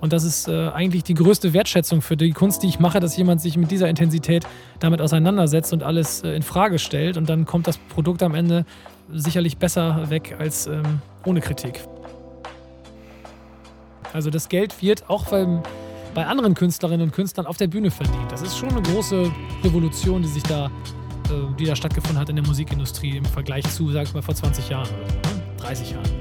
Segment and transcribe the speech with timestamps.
[0.00, 3.16] Und das ist äh, eigentlich die größte Wertschätzung für die Kunst, die ich mache, dass
[3.16, 4.46] jemand sich mit dieser Intensität
[4.78, 7.16] damit auseinandersetzt und alles äh, in Frage stellt.
[7.16, 8.64] Und dann kommt das Produkt am Ende
[9.12, 11.82] sicherlich besser weg als ähm, ohne Kritik.
[14.12, 15.62] Also das Geld wird auch beim,
[16.14, 18.32] bei anderen Künstlerinnen und Künstlern auf der Bühne verdient.
[18.32, 19.30] Das ist schon eine große
[19.62, 23.90] Revolution, die sich da, äh, die da stattgefunden hat in der Musikindustrie im Vergleich zu,
[23.90, 25.42] sag ich mal, vor 20 Jahren oder so, ne?
[25.58, 26.19] 30 Jahren.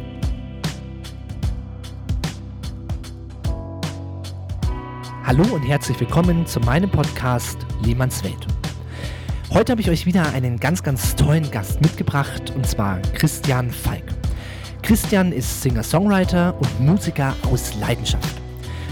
[5.29, 8.47] Hallo und herzlich willkommen zu meinem Podcast Lehmanns Welt.
[9.53, 14.05] Heute habe ich euch wieder einen ganz, ganz tollen Gast mitgebracht und zwar Christian Falk.
[14.81, 18.41] Christian ist Singer-Songwriter und Musiker aus Leidenschaft.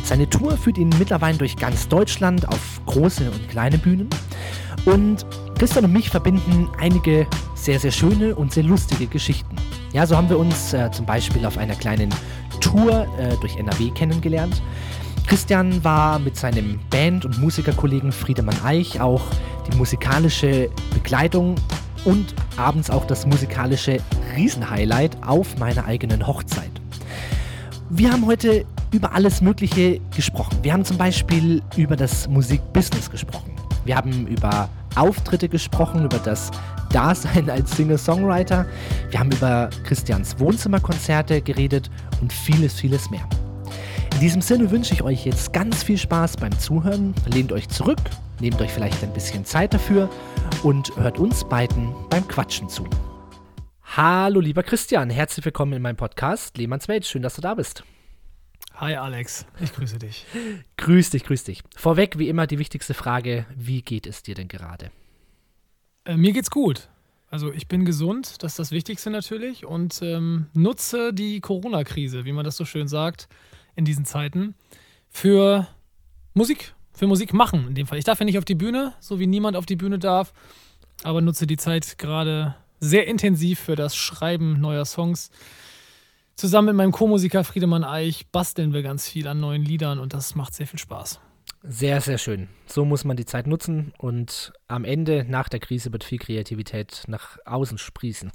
[0.04, 4.08] Seine Tour führt ihn mittlerweile durch ganz Deutschland auf große und kleine Bühnen.
[4.86, 5.26] Und
[5.58, 7.26] Christian und mich verbinden einige
[7.56, 9.56] sehr, sehr schöne und sehr lustige Geschichten.
[9.92, 12.14] Ja, so haben wir uns äh, zum Beispiel auf einer kleinen
[12.62, 14.62] Tour äh, durch NRW kennengelernt.
[15.28, 19.22] Christian war mit seinem Band- und Musikerkollegen Friedemann Eich auch
[19.69, 21.56] die musikalische Begleitung
[22.06, 23.97] und abends auch das musikalische
[24.38, 26.72] Riesenhighlight auf meiner eigenen Hochzeit.
[27.89, 30.59] Wir haben heute über alles Mögliche gesprochen.
[30.61, 33.52] Wir haben zum Beispiel über das Musikbusiness gesprochen.
[33.84, 36.52] Wir haben über Auftritte gesprochen, über das
[36.89, 38.66] Dasein als Singer-Songwriter.
[39.09, 41.91] Wir haben über Christians Wohnzimmerkonzerte geredet
[42.22, 43.28] und vieles, vieles mehr.
[44.18, 47.14] In diesem Sinne wünsche ich euch jetzt ganz viel Spaß beim Zuhören.
[47.28, 48.00] Lehnt euch zurück,
[48.40, 50.09] nehmt euch vielleicht ein bisschen Zeit dafür
[50.64, 52.90] und hört uns beiden beim Quatschen zu.
[53.84, 57.06] Hallo lieber Christian, herzlich willkommen in meinem Podcast Lehmanns Welt.
[57.06, 57.84] Schön, dass du da bist.
[58.74, 60.26] Hi Alex, ich grüße dich.
[60.78, 61.62] grüß dich, grüß dich.
[61.76, 64.90] Vorweg wie immer die wichtigste Frage, wie geht es dir denn gerade?
[66.06, 66.90] Äh, mir geht's gut.
[67.30, 72.31] Also ich bin gesund, das ist das Wichtigste natürlich und ähm, nutze die Corona-Krise, wie
[72.31, 73.28] man das so schön sagt,
[73.78, 74.56] in diesen Zeiten
[75.10, 75.68] für
[76.34, 77.98] Musik, für Musik machen in dem Fall.
[77.98, 80.34] Ich darf ja nicht auf die Bühne, so wie niemand auf die Bühne darf,
[81.04, 85.30] aber nutze die Zeit gerade sehr intensiv für das Schreiben neuer Songs.
[86.36, 90.36] Zusammen mit meinem Co-Musiker Friedemann Eich basteln wir ganz viel an neuen Liedern und das
[90.36, 91.20] macht sehr viel Spaß.
[91.64, 92.48] Sehr, sehr schön.
[92.68, 97.04] So muss man die Zeit nutzen und am Ende, nach der Krise, wird viel Kreativität
[97.08, 98.32] nach außen sprießen.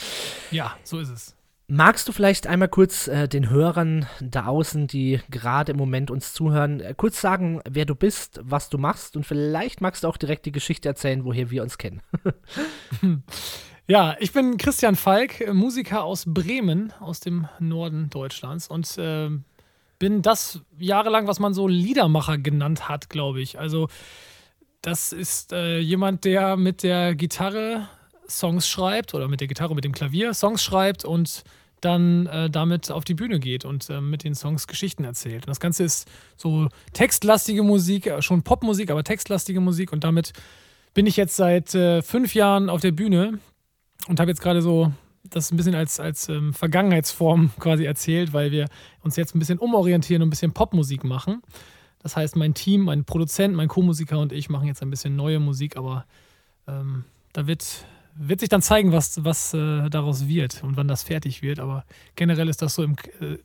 [0.50, 1.36] ja, so ist es.
[1.68, 6.32] Magst du vielleicht einmal kurz äh, den Hörern da außen, die gerade im Moment uns
[6.32, 10.16] zuhören, äh, kurz sagen, wer du bist, was du machst und vielleicht magst du auch
[10.16, 12.02] direkt die Geschichte erzählen, woher wir uns kennen.
[13.88, 19.30] ja, ich bin Christian Falk, Musiker aus Bremen, aus dem Norden Deutschlands und äh,
[19.98, 23.58] bin das jahrelang, was man so Liedermacher genannt hat, glaube ich.
[23.58, 23.88] Also
[24.82, 27.88] das ist äh, jemand, der mit der Gitarre
[28.28, 31.44] Songs schreibt oder mit der Gitarre, mit dem Klavier Songs schreibt und
[31.80, 35.46] dann äh, damit auf die Bühne geht und äh, mit den Songs Geschichten erzählt.
[35.46, 39.92] Und das Ganze ist so textlastige Musik, äh, schon Popmusik, aber textlastige Musik.
[39.92, 40.32] Und damit
[40.94, 43.38] bin ich jetzt seit äh, fünf Jahren auf der Bühne
[44.08, 44.92] und habe jetzt gerade so
[45.24, 48.66] das ein bisschen als, als ähm, Vergangenheitsform quasi erzählt, weil wir
[49.02, 51.42] uns jetzt ein bisschen umorientieren und ein bisschen Popmusik machen.
[52.02, 55.40] Das heißt, mein Team, mein Produzent, mein Co-Musiker und ich machen jetzt ein bisschen neue
[55.40, 56.06] Musik, aber
[56.68, 57.84] ähm, da wird
[58.18, 61.60] wird sich dann zeigen, was, was äh, daraus wird und wann das fertig wird.
[61.60, 61.84] Aber
[62.14, 62.88] generell ist das so, äh,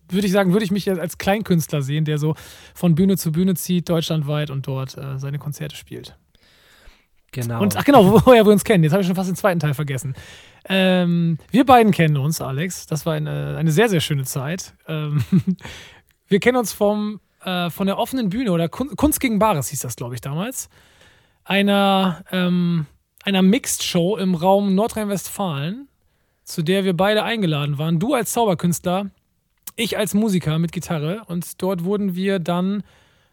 [0.09, 2.35] würde ich sagen, würde ich mich als Kleinkünstler sehen, der so
[2.73, 6.17] von Bühne zu Bühne zieht, deutschlandweit und dort äh, seine Konzerte spielt.
[7.31, 7.61] Genau.
[7.61, 8.83] Und ach genau, woher wir uns kennen.
[8.83, 10.15] Jetzt habe ich schon fast den zweiten Teil vergessen.
[10.65, 12.85] Ähm, wir beiden kennen uns, Alex.
[12.87, 14.73] Das war eine, eine sehr, sehr schöne Zeit.
[14.87, 15.23] Ähm,
[16.27, 19.95] wir kennen uns vom, äh, von der offenen Bühne oder Kunst gegen Bares hieß das,
[19.95, 20.69] glaube ich, damals.
[21.43, 22.85] Einer ähm,
[23.23, 25.87] einer Mixed-Show im Raum Nordrhein-Westfalen,
[26.43, 27.99] zu der wir beide eingeladen waren.
[27.99, 29.11] Du als Zauberkünstler,
[29.75, 31.23] ich als Musiker mit Gitarre.
[31.27, 32.83] Und dort wurden wir dann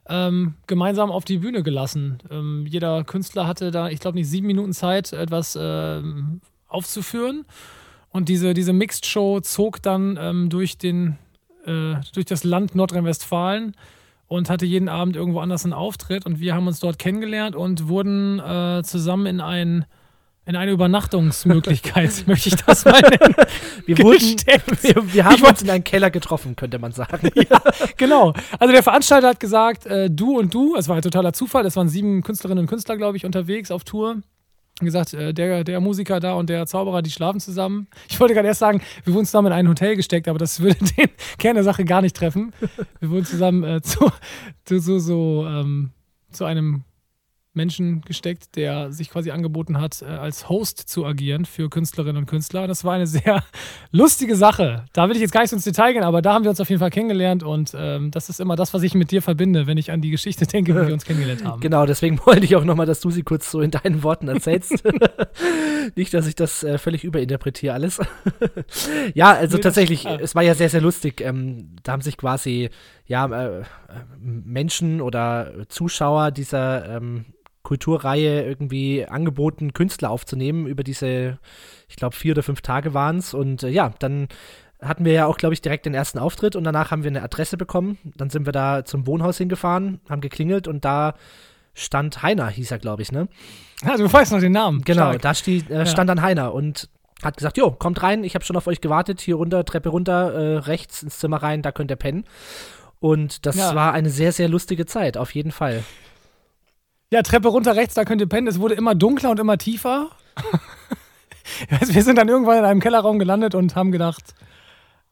[0.09, 2.19] ähm, gemeinsam auf die Bühne gelassen.
[2.31, 6.03] Ähm, jeder Künstler hatte da, ich glaube, nicht sieben Minuten Zeit, etwas äh,
[6.69, 7.45] aufzuführen.
[8.11, 11.19] Und diese, diese Mixed-Show zog dann ähm, durch, den,
[11.67, 13.75] äh, durch das Land Nordrhein-Westfalen
[14.29, 17.89] und hatte jeden Abend irgendwo anders einen Auftritt und wir haben uns dort kennengelernt und
[17.89, 19.87] wurden äh, zusammen in ein
[20.45, 23.35] in eine Übernachtungsmöglichkeit, möchte ich das mal nennen.
[23.85, 24.19] Wir, wurden,
[24.81, 27.31] wir, wir haben uns in einen Keller getroffen, könnte man sagen.
[27.35, 27.61] ja,
[27.99, 28.33] genau.
[28.59, 31.77] Also der Veranstalter hat gesagt, äh, du und du, es war ein totaler Zufall, es
[31.77, 34.23] waren sieben Künstlerinnen und Künstler, glaube ich, unterwegs auf Tour
[34.87, 37.89] gesagt, äh, der, der Musiker da und der Zauberer, die schlafen zusammen.
[38.09, 40.79] Ich wollte gerade erst sagen, wir wurden zusammen in ein Hotel gesteckt, aber das würde
[40.97, 41.09] den
[41.39, 42.53] Kern der Sache gar nicht treffen.
[43.01, 44.11] Wir wurden zusammen äh, zu,
[44.65, 45.91] zu, zu, so, ähm,
[46.31, 46.85] zu einem
[47.59, 52.27] Menschen gesteckt, der sich quasi angeboten hat, äh, als Host zu agieren für Künstlerinnen und
[52.27, 52.67] Künstler.
[52.67, 53.43] Das war eine sehr
[53.91, 54.87] lustige Sache.
[54.93, 56.61] Da will ich jetzt gar nicht so ins Detail gehen, aber da haben wir uns
[56.61, 59.67] auf jeden Fall kennengelernt und ähm, das ist immer das, was ich mit dir verbinde,
[59.67, 61.61] wenn ich an die Geschichte denke, wie wir uns kennengelernt haben.
[61.61, 64.83] Genau, deswegen wollte ich auch nochmal, dass du sie kurz so in deinen Worten erzählst.
[65.97, 68.01] nicht, dass ich das äh, völlig überinterpretiere alles.
[69.15, 70.19] ja, also nee, tatsächlich, das, ah.
[70.23, 71.21] es war ja sehr, sehr lustig.
[71.21, 72.71] Ähm, da haben sich quasi
[73.09, 73.65] ja, äh,
[74.21, 77.25] Menschen oder Zuschauer dieser ähm,
[77.63, 81.39] Kulturreihe irgendwie angeboten, Künstler aufzunehmen über diese,
[81.89, 83.35] ich glaube, vier oder fünf Tage waren es.
[83.35, 84.29] Und äh, ja, dann
[84.81, 87.23] hatten wir ja auch, glaube ich, direkt den ersten Auftritt und danach haben wir eine
[87.23, 87.99] Adresse bekommen.
[88.17, 91.15] Dann sind wir da zum Wohnhaus hingefahren, haben geklingelt und da
[91.75, 93.29] stand Heiner, hieß er, glaube ich, ne?
[93.85, 94.83] Ja, du weißt noch den Namen.
[94.83, 95.23] Genau, Stark.
[95.23, 96.15] da steht, äh, stand ja.
[96.15, 96.89] dann Heiner und
[97.23, 100.33] hat gesagt, jo, kommt rein, ich habe schon auf euch gewartet, hier runter, Treppe runter,
[100.33, 102.25] äh, rechts ins Zimmer rein, da könnt ihr pennen.
[103.01, 103.75] Und das ja.
[103.75, 105.85] war eine sehr, sehr lustige Zeit, auf jeden Fall.
[107.11, 108.47] Ja, Treppe runter rechts, da könnt ihr pennen.
[108.47, 110.11] Es wurde immer dunkler und immer tiefer.
[111.87, 114.35] wir sind dann irgendwann in einem Kellerraum gelandet und haben gedacht,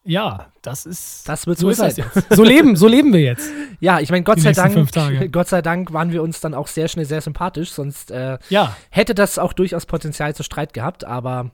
[0.06, 1.28] ja, das ist.
[1.28, 1.92] Das wird so, so sein.
[2.30, 3.50] So leben, so leben wir jetzt.
[3.78, 4.90] Ja, ich meine, Gott sei Dank,
[5.32, 8.74] Gott sei Dank waren wir uns dann auch sehr schnell sehr sympathisch, sonst äh, ja.
[8.88, 11.50] hätte das auch durchaus Potenzial zu Streit gehabt, aber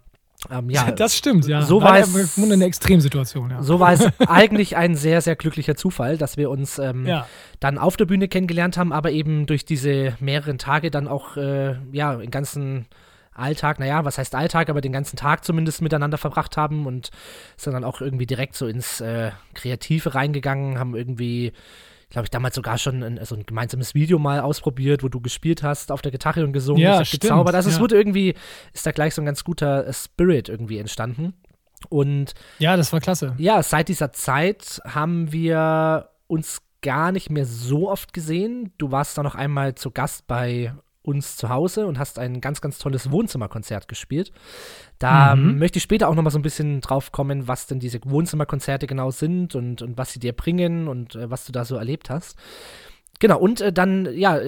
[0.50, 1.62] ähm, ja, das stimmt, ja.
[1.62, 3.62] So war es eine Extremsituation, ja.
[3.62, 7.26] So war es eigentlich ein sehr, sehr glücklicher Zufall, dass wir uns ähm, ja.
[7.60, 11.76] dann auf der Bühne kennengelernt haben, aber eben durch diese mehreren Tage dann auch äh,
[11.92, 12.86] ja, den ganzen
[13.34, 17.10] Alltag, naja, was heißt Alltag, aber den ganzen Tag zumindest miteinander verbracht haben und
[17.56, 21.52] sind dann auch irgendwie direkt so ins äh, Kreative reingegangen, haben irgendwie
[22.12, 25.62] glaube ich, damals sogar schon ein, so ein gemeinsames Video mal ausprobiert, wo du gespielt
[25.62, 27.54] hast auf der Gitarre und gesungen ja, hast, stimmt, gezaubert.
[27.54, 27.74] Also ja.
[27.74, 28.34] es wurde irgendwie,
[28.74, 31.32] ist da gleich so ein ganz guter Spirit irgendwie entstanden.
[31.88, 33.34] Und ja, das war klasse.
[33.38, 38.72] Ja, seit dieser Zeit haben wir uns gar nicht mehr so oft gesehen.
[38.76, 42.60] Du warst da noch einmal zu Gast bei uns zu Hause und hast ein ganz,
[42.60, 44.32] ganz tolles Wohnzimmerkonzert gespielt.
[44.98, 45.58] Da mhm.
[45.58, 48.86] möchte ich später auch noch mal so ein bisschen drauf kommen, was denn diese Wohnzimmerkonzerte
[48.86, 52.10] genau sind und, und was sie dir bringen und äh, was du da so erlebt
[52.10, 52.36] hast.
[53.22, 54.40] Genau, und äh, dann, ja,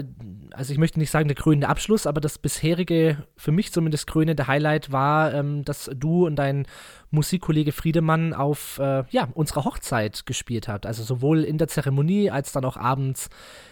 [0.51, 4.49] also ich möchte nicht sagen der krönende Abschluss, aber das bisherige, für mich zumindest krönende
[4.49, 6.67] Highlight war, ähm, dass du und dein
[7.13, 10.87] Musikkollege Friedemann auf, äh, ja, unserer Hochzeit gespielt habt.
[10.87, 13.31] Also sowohl in der Zeremonie als dann auch abends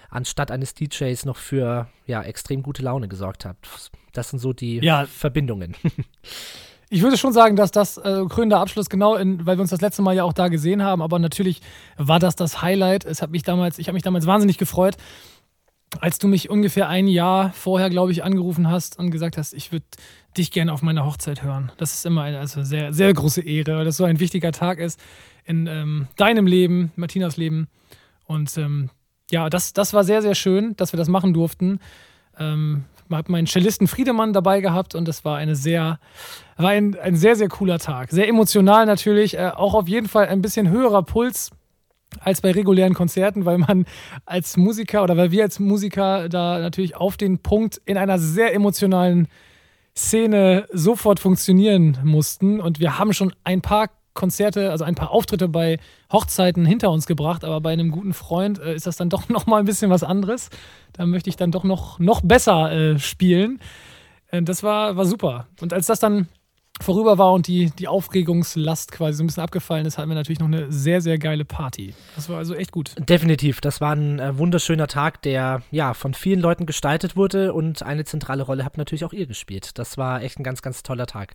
[0.09, 3.91] anstatt eines DJs noch für ja, extrem gute Laune gesorgt habt.
[4.13, 5.07] Das sind so die ja.
[5.07, 5.75] Verbindungen.
[6.95, 9.81] Ich würde schon sagen, dass das äh, krönende Abschluss genau, in, weil wir uns das
[9.81, 11.63] letzte Mal ja auch da gesehen haben, aber natürlich
[11.97, 13.07] war das das Highlight.
[13.07, 14.99] Es hat mich damals, ich habe mich damals wahnsinnig gefreut,
[16.01, 19.73] als du mich ungefähr ein Jahr vorher, glaube ich, angerufen hast und gesagt hast, ich
[19.73, 19.87] würde
[20.37, 21.73] dich gerne auf meiner Hochzeit hören.
[21.79, 24.79] Das ist immer eine also sehr, sehr große Ehre, weil das so ein wichtiger Tag
[24.79, 25.01] ist
[25.47, 27.69] in ähm, deinem Leben, Martinas Leben.
[28.27, 28.91] Und ähm,
[29.31, 31.81] ja, das, das war sehr, sehr schön, dass wir das machen durften.
[32.39, 32.85] Ähm,
[33.15, 35.99] habe meinen Cellisten Friedemann dabei gehabt und das war eine sehr,
[36.57, 38.11] war ein, ein sehr, sehr cooler Tag.
[38.11, 41.51] Sehr emotional natürlich, äh, auch auf jeden Fall ein bisschen höherer Puls
[42.21, 43.87] als bei regulären Konzerten, weil man
[44.27, 48.55] als Musiker oder weil wir als Musiker da natürlich auf den Punkt in einer sehr
[48.55, 49.29] emotionalen
[49.97, 52.61] Szene sofort funktionieren mussten.
[52.61, 55.79] Und wir haben schon ein paar Konzerte, also ein paar Auftritte bei
[56.13, 59.47] Hochzeiten hinter uns gebracht, aber bei einem guten Freund äh, ist das dann doch noch
[59.47, 60.51] mal ein bisschen was anderes.
[60.93, 63.61] Da möchte ich dann doch noch, noch besser äh, spielen.
[64.29, 65.47] Äh, das war, war super.
[65.61, 66.29] Und als das dann
[66.81, 70.41] vorüber war und die, die Aufregungslast quasi so ein bisschen abgefallen ist, hatten wir natürlich
[70.41, 71.95] noch eine sehr, sehr geile Party.
[72.17, 72.95] Das war also echt gut.
[73.09, 73.61] Definitiv.
[73.61, 78.05] Das war ein äh, wunderschöner Tag, der ja von vielen Leuten gestaltet wurde und eine
[78.05, 79.79] zentrale Rolle habt natürlich auch ihr gespielt.
[79.79, 81.35] Das war echt ein ganz, ganz toller Tag.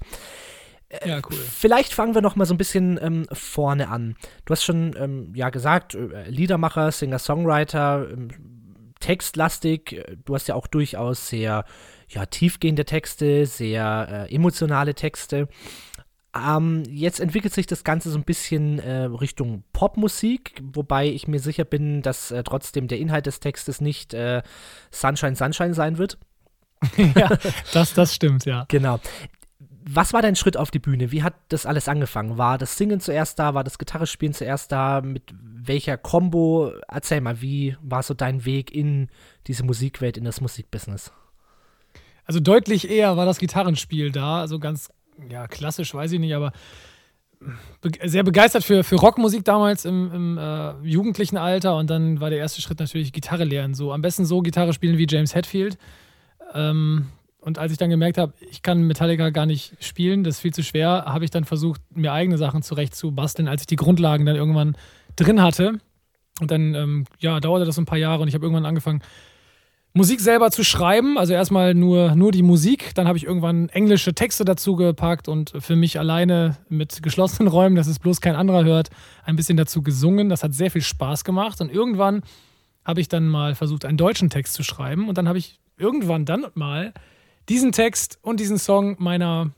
[1.06, 1.38] Ja, cool.
[1.38, 4.16] Vielleicht fangen wir noch mal so ein bisschen ähm, vorne an.
[4.46, 8.30] Du hast schon ähm, ja gesagt, äh, Liedermacher, Singer-Songwriter, ähm,
[9.00, 10.02] textlastig.
[10.24, 11.66] Du hast ja auch durchaus sehr
[12.08, 15.50] ja, tiefgehende Texte, sehr äh, emotionale Texte.
[16.34, 21.40] Ähm, jetzt entwickelt sich das Ganze so ein bisschen äh, Richtung Popmusik, wobei ich mir
[21.40, 24.42] sicher bin, dass äh, trotzdem der Inhalt des Textes nicht äh,
[24.92, 26.18] Sunshine, Sunshine sein wird.
[27.16, 27.38] ja,
[27.74, 28.66] das, das stimmt, ja.
[28.70, 29.00] Genau
[29.90, 31.12] was war dein Schritt auf die Bühne?
[31.12, 32.38] Wie hat das alles angefangen?
[32.38, 33.54] War das Singen zuerst da?
[33.54, 35.02] War das Gitarrespielen zuerst da?
[35.02, 36.74] Mit welcher Combo?
[36.88, 39.10] Erzähl mal, wie war so dein Weg in
[39.48, 41.12] diese Musikwelt, in das Musikbusiness?
[42.26, 44.42] Also deutlich eher war das Gitarrenspiel da.
[44.42, 44.90] Also ganz,
[45.30, 46.52] ja, klassisch weiß ich nicht, aber
[47.82, 51.78] be sehr begeistert für, für Rockmusik damals im, im äh, jugendlichen Alter.
[51.78, 53.74] Und dann war der erste Schritt natürlich Gitarre lernen.
[53.74, 55.78] So am besten so Gitarre spielen wie James Hetfield.
[56.54, 57.08] Ähm,
[57.40, 60.54] und als ich dann gemerkt habe, ich kann Metallica gar nicht spielen, das ist viel
[60.54, 63.76] zu schwer, habe ich dann versucht, mir eigene Sachen zurecht zu basteln, als ich die
[63.76, 64.76] Grundlagen dann irgendwann
[65.16, 65.80] drin hatte.
[66.40, 69.02] Und dann, ähm, ja, dauerte das ein paar Jahre und ich habe irgendwann angefangen,
[69.94, 71.18] Musik selber zu schreiben.
[71.18, 72.94] Also erstmal nur, nur die Musik.
[72.94, 77.76] Dann habe ich irgendwann englische Texte dazu gepackt und für mich alleine mit geschlossenen Räumen,
[77.76, 78.90] dass es bloß kein anderer hört,
[79.26, 80.30] ein bisschen dazu gesungen.
[80.30, 81.62] Das hat sehr viel Spaß gemacht.
[81.62, 82.22] Und irgendwann
[82.86, 85.10] habe ich dann mal versucht, einen deutschen Text zu schreiben.
[85.10, 86.94] Und dann habe ich irgendwann dann mal
[87.50, 89.52] diesen Text und diesen Song meiner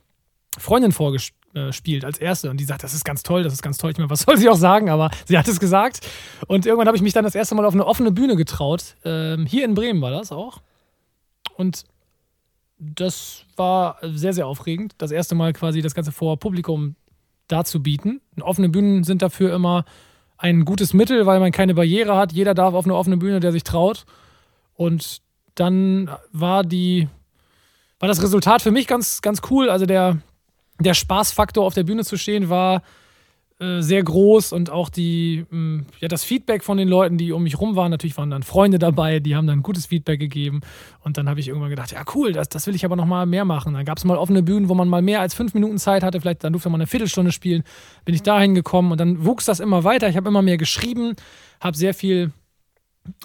[0.57, 2.49] Freundin vorgespielt als erste.
[2.49, 3.91] Und die sagt, das ist ganz toll, das ist ganz toll.
[3.91, 4.89] Ich meine, was soll sie auch sagen?
[4.89, 6.07] Aber sie hat es gesagt.
[6.47, 8.95] Und irgendwann habe ich mich dann das erste Mal auf eine offene Bühne getraut.
[9.03, 10.61] Ähm, hier in Bremen war das auch.
[11.55, 11.83] Und
[12.77, 14.95] das war sehr, sehr aufregend.
[14.97, 16.95] Das erste Mal quasi das Ganze vor Publikum
[17.47, 18.21] darzubieten.
[18.39, 19.83] Offene Bühnen sind dafür immer
[20.37, 22.31] ein gutes Mittel, weil man keine Barriere hat.
[22.31, 24.05] Jeder darf auf eine offene Bühne, der sich traut.
[24.75, 25.21] Und
[25.55, 27.09] dann war die,
[27.99, 29.69] war das Resultat für mich ganz, ganz cool.
[29.69, 30.17] Also der,
[30.79, 32.81] der Spaßfaktor auf der Bühne zu stehen war
[33.59, 37.33] äh, sehr groß und auch die, mh, mm, ja, das Feedback von den Leuten, die
[37.33, 40.61] um mich rum waren, natürlich waren dann Freunde dabei, die haben dann gutes Feedback gegeben
[41.01, 43.25] und dann habe ich irgendwann gedacht, ja cool, das, das will ich aber noch mal
[43.25, 43.73] mehr machen.
[43.73, 46.21] Dann gab es mal offene Bühnen, wo man mal mehr als fünf Minuten Zeit hatte,
[46.21, 47.63] vielleicht dann durfte man eine Viertelstunde spielen,
[48.05, 50.07] bin ich dahin gekommen und dann wuchs das immer weiter.
[50.07, 51.15] Ich habe immer mehr geschrieben,
[51.59, 52.31] habe sehr viel,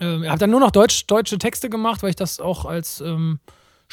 [0.00, 3.38] äh, habe dann nur noch Deutsch, deutsche Texte gemacht, weil ich das auch als ähm,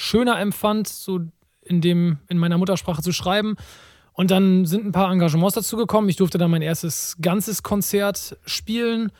[0.01, 1.22] schöner empfand, so
[1.62, 3.55] in, dem, in meiner Muttersprache zu schreiben.
[4.13, 6.10] Und dann sind ein paar Engagements dazu gekommen.
[6.10, 9.12] Ich durfte dann mein erstes ganzes Konzert spielen,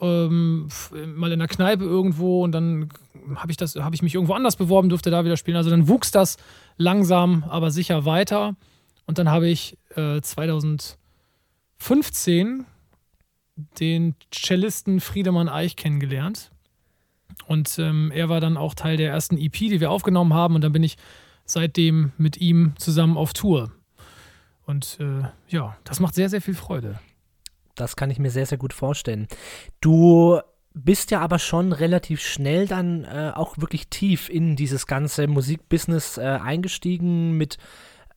[0.00, 0.68] ähm,
[1.14, 2.90] mal in der Kneipe irgendwo und dann
[3.36, 5.56] habe ich, hab ich mich irgendwo anders beworben, durfte da wieder spielen.
[5.56, 6.36] Also dann wuchs das
[6.76, 8.56] langsam, aber sicher weiter.
[9.06, 12.66] Und dann habe ich äh, 2015
[13.80, 16.50] den Cellisten Friedemann Eich kennengelernt.
[17.46, 20.54] Und ähm, er war dann auch Teil der ersten EP, die wir aufgenommen haben.
[20.54, 20.96] Und dann bin ich
[21.44, 23.72] seitdem mit ihm zusammen auf Tour.
[24.66, 26.98] Und äh, ja, das macht sehr, sehr viel Freude.
[27.76, 29.28] Das kann ich mir sehr, sehr gut vorstellen.
[29.80, 30.40] Du
[30.74, 36.18] bist ja aber schon relativ schnell dann äh, auch wirklich tief in dieses ganze Musikbusiness
[36.18, 37.58] äh, eingestiegen mit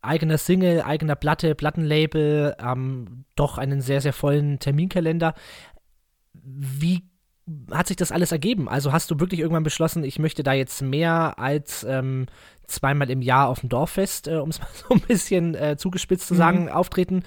[0.01, 5.35] eigener Single, eigener Platte, Plattenlabel, ähm, doch einen sehr, sehr vollen Terminkalender.
[6.33, 7.03] Wie
[7.72, 8.70] hat sich das alles ergeben?
[8.70, 12.27] Also hast du wirklich irgendwann beschlossen, ich möchte da jetzt mehr als ähm,
[12.68, 16.27] zweimal im Jahr auf dem Dorffest, äh, um es mal so ein bisschen äh, zugespitzt
[16.27, 16.70] zu sagen, mhm.
[16.70, 17.24] auftreten?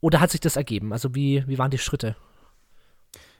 [0.00, 0.92] Oder hat sich das ergeben?
[0.92, 2.16] Also wie, wie waren die Schritte?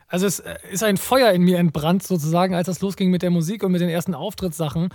[0.08, 3.30] Also es äh, ist ein Feuer in mir entbrannt sozusagen, als das losging mit der
[3.30, 4.90] Musik und mit den ersten Auftrittssachen.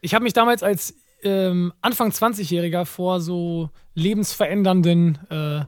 [0.00, 5.64] Ich habe mich damals als ähm, Anfang 20-Jähriger vor so lebensverändernden äh,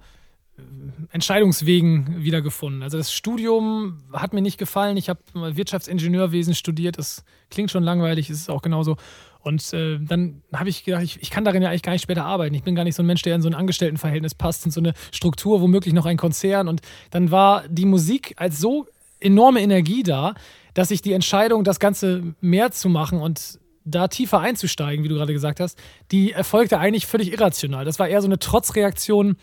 [1.12, 2.82] Entscheidungswegen wiedergefunden.
[2.82, 4.96] Also das Studium hat mir nicht gefallen.
[4.96, 6.98] Ich habe Wirtschaftsingenieurwesen studiert.
[6.98, 8.96] Das klingt schon langweilig, ist es auch genauso.
[9.42, 12.24] Und äh, dann habe ich gedacht, ich, ich, kann darin ja eigentlich gar nicht später
[12.24, 12.54] arbeiten.
[12.54, 14.80] Ich bin gar nicht so ein Mensch, der in so ein Angestelltenverhältnis passt, in so
[14.80, 16.68] eine Struktur, womöglich noch ein Konzern.
[16.68, 18.86] Und dann war die Musik als so
[19.18, 20.34] enorme Energie da,
[20.74, 25.14] dass ich die Entscheidung, das Ganze mehr zu machen und da tiefer einzusteigen, wie du
[25.14, 25.78] gerade gesagt hast,
[26.10, 27.84] die erfolgte eigentlich völlig irrational.
[27.84, 29.36] Das war eher so eine Trotzreaktion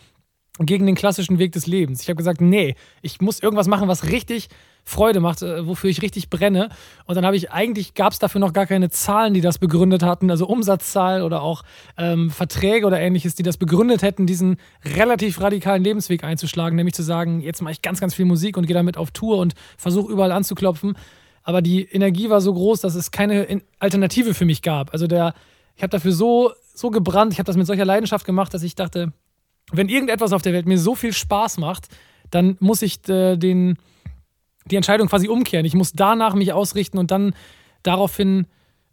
[0.60, 2.02] gegen den klassischen Weg des Lebens.
[2.02, 4.48] Ich habe gesagt, nee, ich muss irgendwas machen, was richtig
[4.88, 6.70] Freude macht, äh, wofür ich richtig brenne.
[7.04, 10.02] Und dann habe ich eigentlich, gab es dafür noch gar keine Zahlen, die das begründet
[10.02, 11.62] hatten, also Umsatzzahlen oder auch
[11.98, 14.56] ähm, Verträge oder ähnliches, die das begründet hätten, diesen
[14.96, 18.66] relativ radikalen Lebensweg einzuschlagen, nämlich zu sagen, jetzt mache ich ganz, ganz viel Musik und
[18.66, 20.96] gehe damit auf Tour und versuche überall anzuklopfen.
[21.42, 24.92] Aber die Energie war so groß, dass es keine Alternative für mich gab.
[24.92, 25.34] Also der,
[25.76, 28.74] ich habe dafür so, so gebrannt, ich habe das mit solcher Leidenschaft gemacht, dass ich
[28.74, 29.12] dachte,
[29.72, 31.88] wenn irgendetwas auf der Welt mir so viel Spaß macht,
[32.30, 33.78] dann muss ich äh, den,
[34.66, 35.66] die Entscheidung quasi umkehren.
[35.66, 37.34] Ich muss danach mich ausrichten und dann
[37.82, 38.46] daraufhin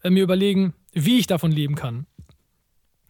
[0.04, 2.06] äh, mir überlegen, wie ich davon leben kann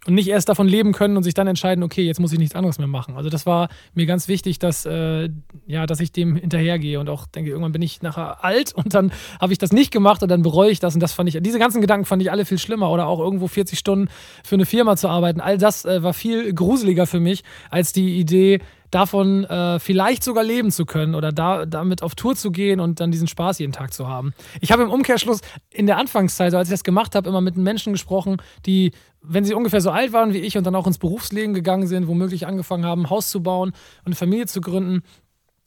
[0.08, 2.56] und nicht erst davon leben können und sich dann entscheiden, okay, jetzt muss ich nichts
[2.56, 3.16] anderes mehr machen.
[3.18, 5.30] Also das war mir ganz wichtig, dass, äh,
[5.68, 9.12] ja, dass ich dem hinterhergehe und auch denke, irgendwann bin ich nachher alt und dann
[9.40, 11.60] habe ich das nicht gemacht und dann bereue ich das und das fand ich, diese
[11.60, 14.10] ganzen Gedanken fand ich alle viel schlimmer oder auch irgendwo 40 Stunden
[14.44, 15.42] für eine Firma zu arbeiten.
[15.42, 18.60] All das äh, war viel gruseliger für mich als die Idee,
[18.96, 23.02] davon äh, vielleicht sogar leben zu können oder da, damit auf Tour zu gehen und
[23.02, 24.34] dann diesen Spaß jeden Tag zu haben.
[24.62, 27.92] Ich habe im Umkehrschluss in der Anfangszeit, als ich das gemacht habe, immer mit Menschen
[27.92, 28.92] gesprochen, die,
[29.28, 32.08] wenn sie ungefähr so alt waren wie ich und dann auch ins Berufsleben gegangen sind,
[32.08, 35.04] womöglich angefangen haben, Haus zu bauen und eine Familie zu gründen,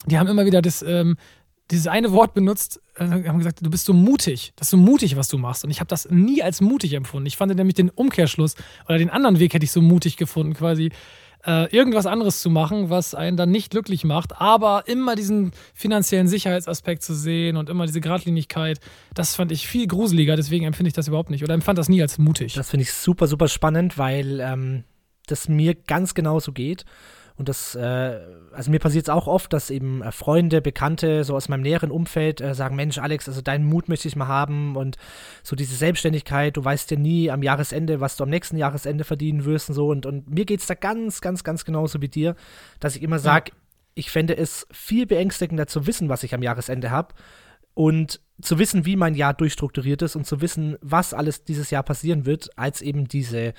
[0.05, 1.17] die haben immer wieder das, ähm,
[1.71, 5.15] dieses eine Wort benutzt, äh, haben gesagt, du bist so mutig, das ist so mutig,
[5.15, 5.63] was du machst.
[5.63, 7.27] Und ich habe das nie als mutig empfunden.
[7.27, 8.55] Ich fand nämlich den Umkehrschluss
[8.87, 10.91] oder den anderen Weg hätte ich so mutig gefunden, quasi
[11.45, 16.27] äh, irgendwas anderes zu machen, was einen dann nicht glücklich macht, aber immer diesen finanziellen
[16.27, 18.79] Sicherheitsaspekt zu sehen und immer diese Gradlinigkeit,
[19.13, 22.01] das fand ich viel gruseliger, deswegen empfinde ich das überhaupt nicht oder empfand das nie
[22.01, 22.53] als mutig.
[22.53, 24.83] Das finde ich super, super spannend, weil ähm,
[25.27, 26.85] das mir ganz genauso geht.
[27.39, 28.19] Und das, äh,
[28.51, 31.89] also mir passiert es auch oft, dass eben äh, Freunde, Bekannte so aus meinem näheren
[31.89, 34.97] Umfeld äh, sagen, Mensch, Alex, also deinen Mut möchte ich mal haben und
[35.41, 39.45] so diese Selbstständigkeit, du weißt ja nie am Jahresende, was du am nächsten Jahresende verdienen
[39.45, 39.87] wirst und so.
[39.87, 42.35] Und, und mir geht es da ganz, ganz, ganz genauso wie dir,
[42.81, 43.57] dass ich immer sage, ja.
[43.95, 47.15] ich fände es viel beängstigender zu wissen, was ich am Jahresende habe
[47.73, 51.83] und zu wissen, wie mein Jahr durchstrukturiert ist und zu wissen, was alles dieses Jahr
[51.83, 53.53] passieren wird, als eben diese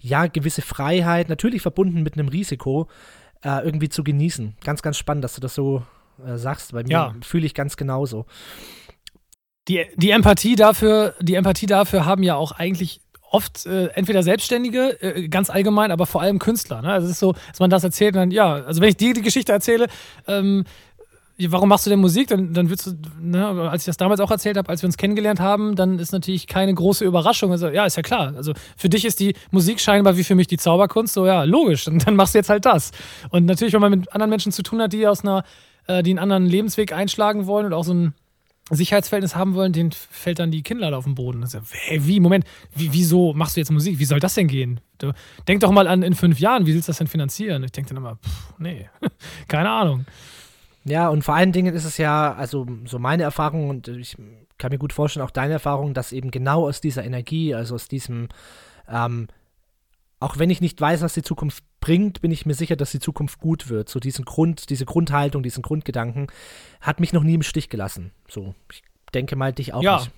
[0.00, 2.88] ja, gewisse Freiheit, natürlich verbunden mit einem Risiko,
[3.42, 4.56] äh, irgendwie zu genießen.
[4.64, 5.82] Ganz, ganz spannend, dass du das so
[6.24, 6.72] äh, sagst.
[6.72, 7.14] Bei mir ja.
[7.22, 8.26] fühle ich ganz genauso.
[9.68, 13.00] Die, die Empathie dafür, die Empathie dafür haben ja auch eigentlich
[13.30, 16.82] oft äh, entweder Selbstständige, äh, ganz allgemein, aber vor allem Künstler.
[16.82, 16.90] Ne?
[16.90, 19.12] Also es ist so, dass man das erzählt und dann, ja, also wenn ich dir
[19.12, 19.88] die Geschichte erzähle,
[20.26, 20.64] ähm,
[21.46, 22.28] warum machst du denn Musik?
[22.28, 24.96] Dann, dann würdest du, ne, als ich das damals auch erzählt habe, als wir uns
[24.96, 27.52] kennengelernt haben, dann ist natürlich keine große Überraschung.
[27.52, 28.34] Also, ja, ist ja klar.
[28.36, 31.14] Also für dich ist die Musik scheinbar wie für mich die Zauberkunst.
[31.14, 31.86] So, ja, logisch.
[31.86, 32.90] Und dann machst du jetzt halt das.
[33.30, 35.44] Und natürlich, wenn man mit anderen Menschen zu tun hat, die aus einer,
[35.86, 38.14] äh, die einen anderen Lebensweg einschlagen wollen und auch so ein
[38.70, 41.42] Sicherheitsverhältnis haben wollen, denen fällt dann die Kinnlade auf den Boden.
[41.42, 43.98] Also, hey, wie, Moment, wie, wieso machst du jetzt Musik?
[43.98, 44.80] Wie soll das denn gehen?
[45.46, 47.62] Denk doch mal an in fünf Jahren, wie willst du das denn finanzieren?
[47.64, 48.90] Ich denke dann immer, pff, nee,
[49.48, 50.04] keine Ahnung.
[50.88, 54.16] Ja, und vor allen Dingen ist es ja, also so meine Erfahrung und ich
[54.56, 57.88] kann mir gut vorstellen, auch deine Erfahrung, dass eben genau aus dieser Energie, also aus
[57.88, 58.28] diesem,
[58.88, 59.28] ähm,
[60.20, 62.98] auch wenn ich nicht weiß, was die Zukunft bringt, bin ich mir sicher, dass die
[62.98, 63.88] Zukunft gut wird.
[63.88, 66.26] So diesen Grund, diese Grundhaltung, diesen Grundgedanken
[66.80, 68.10] hat mich noch nie im Stich gelassen.
[68.28, 68.82] So, ich
[69.14, 69.98] denke mal dich auch ja.
[69.98, 70.10] nicht.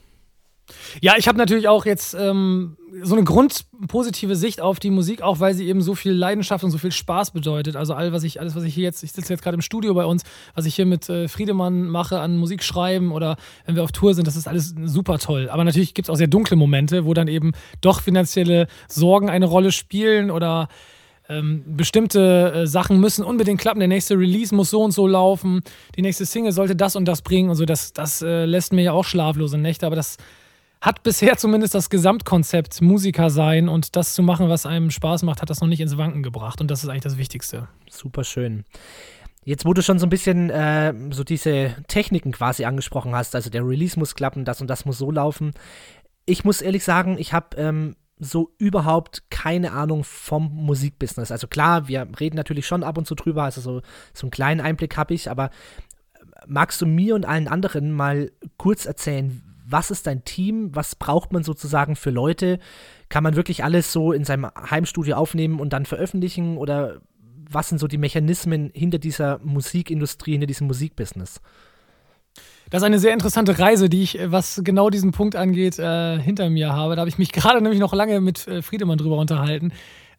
[1.01, 5.41] Ja, ich habe natürlich auch jetzt ähm, so eine grundpositive Sicht auf die Musik, auch
[5.41, 7.77] weil sie eben so viel Leidenschaft und so viel Spaß bedeutet.
[7.77, 9.95] Also all, was ich, alles, was ich hier jetzt, ich sitze jetzt gerade im Studio
[9.95, 10.23] bei uns,
[10.55, 13.37] was ich hier mit äh, Friedemann mache an Musik schreiben oder
[13.67, 15.49] wenn wir auf Tour sind, das ist alles super toll.
[15.51, 19.47] Aber natürlich gibt es auch sehr dunkle Momente, wo dann eben doch finanzielle Sorgen eine
[19.47, 20.69] Rolle spielen oder
[21.31, 23.79] ähm, bestimmte äh, Sachen müssen unbedingt klappen.
[23.79, 25.63] Der nächste Release muss so und so laufen.
[25.97, 27.65] Die nächste Single sollte das und das bringen und so.
[27.65, 30.17] Das, das äh, lässt mir ja auch schlaflose Nächte, aber das
[30.81, 35.43] hat bisher zumindest das Gesamtkonzept Musiker sein und das zu machen, was einem Spaß macht,
[35.43, 36.61] hat das noch nicht ins Wanken gebracht.
[36.61, 37.69] Und das ist eigentlich das Wichtigste.
[37.91, 38.65] Super schön.
[39.45, 43.51] Jetzt, wo du schon so ein bisschen äh, so diese Techniken quasi angesprochen hast, also
[43.51, 45.53] der Release muss klappen, das und das muss so laufen.
[46.25, 51.33] Ich muss ehrlich sagen, ich habe ähm, so überhaupt keine Ahnung vom Musikbusiness.
[51.33, 54.61] Also klar, wir reden natürlich schon ab und zu drüber, also so, so einen kleinen
[54.61, 55.51] Einblick habe ich, aber
[56.47, 61.33] magst du mir und allen anderen mal kurz erzählen, was ist dein Team, was braucht
[61.33, 62.59] man sozusagen für Leute?
[63.09, 67.01] Kann man wirklich alles so in seinem Heimstudio aufnehmen und dann veröffentlichen oder
[67.53, 71.41] was sind so die Mechanismen hinter dieser Musikindustrie, hinter diesem Musikbusiness?
[72.71, 76.49] Das ist eine sehr interessante Reise, die ich, was genau diesen Punkt angeht, äh, hinter
[76.51, 76.95] mir habe.
[76.95, 79.73] Da habe ich mich gerade nämlich noch lange mit äh, Friedemann drüber unterhalten,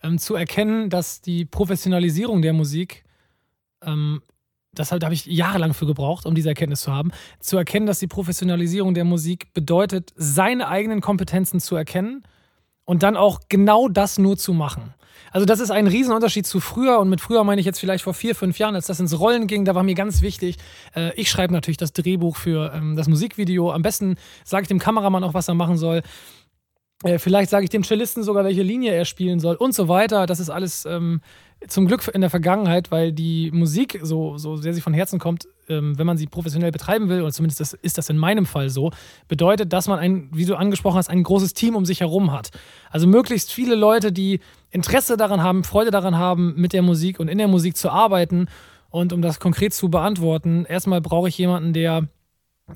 [0.03, 3.05] ähm, zu erkennen, dass die Professionalisierung der Musik
[3.83, 4.21] ähm,
[4.73, 7.99] das da habe ich jahrelang für gebraucht, um diese Erkenntnis zu haben, zu erkennen, dass
[7.99, 12.23] die Professionalisierung der Musik bedeutet, seine eigenen Kompetenzen zu erkennen
[12.85, 14.93] und dann auch genau das nur zu machen.
[15.31, 18.13] Also das ist ein Riesenunterschied zu früher und mit früher meine ich jetzt vielleicht vor
[18.13, 20.57] vier, fünf Jahren, als das ins Rollen ging, da war mir ganz wichtig,
[20.95, 23.71] äh, ich schreibe natürlich das Drehbuch für ähm, das Musikvideo.
[23.71, 26.01] Am besten sage ich dem Kameramann auch, was er machen soll.
[27.03, 30.25] Äh, vielleicht sage ich dem Cellisten sogar, welche Linie er spielen soll und so weiter.
[30.25, 31.21] Das ist alles ähm,
[31.67, 35.47] zum Glück in der Vergangenheit, weil die Musik, so, so sehr sie von Herzen kommt,
[35.69, 38.69] ähm, wenn man sie professionell betreiben will, oder zumindest das, ist das in meinem Fall
[38.69, 38.91] so,
[39.27, 42.51] bedeutet, dass man ein, wie du angesprochen hast, ein großes Team um sich herum hat.
[42.89, 47.27] Also möglichst viele Leute, die Interesse daran haben, Freude daran haben, mit der Musik und
[47.27, 48.47] in der Musik zu arbeiten.
[48.89, 52.07] Und um das konkret zu beantworten, erstmal brauche ich jemanden, der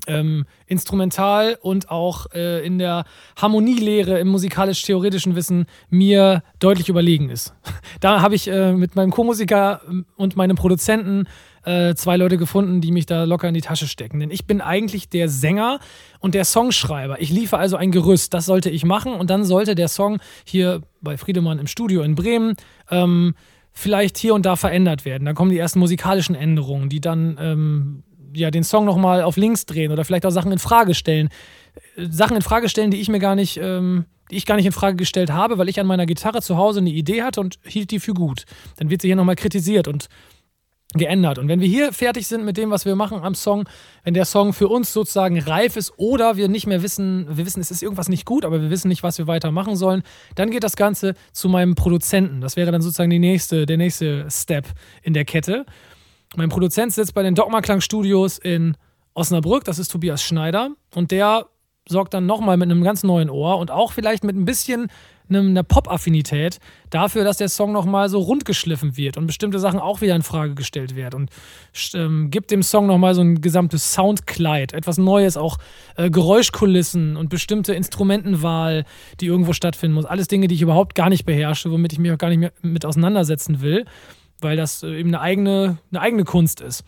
[0.06, 3.04] ähm, instrumental und auch äh, in der
[3.36, 7.54] Harmonielehre im musikalisch-theoretischen Wissen mir deutlich überlegen ist.
[8.00, 11.26] Da habe ich äh, mit meinem Co-Musiker ähm, und meinem Produzenten
[11.64, 14.20] äh, zwei Leute gefunden, die mich da locker in die Tasche stecken.
[14.20, 15.80] Denn ich bin eigentlich der Sänger
[16.20, 17.20] und der Songschreiber.
[17.20, 20.82] Ich liefere also ein Gerüst, das sollte ich machen und dann sollte der Song hier
[21.00, 22.54] bei Friedemann im Studio in Bremen
[22.90, 23.34] ähm,
[23.72, 25.24] vielleicht hier und da verändert werden.
[25.24, 28.02] Dann kommen die ersten musikalischen Änderungen, die dann ähm,
[28.36, 31.28] ja, den Song nochmal auf links drehen oder vielleicht auch Sachen in Frage stellen.
[31.96, 34.72] Sachen in Frage stellen, die ich mir gar nicht, ähm, die ich gar nicht in
[34.72, 37.90] Frage gestellt habe, weil ich an meiner Gitarre zu Hause eine Idee hatte und hielt
[37.90, 38.44] die für gut.
[38.76, 40.08] Dann wird sie hier nochmal kritisiert und
[40.94, 41.38] geändert.
[41.38, 43.68] Und wenn wir hier fertig sind mit dem, was wir machen am Song,
[44.04, 47.60] wenn der Song für uns sozusagen reif ist oder wir nicht mehr wissen, wir wissen,
[47.60, 50.02] es ist irgendwas nicht gut, aber wir wissen nicht, was wir weiter machen sollen,
[50.34, 52.40] dann geht das Ganze zu meinem Produzenten.
[52.40, 54.66] Das wäre dann sozusagen die nächste, der nächste Step
[55.02, 55.66] in der Kette.
[56.34, 58.76] Mein Produzent sitzt bei den Dogma Studios in
[59.14, 60.70] Osnabrück, das ist Tobias Schneider.
[60.94, 61.46] Und der
[61.88, 64.88] sorgt dann nochmal mit einem ganz neuen Ohr und auch vielleicht mit ein bisschen
[65.28, 66.58] einer Pop-Affinität
[66.90, 70.22] dafür, dass der Song nochmal so rund geschliffen wird und bestimmte Sachen auch wieder in
[70.22, 71.30] Frage gestellt werden und
[71.94, 75.58] ähm, gibt dem Song nochmal so ein gesamtes Soundkleid, etwas Neues, auch
[75.96, 78.84] äh, Geräuschkulissen und bestimmte Instrumentenwahl,
[79.20, 80.04] die irgendwo stattfinden muss.
[80.04, 82.52] Alles Dinge, die ich überhaupt gar nicht beherrsche, womit ich mich auch gar nicht mehr
[82.62, 83.84] mit auseinandersetzen will,
[84.40, 86.84] weil das äh, eben eine eigene, eine eigene Kunst ist.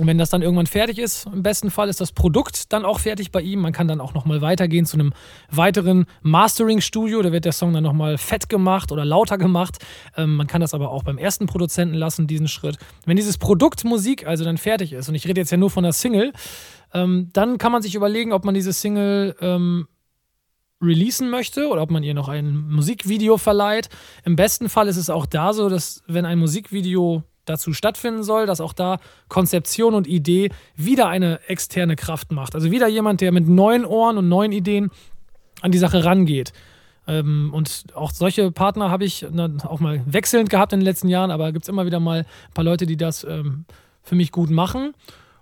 [0.00, 3.00] Und wenn das dann irgendwann fertig ist, im besten Fall ist das Produkt dann auch
[3.00, 3.60] fertig bei ihm.
[3.60, 5.12] Man kann dann auch nochmal weitergehen zu einem
[5.50, 7.20] weiteren Mastering-Studio.
[7.22, 9.78] Da wird der Song dann nochmal fett gemacht oder lauter gemacht.
[10.16, 12.78] Ähm, man kann das aber auch beim ersten Produzenten lassen, diesen Schritt.
[13.06, 15.82] Wenn dieses Produkt Musik also dann fertig ist, und ich rede jetzt ja nur von
[15.82, 16.32] der Single,
[16.94, 19.88] ähm, dann kann man sich überlegen, ob man diese Single ähm,
[20.82, 23.88] releasen möchte oder ob man ihr noch ein Musikvideo verleiht.
[24.24, 28.46] Im besten Fall ist es auch da so, dass wenn ein Musikvideo dazu stattfinden soll,
[28.46, 32.54] dass auch da Konzeption und Idee wieder eine externe Kraft macht.
[32.54, 34.90] Also wieder jemand, der mit neuen Ohren und neuen Ideen
[35.62, 36.52] an die Sache rangeht.
[37.06, 41.30] Ähm, und auch solche Partner habe ich auch mal wechselnd gehabt in den letzten Jahren,
[41.30, 43.64] aber gibt es immer wieder mal ein paar Leute, die das ähm,
[44.02, 44.92] für mich gut machen.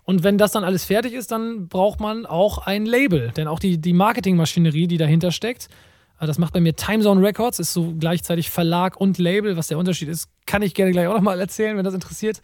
[0.07, 3.33] Und wenn das dann alles fertig ist, dann braucht man auch ein Label.
[3.37, 5.69] Denn auch die, die Marketingmaschinerie, die dahinter steckt,
[6.17, 9.57] also das macht bei mir Timezone Records, ist so gleichzeitig Verlag und Label.
[9.57, 12.41] Was der Unterschied ist, kann ich gerne gleich auch nochmal erzählen, wenn das interessiert.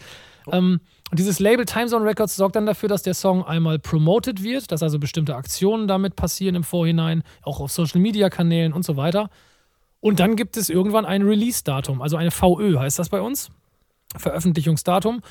[0.47, 0.51] Oh.
[0.53, 4.73] Ähm, und dieses Label Timezone Records sorgt dann dafür, dass der Song einmal promoted wird,
[4.73, 8.97] dass also bestimmte Aktionen damit passieren im Vorhinein, auch auf Social Media Kanälen und so
[8.97, 9.31] weiter.
[10.01, 13.51] Und dann gibt es irgendwann ein Release-Datum, also eine VÖ heißt das bei uns,
[14.17, 15.23] Veröffentlichungsdatum.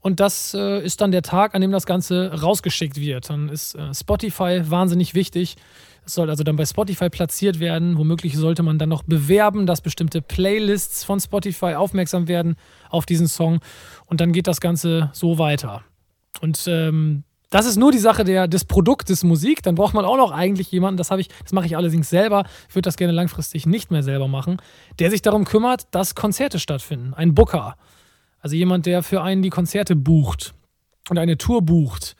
[0.00, 3.30] Und das äh, ist dann der Tag, an dem das Ganze rausgeschickt wird.
[3.30, 5.56] Dann ist äh, Spotify wahnsinnig wichtig.
[6.06, 7.98] Es soll also dann bei Spotify platziert werden.
[7.98, 12.56] Womöglich sollte man dann noch bewerben, dass bestimmte Playlists von Spotify aufmerksam werden
[12.90, 13.60] auf diesen Song.
[14.06, 15.82] Und dann geht das Ganze so weiter.
[16.40, 19.62] Und ähm, das ist nur die Sache der, des Produktes Musik.
[19.62, 22.86] Dann braucht man auch noch eigentlich jemanden, das das mache ich allerdings selber, ich würde
[22.86, 24.60] das gerne langfristig nicht mehr selber machen,
[24.98, 27.14] der sich darum kümmert, dass Konzerte stattfinden.
[27.14, 27.76] Ein Booker.
[28.48, 30.54] Also jemand, der für einen die Konzerte bucht
[31.10, 32.16] und eine Tour bucht.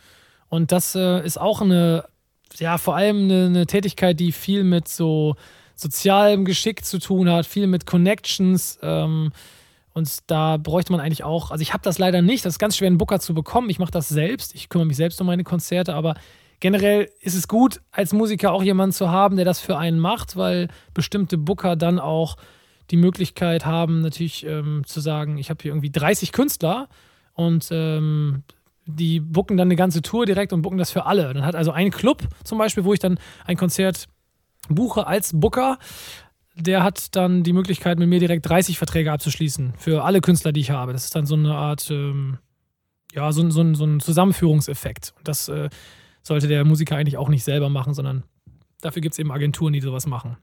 [0.50, 2.04] Und das äh, ist auch eine
[2.56, 5.36] ja, vor allem eine, eine Tätigkeit, die viel mit so
[5.74, 8.78] sozialem Geschick zu tun hat, viel mit Connections.
[8.82, 9.32] Ähm,
[9.94, 12.76] und da bräuchte man eigentlich auch, also ich habe das leider nicht, das ist ganz
[12.76, 13.70] schwer, einen Booker zu bekommen.
[13.70, 16.14] Ich mache das selbst, ich kümmere mich selbst um meine Konzerte, aber
[16.60, 20.36] generell ist es gut, als Musiker auch jemanden zu haben, der das für einen macht,
[20.36, 22.36] weil bestimmte Booker dann auch
[22.90, 26.88] die Möglichkeit haben, natürlich ähm, zu sagen, ich habe hier irgendwie 30 Künstler
[27.34, 28.42] und ähm,
[28.86, 31.32] die bucken dann eine ganze Tour direkt und bucken das für alle.
[31.34, 34.06] Dann hat also ein Club zum Beispiel, wo ich dann ein Konzert
[34.68, 35.78] buche als Booker,
[36.54, 40.60] der hat dann die Möglichkeit, mit mir direkt 30 Verträge abzuschließen für alle Künstler, die
[40.60, 40.92] ich habe.
[40.92, 42.38] Das ist dann so eine Art, ähm,
[43.12, 45.14] ja, so, so, so ein Zusammenführungseffekt.
[45.16, 45.68] Und das äh,
[46.22, 48.24] sollte der Musiker eigentlich auch nicht selber machen, sondern
[48.80, 50.36] dafür gibt es eben Agenturen, die sowas machen.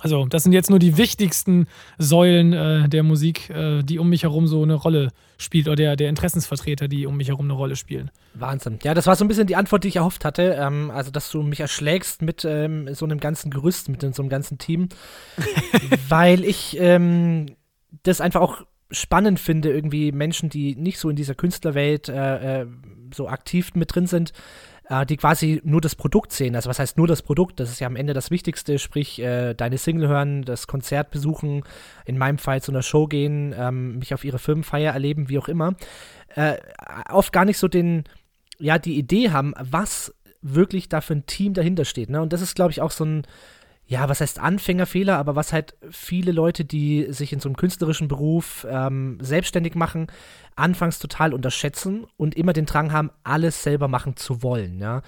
[0.00, 1.66] Also, das sind jetzt nur die wichtigsten
[1.98, 5.96] Säulen äh, der Musik, äh, die um mich herum so eine Rolle spielt, oder der,
[5.96, 8.10] der Interessensvertreter, die um mich herum eine Rolle spielen.
[8.34, 8.78] Wahnsinn.
[8.82, 10.56] Ja, das war so ein bisschen die Antwort, die ich erhofft hatte.
[10.58, 14.30] Ähm, also, dass du mich erschlägst mit ähm, so einem ganzen Gerüst, mit so einem
[14.30, 14.88] ganzen Team.
[16.08, 17.54] weil ich ähm,
[18.02, 22.66] das einfach auch spannend finde, irgendwie Menschen, die nicht so in dieser Künstlerwelt äh, äh
[23.14, 24.32] so aktiv mit drin sind,
[24.92, 26.54] äh, die quasi nur das Produkt sehen.
[26.54, 27.58] Also was heißt nur das Produkt?
[27.58, 31.62] Das ist ja am Ende das Wichtigste, sprich äh, deine Single hören, das Konzert besuchen,
[32.04, 35.48] in meinem Fall zu einer Show gehen, ähm, mich auf ihre Firmenfeier erleben, wie auch
[35.48, 35.74] immer.
[36.34, 36.58] Äh,
[37.10, 38.04] oft gar nicht so den,
[38.58, 42.10] ja, die Idee haben, was wirklich da für ein Team dahinter steht.
[42.10, 42.20] Ne?
[42.20, 43.22] Und das ist, glaube ich, auch so ein
[43.86, 48.08] ja, was heißt Anfängerfehler, aber was halt viele Leute, die sich in so einem künstlerischen
[48.08, 50.06] Beruf ähm, selbstständig machen,
[50.56, 55.02] anfangs total unterschätzen und immer den Drang haben, alles selber machen zu wollen, ja.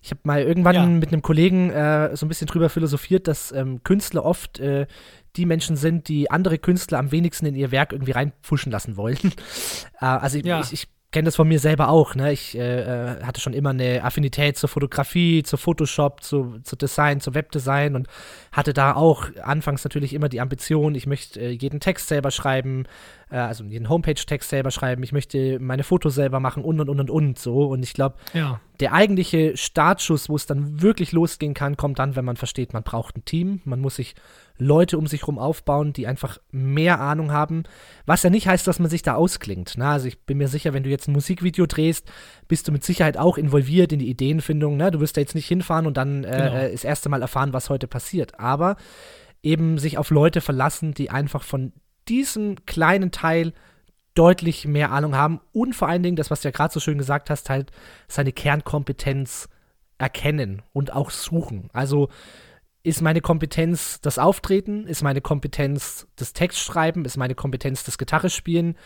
[0.00, 0.86] Ich habe mal irgendwann ja.
[0.86, 4.86] mit einem Kollegen äh, so ein bisschen drüber philosophiert, dass ähm, Künstler oft äh,
[5.36, 9.18] die Menschen sind, die andere Künstler am wenigsten in ihr Werk irgendwie reinpfuschen lassen wollen.
[10.00, 10.60] äh, also ja.
[10.60, 12.14] ich, ich kenne das von mir selber auch.
[12.14, 12.32] Ne?
[12.32, 17.20] Ich äh, äh, hatte schon immer eine Affinität zur Fotografie, zu Photoshop, zu, zu Design,
[17.20, 18.08] zu Webdesign und
[18.52, 22.84] hatte da auch anfangs natürlich immer die Ambition, ich möchte äh, jeden Text selber schreiben,
[23.30, 27.00] äh, also jeden Homepage-Text selber schreiben, ich möchte meine Fotos selber machen und und und
[27.00, 27.66] und und so.
[27.66, 28.60] Und ich glaube, ja.
[28.80, 32.82] der eigentliche Startschuss, wo es dann wirklich losgehen kann, kommt dann, wenn man versteht, man
[32.82, 34.14] braucht ein Team, man muss sich
[34.58, 37.62] Leute um sich herum aufbauen, die einfach mehr Ahnung haben.
[38.06, 39.74] Was ja nicht heißt, dass man sich da ausklingt.
[39.76, 42.10] Na, also ich bin mir sicher, wenn du jetzt ein Musikvideo drehst,
[42.48, 44.76] bist du mit Sicherheit auch involviert in die Ideenfindung.
[44.76, 44.90] Ne?
[44.90, 46.54] Du wirst da jetzt nicht hinfahren und dann äh, genau.
[46.54, 48.40] äh, das erste Mal erfahren, was heute passiert.
[48.40, 48.76] Aber
[49.42, 51.72] eben sich auf Leute verlassen, die einfach von
[52.08, 53.52] diesem kleinen Teil
[54.14, 56.98] deutlich mehr Ahnung haben und vor allen Dingen, das, was du ja gerade so schön
[56.98, 57.70] gesagt hast, halt
[58.08, 59.48] seine Kernkompetenz
[59.98, 61.70] erkennen und auch suchen.
[61.72, 62.08] Also
[62.82, 68.30] ist meine Kompetenz das Auftreten, ist meine Kompetenz das Textschreiben, ist meine Kompetenz das Gitarre
[68.30, 68.76] spielen,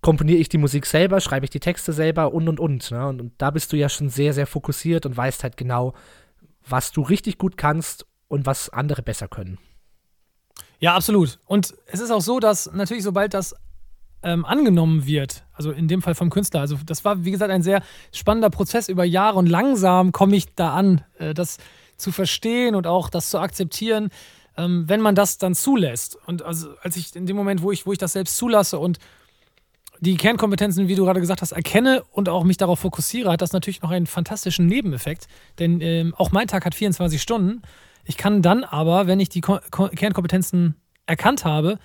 [0.00, 3.06] komponiere ich die Musik selber, schreibe ich die Texte selber und und und, ne?
[3.06, 5.94] und und da bist du ja schon sehr, sehr fokussiert und weißt halt genau,
[6.68, 9.58] was du richtig gut kannst und was andere besser können.
[10.78, 11.38] Ja, absolut.
[11.46, 13.54] Und es ist auch so, dass natürlich, sobald das
[14.22, 17.62] ähm, angenommen wird, also in dem Fall vom Künstler, also das war, wie gesagt, ein
[17.62, 21.58] sehr spannender Prozess über Jahre und langsam komme ich da an, äh, das
[21.96, 24.10] zu verstehen und auch das zu akzeptieren,
[24.56, 26.18] ähm, wenn man das dann zulässt.
[26.26, 28.98] Und also als ich in dem Moment, wo ich, wo ich das selbst zulasse und
[30.00, 33.52] die Kernkompetenzen, wie du gerade gesagt hast, erkenne und auch mich darauf fokussiere, hat das
[33.52, 35.26] natürlich noch einen fantastischen Nebeneffekt.
[35.58, 37.62] Denn ähm, auch mein Tag hat 24 Stunden.
[38.06, 41.78] Ich kann dann aber, wenn ich die Ko Ko Kernkompetenzen erkannt habe,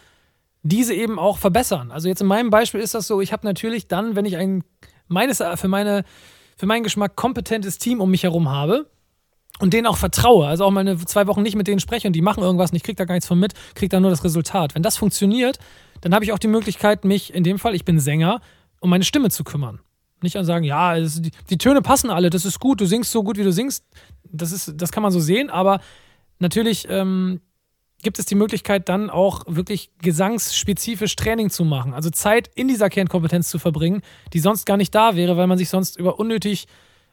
[0.63, 1.91] diese eben auch verbessern.
[1.91, 4.63] Also jetzt in meinem Beispiel ist das so, ich habe natürlich dann, wenn ich ein
[5.07, 6.03] meines für meine
[6.57, 8.87] für meinen Geschmack kompetentes Team um mich herum habe
[9.59, 12.21] und denen auch vertraue, also auch meine zwei Wochen nicht mit denen spreche und die
[12.21, 14.75] machen irgendwas und ich kriege da gar nichts von mit, kriege da nur das Resultat.
[14.75, 15.57] Wenn das funktioniert,
[16.01, 18.41] dann habe ich auch die Möglichkeit, mich in dem Fall, ich bin Sänger,
[18.79, 19.79] um meine Stimme zu kümmern.
[20.21, 23.23] Nicht an sagen, ja, die, die Töne passen alle, das ist gut, du singst so
[23.23, 23.83] gut, wie du singst.
[24.23, 25.81] Das, ist, das kann man so sehen, aber
[26.41, 27.41] natürlich ähm,
[28.01, 31.93] gibt es die Möglichkeit, dann auch wirklich gesangsspezifisch Training zu machen.
[31.93, 34.01] Also Zeit in dieser Kernkompetenz zu verbringen,
[34.33, 36.67] die sonst gar nicht da wäre, weil man sich sonst über unnötig,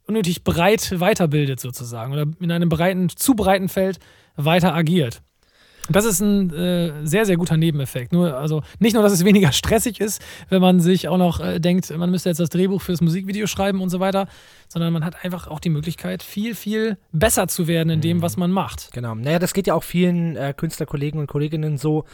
[0.06, 3.98] unnötig breit weiterbildet sozusagen oder in einem breiten, zu breiten Feld
[4.36, 5.22] weiter agiert.
[5.88, 8.12] Das ist ein äh, sehr, sehr guter Nebeneffekt.
[8.12, 11.58] Nur, also nicht nur, dass es weniger stressig ist, wenn man sich auch noch äh,
[11.58, 14.28] denkt, man müsste jetzt das Drehbuch fürs Musikvideo schreiben und so weiter,
[14.68, 18.22] sondern man hat einfach auch die Möglichkeit, viel, viel besser zu werden in dem, mhm.
[18.22, 18.90] was man macht.
[18.92, 19.14] Genau.
[19.14, 22.04] Naja, das geht ja auch vielen äh, Künstlerkollegen und Kolleginnen so,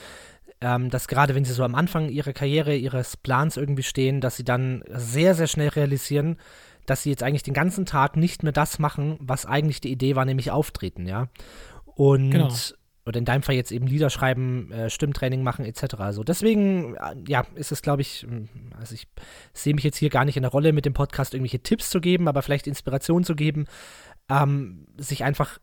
[0.60, 4.36] ähm, dass gerade wenn sie so am Anfang ihrer Karriere, ihres Plans irgendwie stehen, dass
[4.36, 6.36] sie dann sehr, sehr schnell realisieren,
[6.86, 10.16] dass sie jetzt eigentlich den ganzen Tag nicht mehr das machen, was eigentlich die Idee
[10.16, 11.28] war, nämlich auftreten, ja.
[11.96, 12.50] Und genau
[13.06, 15.94] oder in deinem Fall jetzt eben Lieder schreiben, äh, Stimmtraining machen etc.
[15.98, 19.06] Also deswegen, äh, ja, ist es, glaube ich, hm, also ich
[19.52, 22.00] sehe mich jetzt hier gar nicht in der Rolle, mit dem Podcast irgendwelche Tipps zu
[22.00, 23.66] geben, aber vielleicht Inspiration zu geben,
[24.30, 25.58] ähm, sich einfach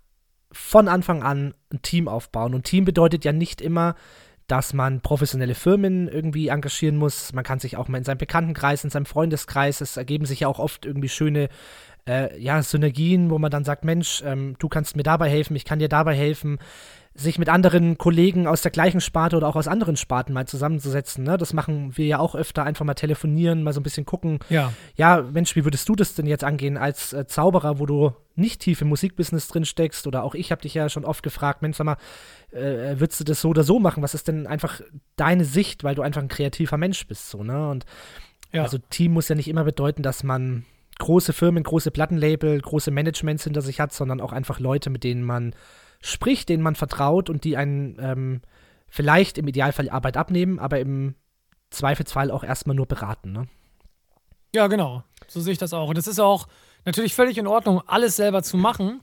[0.51, 2.53] von Anfang an ein Team aufbauen.
[2.53, 3.95] Und Team bedeutet ja nicht immer,
[4.47, 7.31] dass man professionelle Firmen irgendwie engagieren muss.
[7.31, 10.47] Man kann sich auch mal in seinem Bekanntenkreis, in seinem Freundeskreis, es ergeben sich ja
[10.49, 11.47] auch oft irgendwie schöne
[12.07, 15.65] äh, ja, Synergien, wo man dann sagt, Mensch, ähm, du kannst mir dabei helfen, ich
[15.65, 16.59] kann dir dabei helfen
[17.13, 21.25] sich mit anderen Kollegen aus der gleichen Sparte oder auch aus anderen Sparten mal zusammenzusetzen.
[21.25, 21.37] Ne?
[21.37, 24.39] Das machen wir ja auch öfter, einfach mal telefonieren, mal so ein bisschen gucken.
[24.49, 24.71] Ja.
[24.95, 28.61] Ja, Mensch, wie würdest du das denn jetzt angehen als äh, Zauberer, wo du nicht
[28.61, 30.07] tief im Musikbusiness drin steckst?
[30.07, 31.97] Oder auch ich habe dich ja schon oft gefragt, Mensch, sag mal,
[32.51, 34.03] äh, würdest du das so oder so machen?
[34.03, 34.79] Was ist denn einfach
[35.17, 37.69] deine Sicht, weil du einfach ein kreativer Mensch bist, so, ne?
[37.69, 37.85] Und
[38.53, 38.63] ja.
[38.63, 40.65] also Team muss ja nicht immer bedeuten, dass man
[40.99, 45.23] große Firmen, große Plattenlabel, große Managements hinter sich hat, sondern auch einfach Leute, mit denen
[45.23, 45.53] man
[46.01, 48.41] spricht, denen man vertraut und die einen ähm,
[48.87, 51.15] vielleicht im Idealfall Arbeit abnehmen, aber im
[51.69, 53.31] Zweifelsfall auch erstmal nur beraten.
[53.31, 53.47] Ne?
[54.53, 55.03] Ja, genau.
[55.27, 55.89] So sehe ich das auch.
[55.89, 56.47] Und es ist auch
[56.85, 59.01] natürlich völlig in Ordnung, alles selber zu machen.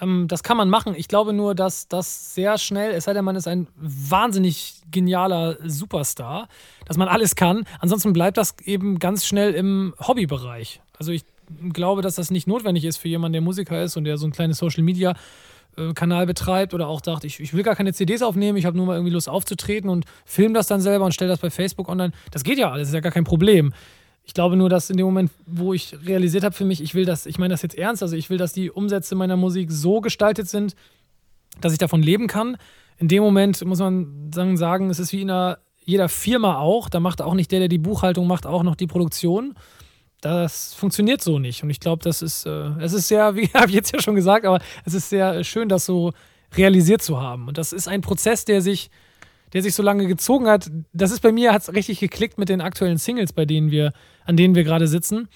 [0.00, 0.94] Ähm, das kann man machen.
[0.96, 5.56] Ich glaube nur, dass das sehr schnell, es sei denn, man ist ein wahnsinnig genialer
[5.66, 6.48] Superstar,
[6.86, 7.64] dass man alles kann.
[7.80, 10.82] Ansonsten bleibt das eben ganz schnell im Hobbybereich.
[10.98, 11.24] Also ich
[11.72, 14.32] glaube, dass das nicht notwendig ist für jemanden, der Musiker ist und der so ein
[14.32, 15.14] kleines Social Media
[15.94, 18.86] Kanal betreibt oder auch sagt, ich, ich will gar keine CDs aufnehmen, ich habe nur
[18.86, 22.12] mal irgendwie Lust aufzutreten und film das dann selber und stelle das bei Facebook online.
[22.30, 23.72] Das geht ja alles, ist ja gar kein Problem.
[24.26, 27.04] Ich glaube nur, dass in dem Moment, wo ich realisiert habe für mich, ich will
[27.04, 30.00] das, ich meine das jetzt ernst, also ich will, dass die Umsätze meiner Musik so
[30.00, 30.74] gestaltet sind,
[31.60, 32.56] dass ich davon leben kann.
[32.96, 36.88] In dem Moment muss man sagen, sagen es ist wie in einer, jeder Firma auch,
[36.88, 39.54] da macht auch nicht der, der die Buchhaltung macht, auch noch die Produktion
[40.24, 41.62] das funktioniert so nicht.
[41.62, 44.14] Und ich glaube, das ist, äh, es ist sehr, wie habe ich jetzt ja schon
[44.14, 46.12] gesagt, aber es ist sehr schön, das so
[46.56, 47.48] realisiert zu haben.
[47.48, 48.90] Und das ist ein Prozess, der sich,
[49.52, 50.70] der sich so lange gezogen hat.
[50.92, 53.92] Das ist bei mir, hat es richtig geklickt mit den aktuellen Singles, bei denen wir,
[54.24, 55.28] an denen wir gerade sitzen,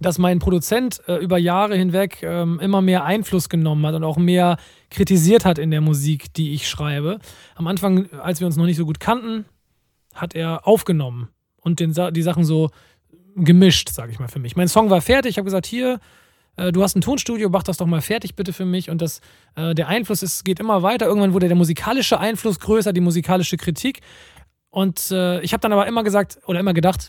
[0.00, 4.16] dass mein Produzent äh, über Jahre hinweg ähm, immer mehr Einfluss genommen hat und auch
[4.16, 4.56] mehr
[4.90, 7.18] kritisiert hat in der Musik, die ich schreibe.
[7.54, 9.44] Am Anfang, als wir uns noch nicht so gut kannten,
[10.14, 11.28] hat er aufgenommen
[11.60, 12.70] und den, die Sachen so
[13.36, 14.56] gemischt, sage ich mal für mich.
[14.56, 16.00] Mein Song war fertig, ich habe gesagt, hier,
[16.56, 18.90] äh, du hast ein Tonstudio, mach das doch mal fertig bitte für mich.
[18.90, 19.20] Und das,
[19.56, 21.06] äh, der Einfluss ist, geht immer weiter.
[21.06, 24.00] Irgendwann wurde der musikalische Einfluss größer, die musikalische Kritik.
[24.70, 27.08] Und äh, ich habe dann aber immer gesagt oder immer gedacht,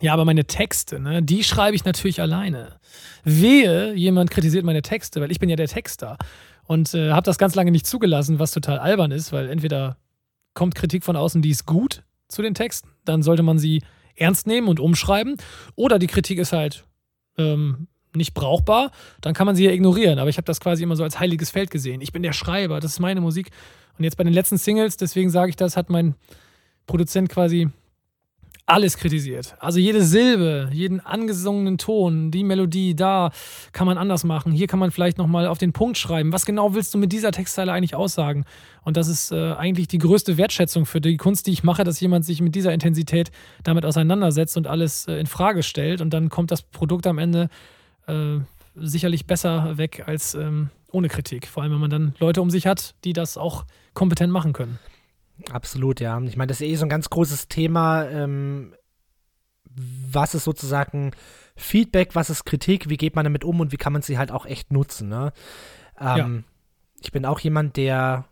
[0.00, 2.80] ja, aber meine Texte, ne, die schreibe ich natürlich alleine.
[3.24, 6.16] Wehe, jemand kritisiert meine Texte, weil ich bin ja der Texter.
[6.64, 9.96] Und äh, habe das ganz lange nicht zugelassen, was total albern ist, weil entweder
[10.54, 13.82] kommt Kritik von außen, die ist gut zu den Texten, dann sollte man sie
[14.16, 15.36] ernst nehmen und umschreiben.
[15.74, 16.84] Oder die Kritik ist halt
[17.38, 20.18] ähm, nicht brauchbar, dann kann man sie ja ignorieren.
[20.18, 22.00] Aber ich habe das quasi immer so als heiliges Feld gesehen.
[22.00, 23.50] Ich bin der Schreiber, das ist meine Musik.
[23.98, 26.14] Und jetzt bei den letzten Singles, deswegen sage ich das, hat mein
[26.86, 27.68] Produzent quasi
[28.66, 29.56] alles kritisiert.
[29.58, 33.30] Also jede Silbe, jeden angesungenen Ton, die Melodie, da
[33.72, 34.52] kann man anders machen.
[34.52, 36.32] Hier kann man vielleicht nochmal auf den Punkt schreiben.
[36.32, 38.44] Was genau willst du mit dieser Textzeile eigentlich aussagen?
[38.84, 42.00] Und das ist äh, eigentlich die größte Wertschätzung für die Kunst, die ich mache, dass
[42.00, 43.30] jemand sich mit dieser Intensität
[43.64, 46.00] damit auseinandersetzt und alles äh, in Frage stellt.
[46.00, 47.48] Und dann kommt das Produkt am Ende
[48.06, 48.38] äh,
[48.76, 51.46] sicherlich besser weg als ähm, ohne Kritik.
[51.48, 54.78] Vor allem, wenn man dann Leute um sich hat, die das auch kompetent machen können.
[55.50, 56.20] Absolut, ja.
[56.22, 58.08] Ich meine, das ist eh so ein ganz großes Thema.
[58.08, 58.74] Ähm,
[59.74, 61.12] was ist sozusagen
[61.56, 64.30] Feedback, was ist Kritik, wie geht man damit um und wie kann man sie halt
[64.30, 65.08] auch echt nutzen.
[65.08, 65.32] Ne?
[65.98, 66.28] Ähm, ja.
[67.02, 68.26] Ich bin auch jemand, der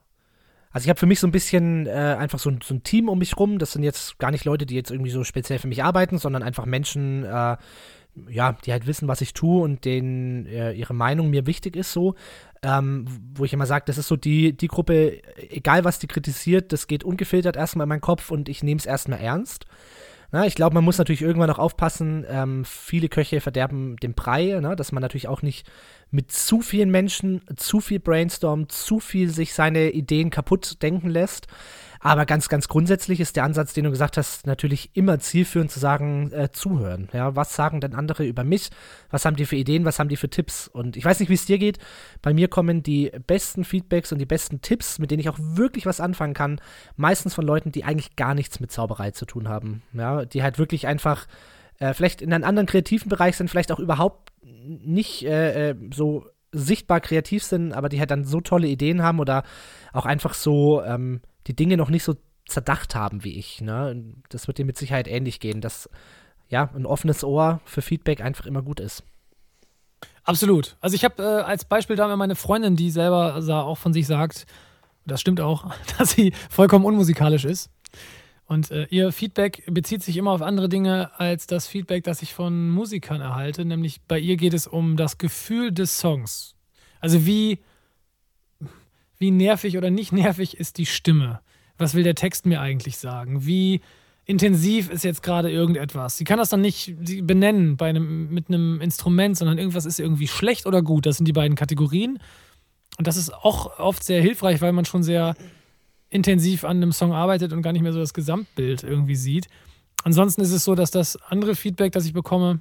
[0.73, 3.09] also ich habe für mich so ein bisschen äh, einfach so ein, so ein, Team
[3.09, 3.59] um mich rum.
[3.59, 6.45] Das sind jetzt gar nicht Leute, die jetzt irgendwie so speziell für mich arbeiten, sondern
[6.45, 7.57] einfach Menschen, äh,
[8.29, 11.93] ja, die halt wissen, was ich tue und denen äh, ihre Meinung mir wichtig ist
[11.93, 12.15] so
[12.63, 16.73] ähm, wo ich immer sage, das ist so die, die Gruppe, egal was die kritisiert,
[16.73, 19.65] das geht ungefiltert erstmal in meinen Kopf und ich nehme es erstmal ernst.
[20.33, 24.61] Na, ich glaube, man muss natürlich irgendwann auch aufpassen, ähm, viele Köche verderben den Brei,
[24.61, 25.69] ne, dass man natürlich auch nicht
[26.11, 31.49] mit zu vielen Menschen zu viel brainstormt, zu viel sich seine Ideen kaputt denken lässt.
[32.03, 35.79] Aber ganz, ganz grundsätzlich ist der Ansatz, den du gesagt hast, natürlich immer zielführend zu
[35.79, 37.11] sagen, äh, zuhören.
[37.13, 38.71] Ja, was sagen denn andere über mich?
[39.11, 39.85] Was haben die für Ideen?
[39.85, 40.67] Was haben die für Tipps?
[40.67, 41.79] Und ich weiß nicht, wie es dir geht.
[42.23, 45.85] Bei mir kommen die besten Feedbacks und die besten Tipps, mit denen ich auch wirklich
[45.85, 46.61] was anfangen kann,
[46.97, 49.83] meistens von Leuten, die eigentlich gar nichts mit Zauberei zu tun haben.
[49.93, 51.27] Ja, die halt wirklich einfach
[51.81, 56.25] äh, vielleicht in einem anderen kreativen Bereich sind, vielleicht auch überhaupt nicht äh, äh so
[56.53, 59.45] sichtbar kreativ sind, aber die halt dann so tolle Ideen haben oder
[59.93, 62.15] auch einfach so ähm, die Dinge noch nicht so
[62.47, 63.61] zerdacht haben wie ich.
[63.61, 64.05] Ne?
[64.29, 65.91] Das wird dir mit Sicherheit ähnlich gehen, dass
[66.49, 69.03] ja ein offenes Ohr für Feedback einfach immer gut ist.
[70.23, 70.77] Absolut.
[70.81, 74.47] Also ich habe äh, als Beispiel da meine Freundin, die selber auch von sich sagt,
[75.07, 77.69] das stimmt auch, dass sie vollkommen unmusikalisch ist.
[78.47, 82.33] Und äh, ihr Feedback bezieht sich immer auf andere Dinge als das Feedback, das ich
[82.33, 83.65] von Musikern erhalte.
[83.65, 86.55] Nämlich bei ihr geht es um das Gefühl des Songs.
[87.01, 87.59] Also wie
[89.21, 91.41] wie nervig oder nicht nervig ist die Stimme?
[91.79, 93.47] Was will der Text mir eigentlich sagen?
[93.47, 93.83] Wie
[94.25, 96.17] intensiv ist jetzt gerade irgendetwas?
[96.17, 100.27] Sie kann das dann nicht benennen bei einem, mit einem Instrument, sondern irgendwas ist irgendwie
[100.27, 101.07] schlecht oder gut.
[101.07, 102.19] Das sind die beiden Kategorien.
[102.99, 105.37] Und das ist auch oft sehr hilfreich, weil man schon sehr
[106.09, 109.49] intensiv an einem Song arbeitet und gar nicht mehr so das Gesamtbild irgendwie sieht.
[110.03, 112.61] Ansonsten ist es so, dass das andere Feedback, das ich bekomme,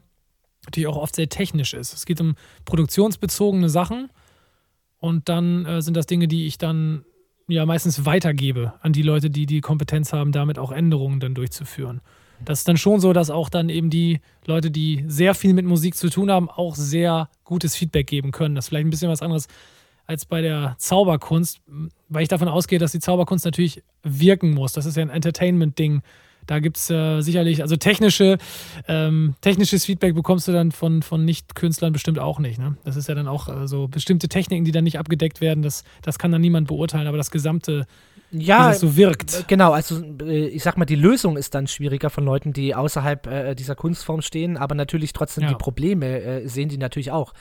[0.65, 1.93] natürlich auch oft sehr technisch ist.
[1.93, 4.09] Es geht um produktionsbezogene Sachen
[4.99, 7.03] und dann äh, sind das Dinge, die ich dann
[7.47, 12.01] ja meistens weitergebe an die Leute, die die Kompetenz haben, damit auch Änderungen dann durchzuführen.
[12.45, 15.65] Das ist dann schon so, dass auch dann eben die Leute, die sehr viel mit
[15.65, 18.55] Musik zu tun haben, auch sehr gutes Feedback geben können.
[18.55, 19.47] Das ist vielleicht ein bisschen was anderes
[20.05, 21.61] als bei der Zauberkunst,
[22.07, 24.73] weil ich davon ausgehe, dass die Zauberkunst natürlich wirken muss.
[24.73, 26.01] Das ist ja ein Entertainment-Ding.
[26.49, 28.39] Da gibt es äh, sicherlich, also technische,
[28.87, 32.57] ähm, technisches Feedback bekommst du dann von, von Nicht-Künstlern bestimmt auch nicht.
[32.57, 32.75] Ne?
[32.83, 35.61] Das ist ja dann auch äh, so bestimmte Techniken, die dann nicht abgedeckt werden.
[35.61, 37.85] Das, das kann dann niemand beurteilen, aber das gesamte
[38.31, 39.33] ja, so wirkt.
[39.33, 42.75] Äh, genau, also äh, ich sag mal, die Lösung ist dann schwieriger von Leuten, die
[42.75, 45.49] außerhalb äh, dieser Kunstform stehen, aber natürlich trotzdem ja.
[45.49, 47.33] die Probleme äh, sehen die natürlich auch.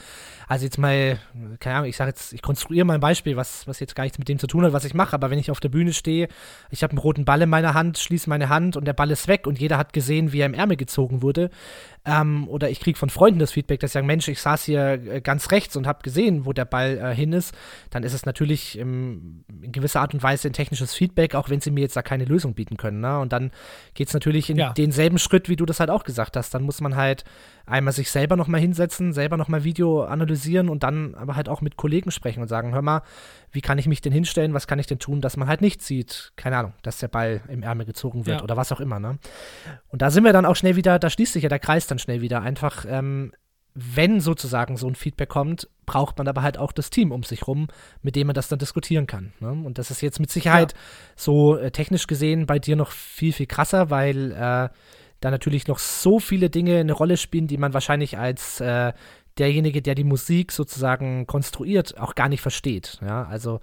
[0.47, 1.19] Also jetzt mal,
[1.59, 4.17] keine Ahnung, ich sage jetzt, ich konstruiere mal ein Beispiel, was, was jetzt gar nichts
[4.17, 6.27] mit dem zu tun hat, was ich mache, aber wenn ich auf der Bühne stehe,
[6.71, 9.27] ich habe einen roten Ball in meiner Hand, schließe meine Hand und der Ball ist
[9.27, 11.51] weg und jeder hat gesehen, wie er im Ärmel gezogen wurde,
[12.05, 14.91] ähm, oder ich kriege von Freunden das Feedback, dass sie sagen, Mensch, ich saß hier
[14.91, 17.53] äh, ganz rechts und habe gesehen, wo der Ball äh, hin ist,
[17.89, 21.59] dann ist es natürlich ähm, in gewisser Art und Weise ein technisches Feedback, auch wenn
[21.59, 23.01] sie mir jetzt da keine Lösung bieten können.
[23.01, 23.19] Ne?
[23.19, 23.51] Und dann
[23.93, 24.73] geht es natürlich in ja.
[24.73, 26.53] denselben Schritt, wie du das halt auch gesagt hast.
[26.53, 27.25] Dann muss man halt
[27.65, 31.75] einmal sich selber nochmal hinsetzen, selber nochmal Video analysieren und dann aber halt auch mit
[31.75, 33.01] Kollegen sprechen und sagen, hör mal,
[33.51, 35.81] wie kann ich mich denn hinstellen, was kann ich denn tun, dass man halt nicht
[35.81, 38.43] sieht, keine Ahnung, dass der Ball im Ärmel gezogen wird ja.
[38.43, 39.17] oder was auch immer, ne?
[39.87, 41.99] Und da sind wir dann auch schnell wieder, da schließt sich ja der Kreis dann
[41.99, 42.41] schnell wieder.
[42.41, 43.31] Einfach, ähm,
[43.73, 47.47] wenn sozusagen so ein Feedback kommt, braucht man aber halt auch das Team um sich
[47.47, 47.67] rum,
[48.01, 49.33] mit dem man das dann diskutieren kann.
[49.39, 49.51] Ne?
[49.51, 50.79] Und das ist jetzt mit Sicherheit ja.
[51.15, 54.69] so äh, technisch gesehen bei dir noch viel, viel krasser, weil äh,
[55.19, 58.93] da natürlich noch so viele Dinge eine Rolle spielen, die man wahrscheinlich als äh,
[59.39, 62.99] derjenige, der die Musik sozusagen konstruiert, auch gar nicht versteht.
[63.01, 63.59] Ja, also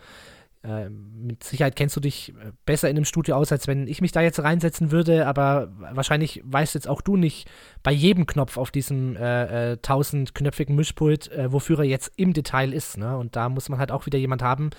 [0.66, 4.01] äh, mit Sicherheit kennst du dich äh, besser in einem Studio aus, als wenn ich
[4.01, 7.49] mich da jetzt reinsetzen würde, aber wahrscheinlich weißt jetzt auch du nicht
[7.83, 12.72] bei jedem Knopf auf diesem äh, äh, tausendknöpfigen Mischpult, äh, wofür er jetzt im Detail
[12.72, 12.97] ist.
[12.97, 13.16] Ne?
[13.16, 14.70] Und da muss man halt auch wieder jemand haben,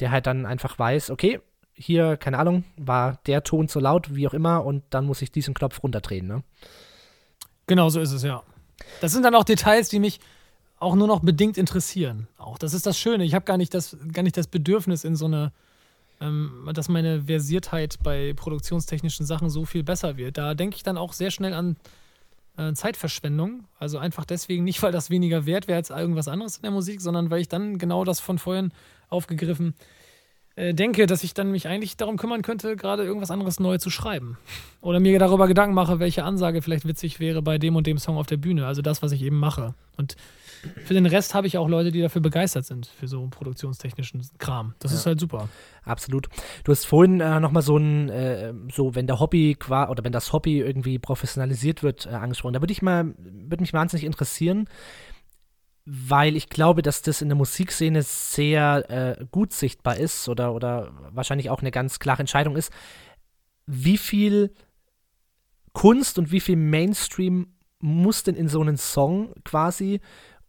[0.00, 1.40] der halt dann einfach weiß, okay,
[1.74, 5.30] hier, keine Ahnung, war der Ton zu laut, wie auch immer, und dann muss ich
[5.30, 6.26] diesen Knopf runterdrehen.
[6.26, 6.42] Ne?
[7.68, 8.42] Genau so ist es, ja.
[9.00, 10.18] Das sind dann auch Details, die mich
[10.80, 12.28] auch nur noch bedingt interessieren.
[12.38, 13.24] Auch das ist das Schöne.
[13.24, 15.52] Ich habe gar nicht das, gar nicht das Bedürfnis in so eine,
[16.20, 20.38] ähm, dass meine Versiertheit bei produktionstechnischen Sachen so viel besser wird.
[20.38, 21.76] Da denke ich dann auch sehr schnell an
[22.56, 23.64] äh, Zeitverschwendung.
[23.78, 27.00] Also einfach deswegen nicht, weil das weniger wert wäre als irgendwas anderes in der Musik,
[27.00, 28.72] sondern weil ich dann genau das von vorhin
[29.08, 29.74] aufgegriffen
[30.58, 33.90] äh, denke, dass ich dann mich eigentlich darum kümmern könnte, gerade irgendwas anderes neu zu
[33.90, 34.38] schreiben.
[34.80, 38.16] Oder mir darüber Gedanken mache, welche Ansage vielleicht witzig wäre bei dem und dem Song
[38.16, 38.66] auf der Bühne.
[38.66, 39.74] Also das, was ich eben mache.
[39.96, 40.16] Und
[40.84, 44.74] für den Rest habe ich auch Leute, die dafür begeistert sind, für so produktionstechnischen Kram.
[44.78, 44.98] Das ja.
[44.98, 45.48] ist halt super.
[45.84, 46.28] Absolut.
[46.64, 50.32] Du hast vorhin äh, nochmal so ein, äh, so wenn der Hobby oder wenn das
[50.32, 52.54] Hobby irgendwie professionalisiert wird, äh, angesprochen.
[52.54, 54.68] Da würde ich mal, würde mich wahnsinnig interessieren,
[55.84, 60.92] weil ich glaube, dass das in der Musikszene sehr äh, gut sichtbar ist oder, oder
[61.12, 62.72] wahrscheinlich auch eine ganz klare Entscheidung ist,
[63.66, 64.52] wie viel
[65.72, 70.00] Kunst und wie viel Mainstream muss denn in so einen Song quasi,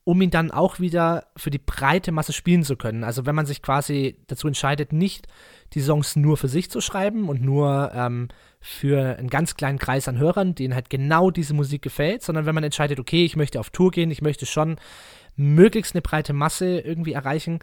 [0.10, 3.04] um ihn dann auch wieder für die breite Masse spielen zu können.
[3.04, 5.28] Also wenn man sich quasi dazu entscheidet, nicht
[5.74, 8.30] die Songs nur für sich zu schreiben und nur ähm,
[8.60, 12.56] für einen ganz kleinen Kreis an Hörern, denen halt genau diese Musik gefällt, sondern wenn
[12.56, 14.78] man entscheidet, okay, ich möchte auf Tour gehen, ich möchte schon
[15.36, 17.60] möglichst eine breite Masse irgendwie erreichen.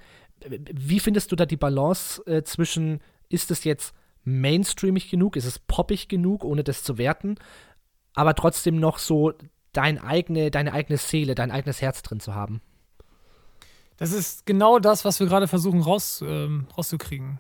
[0.49, 3.93] Wie findest du da die Balance äh, zwischen, ist es jetzt
[4.23, 7.39] mainstreamig genug, ist es poppig genug, ohne das zu werten,
[8.15, 9.33] aber trotzdem noch so
[9.77, 12.61] dein eigene, deine eigene Seele, dein eigenes Herz drin zu haben?
[13.97, 17.39] Das ist genau das, was wir gerade versuchen raus, ähm, rauszukriegen.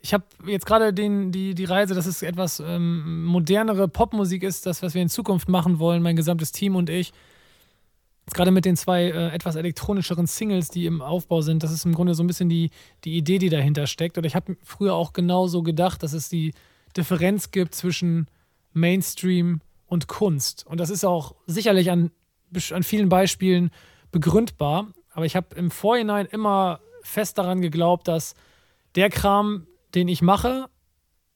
[0.00, 4.82] Ich habe jetzt gerade die, die Reise, dass es etwas ähm, modernere Popmusik ist, das,
[4.82, 7.12] was wir in Zukunft machen wollen, mein gesamtes Team und ich
[8.32, 11.94] gerade mit den zwei äh, etwas elektronischeren Singles, die im Aufbau sind, das ist im
[11.94, 12.70] Grunde so ein bisschen die,
[13.04, 14.18] die Idee, die dahinter steckt.
[14.18, 16.52] Und ich habe früher auch genauso gedacht, dass es die
[16.96, 18.26] Differenz gibt zwischen
[18.72, 20.66] Mainstream und Kunst.
[20.66, 22.10] Und das ist auch sicherlich an,
[22.72, 23.70] an vielen Beispielen
[24.10, 24.88] begründbar.
[25.12, 28.34] Aber ich habe im Vorhinein immer fest daran geglaubt, dass
[28.94, 30.66] der Kram, den ich mache,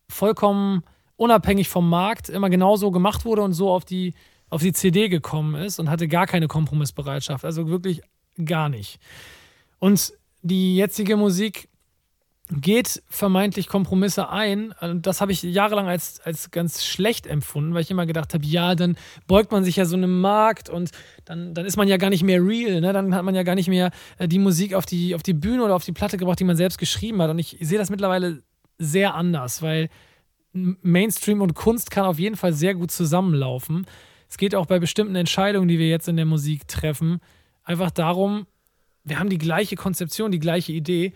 [0.08, 0.82] vollkommen
[1.16, 4.14] unabhängig vom Markt immer genauso gemacht wurde und so auf die
[4.50, 7.44] auf die CD gekommen ist und hatte gar keine Kompromissbereitschaft.
[7.44, 8.02] Also wirklich
[8.44, 8.98] gar nicht.
[9.78, 11.68] Und die jetzige Musik
[12.52, 14.74] geht vermeintlich Kompromisse ein.
[14.80, 18.44] Und das habe ich jahrelang als, als ganz schlecht empfunden, weil ich immer gedacht habe,
[18.44, 18.96] ja, dann
[19.26, 20.90] beugt man sich ja so einem Markt und
[21.24, 22.80] dann, dann ist man ja gar nicht mehr real.
[22.80, 22.92] Ne?
[22.92, 25.64] Dann hat man ja gar nicht mehr äh, die Musik auf die, auf die Bühne
[25.64, 27.30] oder auf die Platte gebracht, die man selbst geschrieben hat.
[27.30, 28.42] Und ich sehe das mittlerweile
[28.78, 29.88] sehr anders, weil
[30.52, 33.86] Mainstream und Kunst kann auf jeden Fall sehr gut zusammenlaufen
[34.30, 37.18] es geht auch bei bestimmten Entscheidungen, die wir jetzt in der Musik treffen,
[37.64, 38.46] einfach darum,
[39.02, 41.12] wir haben die gleiche Konzeption, die gleiche Idee,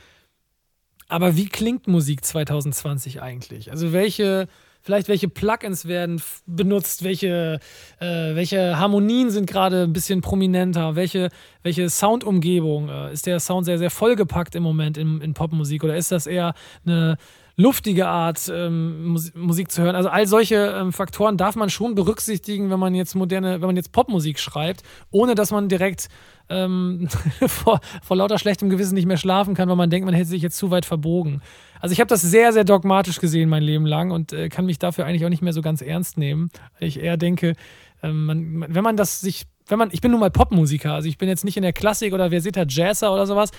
[1.09, 3.71] aber wie klingt Musik 2020 eigentlich?
[3.71, 4.49] Also welche,
[4.81, 7.61] vielleicht welche Plugins werden benutzt, welche,
[8.01, 11.29] äh, welche Harmonien sind gerade ein bisschen prominenter, welche,
[11.63, 15.85] welche Soundumgebung, äh, ist der Sound sehr, sehr vollgepackt im Moment in, in Popmusik?
[15.85, 16.55] Oder ist das eher
[16.87, 17.17] eine
[17.57, 19.95] luftige Art ähm, Musik zu hören.
[19.95, 23.77] Also all solche ähm, Faktoren darf man schon berücksichtigen, wenn man jetzt moderne, wenn man
[23.77, 26.09] jetzt Popmusik schreibt, ohne dass man direkt
[26.49, 27.09] ähm,
[27.47, 30.43] vor, vor lauter schlechtem Gewissen nicht mehr schlafen kann, weil man denkt, man hätte sich
[30.43, 31.43] jetzt zu weit verbogen.
[31.81, 34.79] Also ich habe das sehr, sehr dogmatisch gesehen mein Leben lang und äh, kann mich
[34.79, 36.51] dafür eigentlich auch nicht mehr so ganz ernst nehmen.
[36.81, 37.55] Ich eher denke,
[38.03, 41.19] ähm, man, wenn man das sich, wenn man, ich bin nun mal Popmusiker, also ich
[41.19, 43.51] bin jetzt nicht in der Klassik oder versierter Jazzer oder sowas,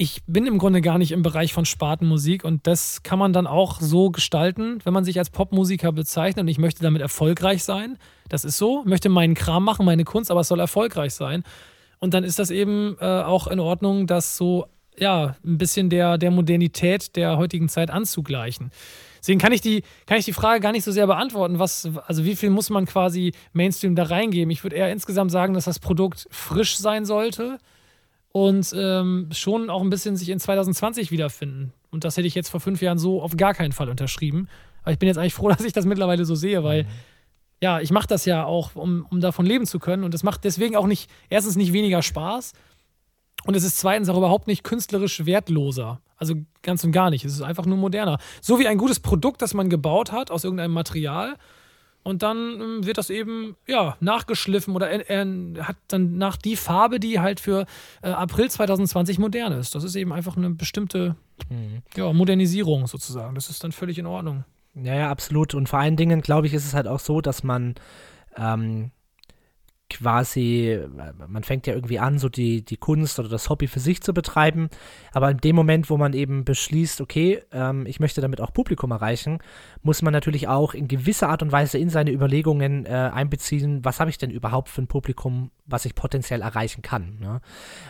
[0.00, 3.46] ich bin im Grunde gar nicht im Bereich von Spartenmusik und das kann man dann
[3.46, 7.98] auch so gestalten, wenn man sich als Popmusiker bezeichnet und ich möchte damit erfolgreich sein.
[8.30, 11.44] Das ist so, möchte meinen Kram machen, meine Kunst, aber es soll erfolgreich sein.
[11.98, 14.64] Und dann ist das eben äh, auch in Ordnung, das so,
[14.96, 18.70] ja, ein bisschen der, der Modernität der heutigen Zeit anzugleichen.
[19.18, 22.24] Deswegen kann ich, die, kann ich die Frage gar nicht so sehr beantworten, was, also
[22.24, 24.50] wie viel muss man quasi Mainstream da reingeben.
[24.50, 27.58] Ich würde eher insgesamt sagen, dass das Produkt frisch sein sollte
[28.32, 31.72] und ähm, schon auch ein bisschen sich in 2020 wiederfinden.
[31.90, 34.48] Und das hätte ich jetzt vor fünf Jahren so auf gar keinen Fall unterschrieben.
[34.82, 36.88] Aber ich bin jetzt eigentlich froh, dass ich das mittlerweile so sehe, weil mhm.
[37.60, 40.04] ja, ich mache das ja auch, um, um davon leben zu können.
[40.04, 42.52] Und es macht deswegen auch nicht, erstens nicht weniger Spaß
[43.44, 46.00] und es ist zweitens auch überhaupt nicht künstlerisch wertloser.
[46.16, 47.24] Also ganz und gar nicht.
[47.24, 48.18] Es ist einfach nur moderner.
[48.42, 51.36] So wie ein gutes Produkt, das man gebaut hat aus irgendeinem Material
[52.02, 56.56] und dann ähm, wird das eben ja nachgeschliffen oder er, er, hat dann nach die
[56.56, 57.66] Farbe, die halt für
[58.02, 59.74] äh, April 2020 modern ist.
[59.74, 61.16] Das ist eben einfach eine bestimmte
[61.50, 61.82] mhm.
[61.96, 63.34] ja, Modernisierung sozusagen.
[63.34, 64.44] Das ist dann völlig in Ordnung.
[64.74, 65.54] Ja, ja, absolut.
[65.54, 67.74] Und vor allen Dingen, glaube ich, ist es halt auch so, dass man
[68.36, 68.92] ähm,
[69.90, 70.80] quasi,
[71.28, 74.14] man fängt ja irgendwie an, so die, die Kunst oder das Hobby für sich zu
[74.14, 74.70] betreiben.
[75.12, 78.92] Aber in dem Moment, wo man eben beschließt, okay, ähm, ich möchte damit auch Publikum
[78.92, 79.40] erreichen,
[79.82, 84.00] muss man natürlich auch in gewisser Art und Weise in seine Überlegungen äh, einbeziehen, was
[84.00, 87.18] habe ich denn überhaupt für ein Publikum, was ich potenziell erreichen kann.
[87.20, 87.40] Ne?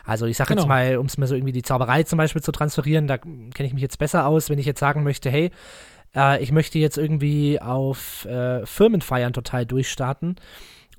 [0.05, 0.63] Also ich sage genau.
[0.63, 3.67] jetzt mal, um es mir so irgendwie die Zauberei zum Beispiel zu transferieren, da kenne
[3.67, 5.51] ich mich jetzt besser aus, wenn ich jetzt sagen möchte, hey,
[6.15, 10.37] äh, ich möchte jetzt irgendwie auf äh, Firmenfeiern total durchstarten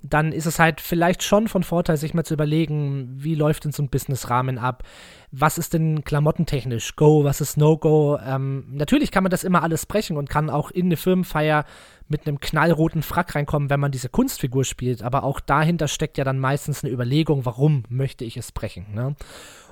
[0.04, 3.72] dann ist es halt vielleicht schon von Vorteil, sich mal zu überlegen, wie läuft denn
[3.72, 4.84] so ein Businessrahmen ab?
[5.32, 8.18] Was ist denn klamottentechnisch Go, was ist No-Go?
[8.26, 11.66] Ähm, natürlich kann man das immer alles sprechen und kann auch in eine Firmenfeier
[12.08, 15.04] mit einem knallroten Frack reinkommen, wenn man diese Kunstfigur spielt.
[15.04, 18.88] Aber auch dahinter steckt ja dann meistens eine Überlegung, warum möchte ich es brechen.
[18.94, 19.16] Ne?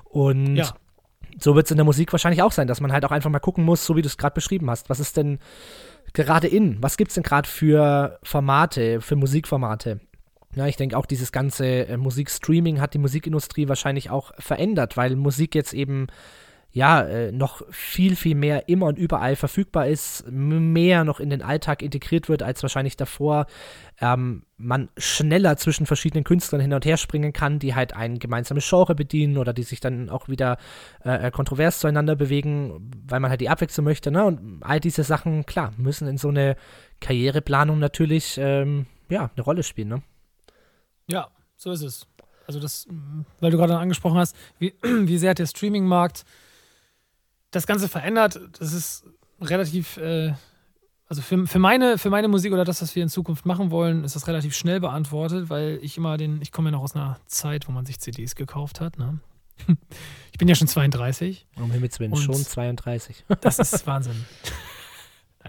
[0.06, 0.74] Und ja.
[1.40, 3.40] so wird es in der Musik wahrscheinlich auch sein, dass man halt auch einfach mal
[3.40, 4.90] gucken muss, so wie du es gerade beschrieben hast.
[4.90, 5.40] Was ist denn
[6.14, 6.82] gerade in?
[6.84, 10.00] Was gibt es denn gerade für Formate, für Musikformate?
[10.56, 15.16] Ja, ich denke auch, dieses ganze äh, Musikstreaming hat die Musikindustrie wahrscheinlich auch verändert, weil
[15.16, 16.08] Musik jetzt eben
[16.72, 21.41] ja äh, noch viel, viel mehr immer und überall verfügbar ist, mehr noch in den
[21.41, 23.47] Alltag integriert wird als wahrscheinlich davor.
[24.00, 28.68] Ähm, man schneller zwischen verschiedenen Künstlern hin und her springen kann, die halt ein gemeinsames
[28.70, 30.58] Genre bedienen oder die sich dann auch wieder
[31.04, 34.12] äh, äh kontrovers zueinander bewegen, weil man halt die Abwechslung möchte.
[34.12, 34.24] Ne?
[34.24, 36.56] Und all diese Sachen, klar, müssen in so eine
[37.02, 39.89] Karriereplanung natürlich ähm, ja, eine Rolle spielen.
[39.89, 40.02] Ne?
[41.10, 42.07] Ja, so ist es.
[42.47, 42.88] Also das,
[43.39, 46.26] weil du gerade angesprochen hast, wie, wie sehr hat der Streaming-Markt
[47.51, 48.39] das Ganze verändert.
[48.60, 49.03] Das ist
[49.41, 50.34] relativ, äh,
[51.07, 54.03] also für, für, meine, für meine Musik oder das, was wir in Zukunft machen wollen,
[54.03, 57.20] ist das relativ schnell beantwortet, weil ich immer den, ich komme ja noch aus einer
[57.28, 58.97] Zeit, wo man sich CDs gekauft hat.
[58.97, 59.20] Ne?
[60.32, 61.47] Ich bin ja schon 32.
[61.57, 63.26] Um Himmels Willen, schon 32.
[63.41, 64.26] Das ist Wahnsinn.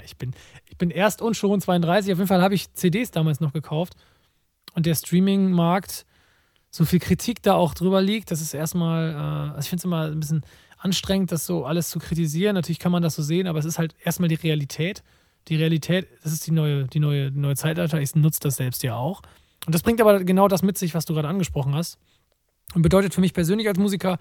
[0.05, 0.35] Ich bin,
[0.67, 2.13] ich bin erst und schon 32.
[2.13, 3.95] Auf jeden Fall habe ich CDs damals noch gekauft
[4.75, 6.07] und der Streaming-Markt
[6.71, 9.85] so viel Kritik da auch drüber liegt, das ist erstmal, äh, also ich finde es
[9.85, 10.43] immer ein bisschen
[10.79, 12.55] anstrengend, das so alles zu kritisieren.
[12.55, 15.03] Natürlich kann man das so sehen, aber es ist halt erstmal die Realität.
[15.49, 18.01] Die Realität, das ist die neue, die neue, neue Zeitalter.
[18.01, 19.23] Ich nutze das selbst ja auch.
[19.67, 21.99] Und das bringt aber genau das mit sich, was du gerade angesprochen hast.
[22.75, 24.19] Und bedeutet für mich persönlich als Musiker,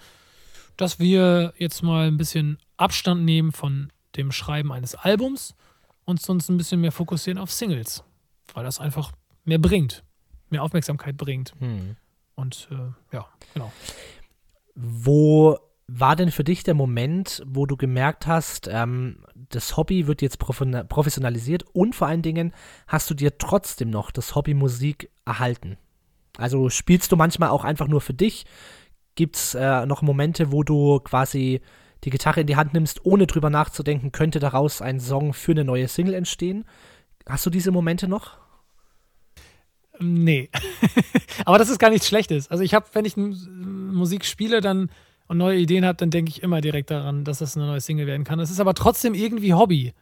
[0.75, 5.55] dass wir jetzt mal ein bisschen Abstand nehmen von dem Schreiben eines Albums
[6.05, 8.03] und uns ein bisschen mehr fokussieren auf Singles,
[8.53, 9.11] weil das einfach
[9.45, 10.03] mehr bringt
[10.51, 11.53] mehr Aufmerksamkeit bringt.
[11.59, 11.95] Hm.
[12.35, 13.71] Und äh, ja, genau.
[14.75, 20.21] Wo war denn für dich der Moment, wo du gemerkt hast, ähm, das Hobby wird
[20.21, 22.53] jetzt professionalisiert und vor allen Dingen
[22.87, 25.77] hast du dir trotzdem noch das Hobby Musik erhalten?
[26.37, 28.45] Also spielst du manchmal auch einfach nur für dich?
[29.15, 31.61] Gibt es äh, noch Momente, wo du quasi
[32.03, 35.65] die Gitarre in die Hand nimmst, ohne drüber nachzudenken, könnte daraus ein Song für eine
[35.65, 36.65] neue Single entstehen?
[37.27, 38.37] Hast du diese Momente noch?
[39.99, 40.49] Nee.
[41.45, 42.49] Aber das ist gar nichts Schlechtes.
[42.49, 44.89] Also ich habe, wenn ich Musik spiele dann
[45.27, 48.07] und neue Ideen habe, dann denke ich immer direkt daran, dass das eine neue Single
[48.07, 48.39] werden kann.
[48.39, 49.93] Das ist aber trotzdem irgendwie Hobby.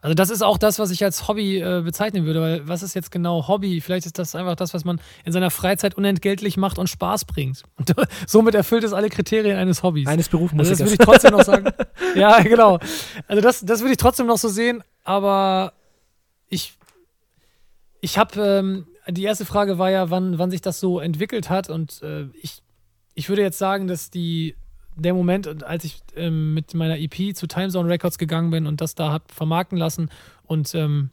[0.00, 2.94] Also das ist auch das, was ich als Hobby äh, bezeichnen würde, weil was ist
[2.94, 3.80] jetzt genau Hobby?
[3.80, 7.64] Vielleicht ist das einfach das, was man in seiner Freizeit unentgeltlich macht und Spaß bringt.
[7.76, 7.92] Und
[8.26, 10.06] somit erfüllt es alle Kriterien eines Hobbys.
[10.06, 10.80] Eines Berufsmusikers.
[10.80, 11.72] Also das würde ich trotzdem noch sagen.
[12.14, 12.78] ja, genau.
[13.26, 15.72] Also das, das würde ich trotzdem noch so sehen, aber
[16.48, 16.74] ich,
[18.00, 21.70] ich habe ähm, die erste Frage war ja, wann, wann sich das so entwickelt hat.
[21.70, 22.62] Und äh, ich,
[23.14, 24.54] ich würde jetzt sagen, dass die,
[24.96, 28.94] der Moment, als ich ähm, mit meiner EP zu Timezone Records gegangen bin und das
[28.94, 30.10] da habe vermarkten lassen
[30.44, 31.10] und ähm,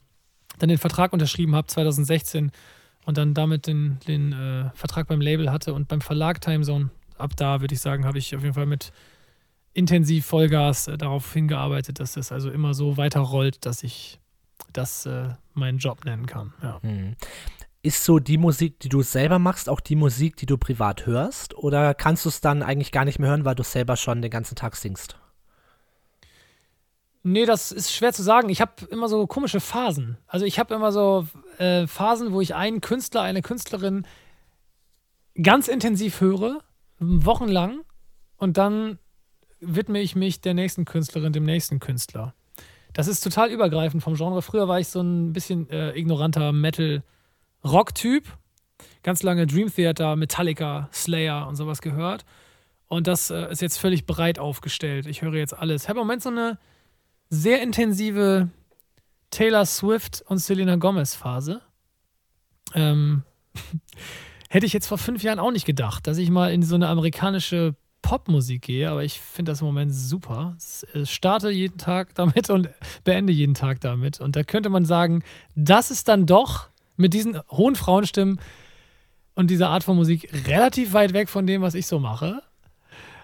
[0.58, 2.50] dann den Vertrag unterschrieben habe 2016
[3.04, 7.36] und dann damit den, den äh, Vertrag beim Label hatte und beim Verlag Timezone, ab
[7.36, 8.92] da würde ich sagen, habe ich auf jeden Fall mit
[9.74, 14.18] intensiv Vollgas äh, darauf hingearbeitet, dass das also immer so weiterrollt, dass ich
[14.72, 16.52] das äh, meinen Job nennen kann.
[16.62, 16.80] Ja.
[16.82, 17.16] Hm.
[17.86, 21.56] Ist so die Musik, die du selber machst, auch die Musik, die du privat hörst?
[21.56, 24.30] Oder kannst du es dann eigentlich gar nicht mehr hören, weil du selber schon den
[24.32, 25.16] ganzen Tag singst?
[27.22, 28.48] Nee, das ist schwer zu sagen.
[28.48, 30.18] Ich habe immer so komische Phasen.
[30.26, 31.28] Also ich habe immer so
[31.58, 34.04] äh, Phasen, wo ich einen Künstler, eine Künstlerin
[35.40, 36.64] ganz intensiv höre,
[36.98, 37.82] wochenlang,
[38.36, 38.98] und dann
[39.60, 42.34] widme ich mich der nächsten Künstlerin, dem nächsten Künstler.
[42.94, 44.42] Das ist total übergreifend vom Genre.
[44.42, 47.04] Früher war ich so ein bisschen äh, ignoranter Metal-
[47.66, 48.24] Rock-Typ.
[49.02, 52.24] Ganz lange Dream Theater, Metallica, Slayer und sowas gehört.
[52.88, 55.06] Und das äh, ist jetzt völlig breit aufgestellt.
[55.06, 55.84] Ich höre jetzt alles.
[55.84, 56.58] Ich habe im Moment so eine
[57.30, 58.48] sehr intensive
[59.30, 61.60] Taylor Swift und Selena Gomez Phase.
[62.74, 63.22] Ähm,
[64.48, 66.88] hätte ich jetzt vor fünf Jahren auch nicht gedacht, dass ich mal in so eine
[66.88, 70.56] amerikanische Popmusik gehe, aber ich finde das im Moment super.
[70.94, 72.68] Ich starte jeden Tag damit und
[73.02, 74.20] beende jeden Tag damit.
[74.20, 75.24] Und da könnte man sagen,
[75.56, 78.40] das ist dann doch mit diesen hohen Frauenstimmen
[79.34, 82.42] und dieser Art von Musik relativ weit weg von dem, was ich so mache.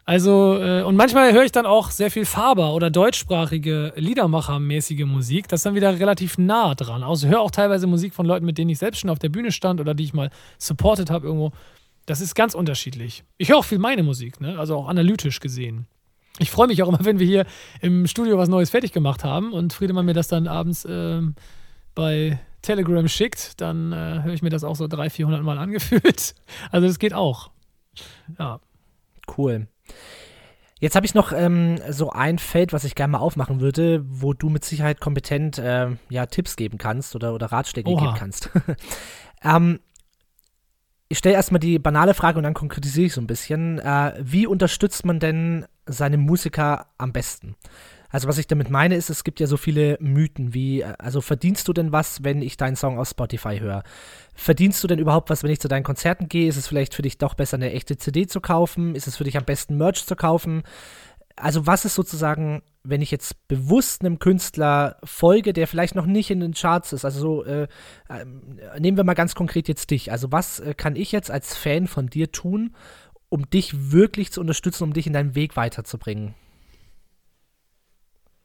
[0.04, 5.46] Also, äh, und manchmal höre ich dann auch sehr viel Faber oder deutschsprachige Liedermacher-mäßige Musik.
[5.46, 7.04] Das ist dann wieder relativ nah dran.
[7.04, 9.52] Also, höre auch teilweise Musik von Leuten, mit denen ich selbst schon auf der Bühne
[9.52, 11.52] stand oder die ich mal supported habe irgendwo.
[12.06, 13.22] Das ist ganz unterschiedlich.
[13.38, 14.58] Ich höre auch viel meine Musik, ne?
[14.58, 15.86] also auch analytisch gesehen.
[16.38, 17.46] Ich freue mich auch immer, wenn wir hier
[17.80, 21.22] im Studio was Neues fertig gemacht haben und Friedemann mir das dann abends äh,
[21.94, 26.34] bei Telegram schickt, dann äh, höre ich mir das auch so 300, 400 Mal angefühlt.
[26.70, 27.50] Also das geht auch.
[28.38, 28.60] Ja.
[29.36, 29.66] Cool.
[30.80, 34.32] Jetzt habe ich noch ähm, so ein Feld, was ich gerne mal aufmachen würde, wo
[34.32, 38.00] du mit Sicherheit kompetent äh, ja, Tipps geben kannst oder, oder Ratschläge Oha.
[38.00, 38.50] geben kannst.
[39.44, 39.78] ähm,
[41.08, 43.78] ich stelle erstmal die banale Frage und dann konkretisiere ich so ein bisschen.
[43.78, 47.54] Äh, wie unterstützt man denn seine Musiker am besten?
[48.12, 51.66] Also was ich damit meine ist, es gibt ja so viele Mythen wie, also verdienst
[51.66, 53.82] du denn was, wenn ich deinen Song auf Spotify höre?
[54.34, 56.46] Verdienst du denn überhaupt was, wenn ich zu deinen Konzerten gehe?
[56.46, 58.94] Ist es vielleicht für dich doch besser, eine echte CD zu kaufen?
[58.94, 60.62] Ist es für dich am besten, Merch zu kaufen?
[61.36, 66.30] Also was ist sozusagen, wenn ich jetzt bewusst einem Künstler folge, der vielleicht noch nicht
[66.30, 67.06] in den Charts ist?
[67.06, 67.62] Also so, äh,
[68.10, 70.12] äh, nehmen wir mal ganz konkret jetzt dich.
[70.12, 72.74] Also was äh, kann ich jetzt als Fan von dir tun,
[73.30, 76.34] um dich wirklich zu unterstützen, um dich in deinem Weg weiterzubringen?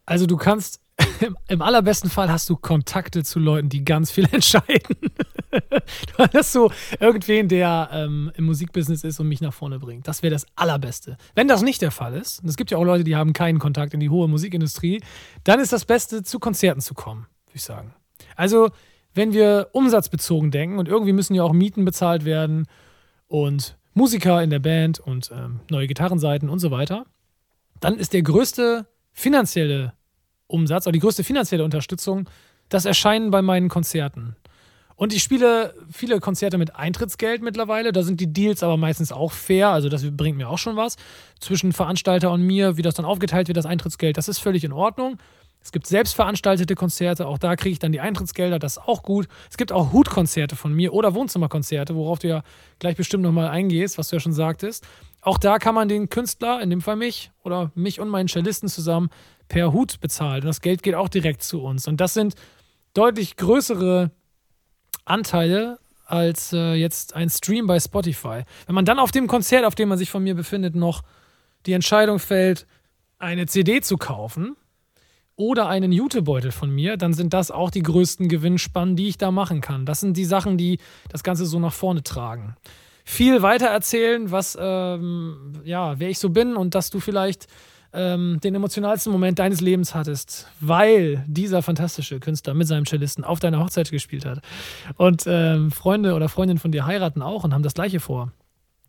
[0.07, 0.79] Also du kannst,
[1.49, 4.95] im, allerbesten Fall hast du Kontakte zu Leuten, die ganz viel entscheiden.
[5.51, 10.07] du hast so irgendwen, der ähm, im Musikbusiness ist und mich nach vorne bringt.
[10.07, 11.17] Das wäre das Allerbeste.
[11.35, 13.59] Wenn das nicht der Fall ist, und es gibt ja auch Leute, die haben keinen
[13.59, 15.01] Kontakt in die hohe Musikindustrie,
[15.43, 17.93] dann ist das Beste, zu Konzerten zu kommen, würde ich sagen.
[18.37, 18.69] Also,
[19.13, 22.65] wenn wir umsatzbezogen denken und irgendwie müssen ja auch Mieten bezahlt werden
[23.27, 27.05] und Musiker in der Band und ähm, neue Gitarrenseiten und so weiter,
[27.81, 29.96] dann ist der größte finanzielle
[30.47, 32.29] Umsatz oder die größte finanzielle Unterstützung
[32.69, 34.35] das Erscheinen bei meinen Konzerten.
[34.95, 37.91] Und ich spiele viele Konzerte mit Eintrittsgeld mittlerweile.
[37.91, 39.69] Da sind die Deals aber meistens auch fair.
[39.69, 40.95] Also das bringt mir auch schon was.
[41.39, 44.73] Zwischen Veranstalter und mir, wie das dann aufgeteilt wird, das Eintrittsgeld, das ist völlig in
[44.73, 45.19] Ordnung.
[45.61, 49.27] Es gibt selbstveranstaltete Konzerte, auch da kriege ich dann die Eintrittsgelder, das ist auch gut.
[49.49, 52.43] Es gibt auch Hutkonzerte von mir oder Wohnzimmerkonzerte, worauf du ja
[52.79, 54.87] gleich bestimmt nochmal eingehst, was du ja schon sagtest.
[55.27, 58.69] Auch da kann man den Künstler, in dem Fall mich oder mich und meinen Cellisten
[58.69, 59.09] zusammen,
[59.49, 60.45] per Hut bezahlt.
[60.45, 61.85] Und das Geld geht auch direkt zu uns.
[61.85, 62.35] Und das sind
[62.93, 64.11] deutlich größere
[65.03, 68.43] Anteile als äh, jetzt ein Stream bei Spotify.
[68.67, 71.03] Wenn man dann auf dem Konzert, auf dem man sich von mir befindet, noch
[71.65, 72.65] die Entscheidung fällt,
[73.19, 74.55] eine CD zu kaufen
[75.35, 79.31] oder einen Jutebeutel von mir, dann sind das auch die größten Gewinnspannen, die ich da
[79.31, 79.85] machen kann.
[79.85, 82.55] Das sind die Sachen, die das Ganze so nach vorne tragen.
[83.09, 87.47] Viel weiter erzählen, was, ähm, ja, wer ich so bin und dass du vielleicht
[87.93, 93.39] ähm, den emotionalsten Moment deines Lebens hattest, weil dieser fantastische Künstler mit seinem Cellisten auf
[93.39, 94.41] deiner Hochzeit gespielt hat.
[94.97, 98.33] Und ähm, Freunde oder Freundinnen von dir heiraten auch und haben das Gleiche vor.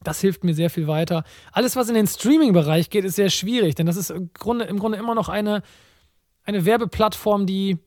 [0.02, 1.22] Das hilft mir sehr viel weiter.
[1.52, 4.80] Alles, was in den Streaming-Bereich geht, ist sehr schwierig, denn das ist im Grunde, im
[4.80, 5.62] Grunde immer noch eine,
[6.42, 7.78] eine Werbeplattform, die,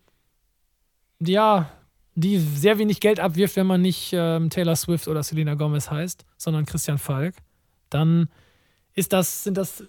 [1.19, 1.69] ja,
[2.15, 6.25] die sehr wenig Geld abwirft, wenn man nicht ähm, Taylor Swift oder Selena Gomez heißt,
[6.37, 7.35] sondern Christian Falk.
[7.89, 8.29] Dann
[8.93, 9.83] ist das, sind das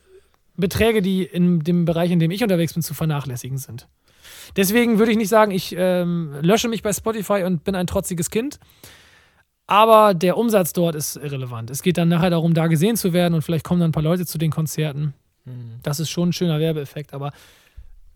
[0.56, 3.88] Beträge, die in dem Bereich, in dem ich unterwegs bin, zu vernachlässigen sind.
[4.56, 8.30] Deswegen würde ich nicht sagen, ich ähm, lösche mich bei Spotify und bin ein trotziges
[8.30, 8.58] Kind.
[9.66, 11.70] Aber der Umsatz dort ist irrelevant.
[11.70, 14.02] Es geht dann nachher darum, da gesehen zu werden und vielleicht kommen dann ein paar
[14.02, 15.14] Leute zu den Konzerten.
[15.44, 15.78] Mhm.
[15.82, 17.14] Das ist schon ein schöner Werbeeffekt.
[17.14, 17.32] Aber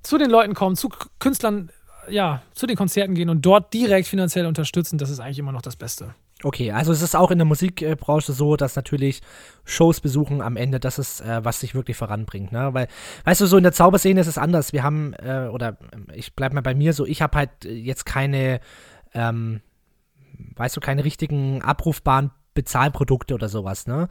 [0.02, 0.88] zu den Leuten kommen, zu
[1.18, 1.70] Künstlern,
[2.08, 5.62] ja, zu den Konzerten gehen und dort direkt finanziell unterstützen, das ist eigentlich immer noch
[5.62, 6.14] das Beste.
[6.42, 9.22] Okay, also es ist auch in der Musikbranche so, dass natürlich
[9.64, 12.52] Shows besuchen am Ende das ist, äh, was sich wirklich voranbringt.
[12.52, 12.74] Ne?
[12.74, 12.88] Weil,
[13.24, 14.74] weißt du, so in der Zauberszene ist es anders.
[14.74, 15.78] Wir haben, äh, oder
[16.12, 18.60] ich bleib mal bei mir so, ich habe halt jetzt keine,
[19.14, 19.62] ähm,
[20.56, 24.08] weißt du, keine richtigen abrufbaren Bezahlprodukte oder sowas, ne?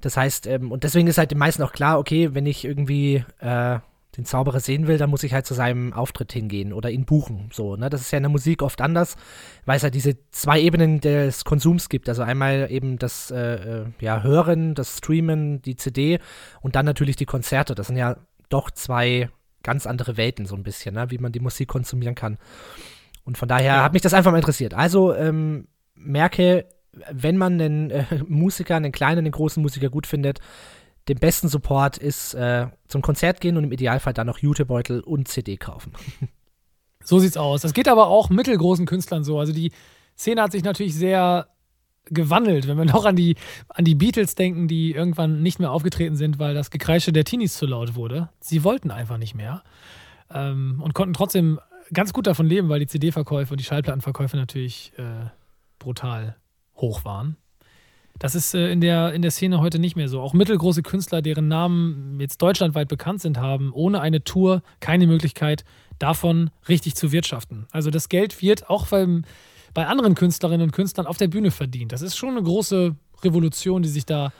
[0.00, 3.24] Das heißt, ähm, und deswegen ist halt den meisten auch klar, okay, wenn ich irgendwie
[3.40, 3.78] äh,
[4.16, 7.50] den Zauberer sehen will, dann muss ich halt zu seinem Auftritt hingehen oder ihn buchen.
[7.52, 7.90] So, ne?
[7.90, 9.16] Das ist ja in der Musik oft anders,
[9.64, 12.08] weil es halt diese zwei Ebenen des Konsums gibt.
[12.08, 16.18] Also einmal eben das äh, äh ja, Hören, das Streamen, die CD
[16.60, 17.74] und dann natürlich die Konzerte.
[17.74, 18.16] Das sind ja
[18.48, 19.28] doch zwei
[19.62, 21.10] ganz andere Welten, so ein bisschen, ne?
[21.10, 22.38] wie man die Musik konsumieren kann.
[23.24, 23.82] Und von daher ja.
[23.82, 24.72] hat mich das einfach mal interessiert.
[24.72, 26.66] Also ähm, merke,
[27.12, 30.40] wenn man einen äh, Musiker, einen kleinen, einen großen Musiker gut findet,
[31.08, 35.28] den besten Support ist äh, zum Konzert gehen und im Idealfall dann noch Jutebeutel und
[35.28, 35.92] CD kaufen.
[37.04, 37.62] So sieht's aus.
[37.62, 39.38] Das geht aber auch mittelgroßen Künstlern so.
[39.38, 39.70] Also die
[40.18, 41.46] Szene hat sich natürlich sehr
[42.06, 43.36] gewandelt, wenn wir noch an die,
[43.68, 47.56] an die Beatles denken, die irgendwann nicht mehr aufgetreten sind, weil das Gekreische der Teenies
[47.56, 48.30] zu laut wurde.
[48.40, 49.62] Sie wollten einfach nicht mehr
[50.32, 51.60] ähm, und konnten trotzdem
[51.92, 55.30] ganz gut davon leben, weil die CD-Verkäufe und die Schallplattenverkäufe natürlich äh,
[55.78, 56.36] brutal
[56.76, 57.36] hoch waren.
[58.18, 60.20] Das ist äh, in, der, in der Szene heute nicht mehr so.
[60.20, 65.64] Auch mittelgroße Künstler, deren Namen jetzt deutschlandweit bekannt sind, haben ohne eine Tour keine Möglichkeit,
[65.98, 67.66] davon richtig zu wirtschaften.
[67.70, 69.24] Also das Geld wird auch beim,
[69.74, 71.92] bei anderen Künstlerinnen und Künstlern auf der Bühne verdient.
[71.92, 74.32] Das ist schon eine große Revolution, die sich da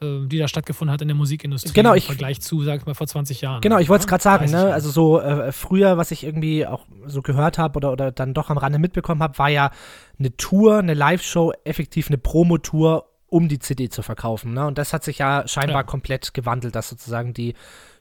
[0.00, 2.86] äh, die da stattgefunden hat in der Musikindustrie genau, im ich, Vergleich zu, sag ich
[2.86, 3.60] mal, vor 20 Jahren.
[3.60, 4.72] Genau, ich wollte es gerade sagen, ne?
[4.72, 8.48] Also so äh, früher, was ich irgendwie auch so gehört habe oder, oder dann doch
[8.50, 9.70] am Rande mitbekommen habe, war ja
[10.18, 14.54] eine Tour, eine Live-Show, effektiv eine Promotour, um die CD zu verkaufen.
[14.54, 14.66] Ne?
[14.66, 15.82] Und das hat sich ja scheinbar ja.
[15.82, 17.54] komplett gewandelt, dass sozusagen die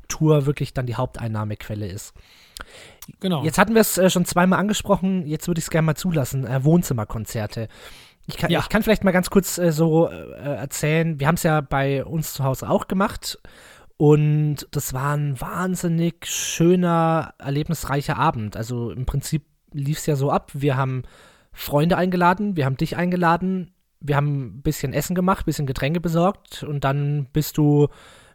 [0.07, 2.13] Tour wirklich dann die Haupteinnahmequelle ist.
[3.19, 3.43] Genau.
[3.43, 6.45] Jetzt hatten wir es äh, schon zweimal angesprochen, jetzt würde ich es gerne mal zulassen,
[6.45, 7.67] äh, Wohnzimmerkonzerte.
[8.25, 8.59] Ich kann, ja.
[8.59, 12.03] ich kann vielleicht mal ganz kurz äh, so äh, erzählen, wir haben es ja bei
[12.03, 13.37] uns zu Hause auch gemacht
[13.97, 18.57] und das war ein wahnsinnig schöner, erlebnisreicher Abend.
[18.57, 21.03] Also im Prinzip lief es ja so ab, wir haben
[21.51, 25.99] Freunde eingeladen, wir haben dich eingeladen, wir haben ein bisschen Essen gemacht, ein bisschen Getränke
[25.99, 27.87] besorgt und dann bist du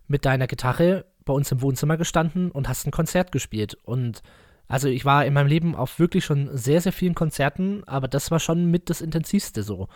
[0.08, 4.22] mit deiner Gitarre bei uns im Wohnzimmer gestanden und hast ein Konzert gespielt und
[4.68, 8.30] also ich war in meinem Leben auf wirklich schon sehr, sehr vielen Konzerten, aber das
[8.30, 9.88] war schon mit das Intensivste so.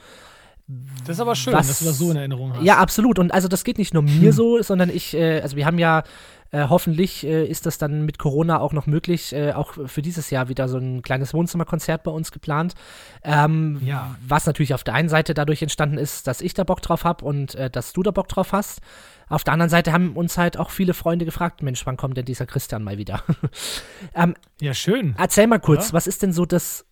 [0.67, 2.65] Das ist aber schön, Was, dass du das so in Erinnerung hast.
[2.65, 3.19] Ja, absolut.
[3.19, 4.33] Und also das geht nicht nur mir hm.
[4.33, 6.03] so, sondern ich, äh, also wir haben ja
[6.51, 10.31] äh, hoffentlich äh, ist das dann mit Corona auch noch möglich, äh, auch für dieses
[10.31, 12.75] Jahr wieder so ein kleines Wohnzimmerkonzert bei uns geplant.
[13.23, 14.17] Ähm, ja.
[14.27, 17.25] Was natürlich auf der einen Seite dadurch entstanden ist, dass ich da Bock drauf habe
[17.25, 18.81] und äh, dass du da Bock drauf hast.
[19.29, 22.25] Auf der anderen Seite haben uns halt auch viele Freunde gefragt, Mensch, wann kommt denn
[22.25, 23.23] dieser Christian mal wieder?
[24.15, 25.17] ähm, ja, schön.
[25.19, 25.95] Erzähl mal kurz, ja.
[25.95, 26.87] was ist denn so das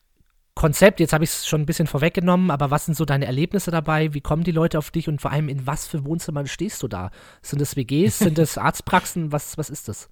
[0.54, 1.00] Konzept?
[1.00, 4.14] Jetzt habe ich es schon ein bisschen vorweggenommen, aber was sind so deine Erlebnisse dabei?
[4.14, 6.88] Wie kommen die Leute auf dich und vor allem in was für Wohnzimmern stehst du
[6.88, 7.10] da?
[7.42, 8.18] Sind das WGs?
[8.18, 9.32] sind das Arztpraxen?
[9.32, 10.08] Was, was ist das?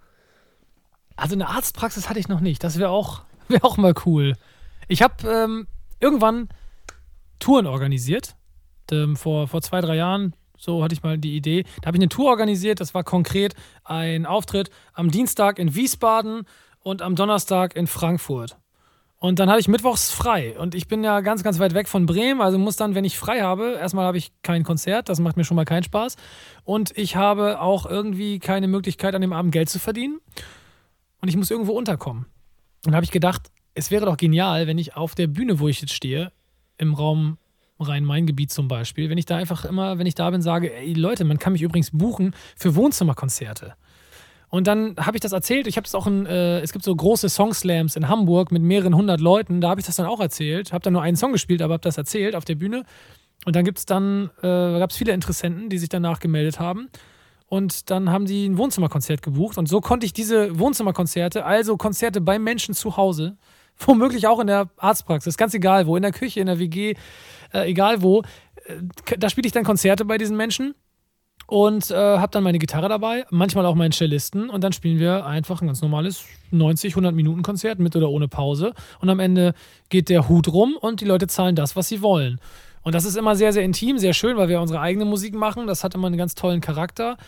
[1.16, 2.64] Also eine Arztpraxis hatte ich noch nicht.
[2.64, 4.34] Das wäre auch, wär auch mal cool.
[4.88, 5.66] Ich habe ähm,
[6.00, 6.48] irgendwann
[7.38, 8.34] Touren organisiert.
[8.90, 11.64] Ähm, vor, vor zwei, drei Jahren so hatte ich mal die Idee.
[11.80, 12.80] Da habe ich eine Tour organisiert.
[12.80, 16.42] Das war konkret ein Auftritt am Dienstag in Wiesbaden
[16.82, 18.56] und am Donnerstag in Frankfurt.
[19.22, 20.58] Und dann hatte ich mittwochs frei.
[20.58, 22.40] Und ich bin ja ganz, ganz weit weg von Bremen.
[22.40, 25.08] Also muss dann, wenn ich frei habe, erstmal habe ich kein Konzert.
[25.08, 26.16] Das macht mir schon mal keinen Spaß.
[26.64, 30.18] Und ich habe auch irgendwie keine Möglichkeit, an dem Abend Geld zu verdienen.
[31.20, 32.26] Und ich muss irgendwo unterkommen.
[32.84, 35.68] Und da habe ich gedacht, es wäre doch genial, wenn ich auf der Bühne, wo
[35.68, 36.32] ich jetzt stehe,
[36.76, 37.38] im Raum
[37.78, 41.22] Rhein-Main-Gebiet zum Beispiel, wenn ich da einfach immer, wenn ich da bin, sage, ey Leute,
[41.22, 43.76] man kann mich übrigens buchen für Wohnzimmerkonzerte.
[44.52, 45.66] Und dann habe ich das erzählt.
[45.66, 48.94] Ich habe es auch in, äh, es gibt so große Songslams in Hamburg mit mehreren
[48.94, 49.62] hundert Leuten.
[49.62, 50.74] Da habe ich das dann auch erzählt.
[50.74, 52.84] Habe dann nur einen Song gespielt, aber habe das erzählt auf der Bühne.
[53.46, 56.90] Und dann gibt es dann, äh, gab es viele Interessenten, die sich danach gemeldet haben.
[57.46, 59.56] Und dann haben die ein Wohnzimmerkonzert gebucht.
[59.56, 63.38] Und so konnte ich diese Wohnzimmerkonzerte, also Konzerte bei Menschen zu Hause,
[63.78, 66.92] womöglich auch in der Arztpraxis, ganz egal wo, in der Küche, in der WG,
[67.54, 68.20] äh, egal wo.
[68.66, 70.74] Äh, da spiele ich dann Konzerte bei diesen Menschen
[71.52, 75.26] und äh, habe dann meine Gitarre dabei, manchmal auch meinen Cellisten und dann spielen wir
[75.26, 79.52] einfach ein ganz normales 90, 100 Minuten Konzert mit oder ohne Pause und am Ende
[79.90, 82.40] geht der Hut rum und die Leute zahlen das, was sie wollen.
[82.80, 85.66] Und das ist immer sehr, sehr intim, sehr schön, weil wir unsere eigene Musik machen.
[85.66, 87.18] Das hat immer einen ganz tollen Charakter.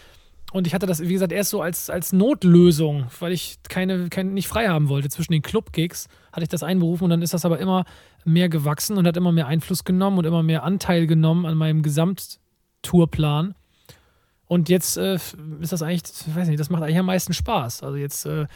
[0.54, 4.30] Und ich hatte das, wie gesagt, erst so als, als Notlösung, weil ich keine, keine,
[4.30, 7.44] nicht frei haben wollte zwischen den Club-Gigs, hatte ich das einberufen und dann ist das
[7.44, 7.84] aber immer
[8.24, 11.82] mehr gewachsen und hat immer mehr Einfluss genommen und immer mehr Anteil genommen an meinem
[11.82, 13.54] Gesamttourplan.
[14.46, 15.14] Und jetzt äh,
[15.60, 17.82] ist das eigentlich, ich weiß nicht, das macht eigentlich am meisten Spaß.
[17.82, 18.46] Also jetzt äh,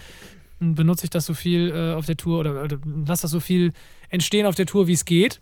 [0.61, 3.73] benutze ich das so viel äh, auf der Tour oder, oder lasse das so viel
[4.11, 5.41] entstehen auf der Tour, wie es geht.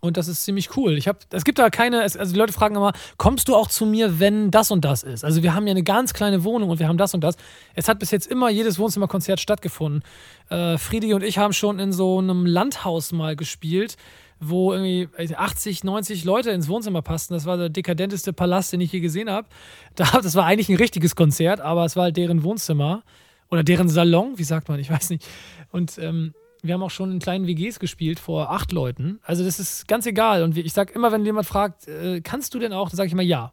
[0.00, 0.96] Und das ist ziemlich cool.
[0.96, 3.84] Ich habe, es gibt da keine, also die Leute fragen immer, kommst du auch zu
[3.84, 5.24] mir, wenn das und das ist?
[5.24, 7.36] Also wir haben ja eine ganz kleine Wohnung und wir haben das und das.
[7.74, 10.04] Es hat bis jetzt immer jedes Wohnzimmerkonzert stattgefunden.
[10.50, 13.96] Äh, Friedi und ich haben schon in so einem Landhaus mal gespielt,
[14.40, 17.34] wo irgendwie 80, 90 Leute ins Wohnzimmer passten.
[17.34, 19.48] Das war der dekadenteste Palast, den ich je gesehen habe.
[19.96, 23.02] Das war eigentlich ein richtiges Konzert, aber es war halt deren Wohnzimmer
[23.50, 25.26] oder deren Salon, wie sagt man, ich weiß nicht.
[25.70, 29.20] Und ähm, wir haben auch schon in kleinen WGs gespielt vor acht Leuten.
[29.22, 30.42] Also das ist ganz egal.
[30.42, 33.12] Und ich sage immer, wenn jemand fragt, äh, kannst du denn auch, dann sage ich
[33.12, 33.52] immer ja.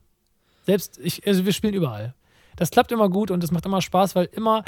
[0.65, 2.15] Selbst, ich, also wir spielen überall.
[2.55, 4.63] Das klappt immer gut und es macht immer Spaß, weil immer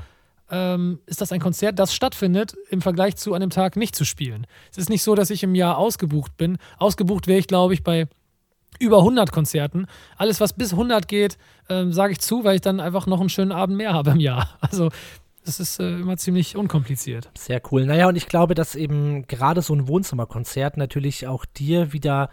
[0.49, 4.47] ähm, ist das ein Konzert, das stattfindet, im Vergleich zu einem Tag nicht zu spielen.
[4.71, 6.57] Es ist nicht so, dass ich im Jahr ausgebucht bin.
[6.77, 8.07] Ausgebucht wäre ich, glaube ich, bei
[8.79, 9.87] über 100 Konzerten.
[10.17, 11.37] Alles, was bis 100 geht,
[11.69, 14.19] ähm, sage ich zu, weil ich dann einfach noch einen schönen Abend mehr habe im
[14.19, 14.49] Jahr.
[14.61, 14.89] Also
[15.45, 17.29] das ist äh, immer ziemlich unkompliziert.
[17.37, 17.85] Sehr cool.
[17.85, 22.29] Naja, und ich glaube, dass eben gerade so ein Wohnzimmerkonzert natürlich auch dir wieder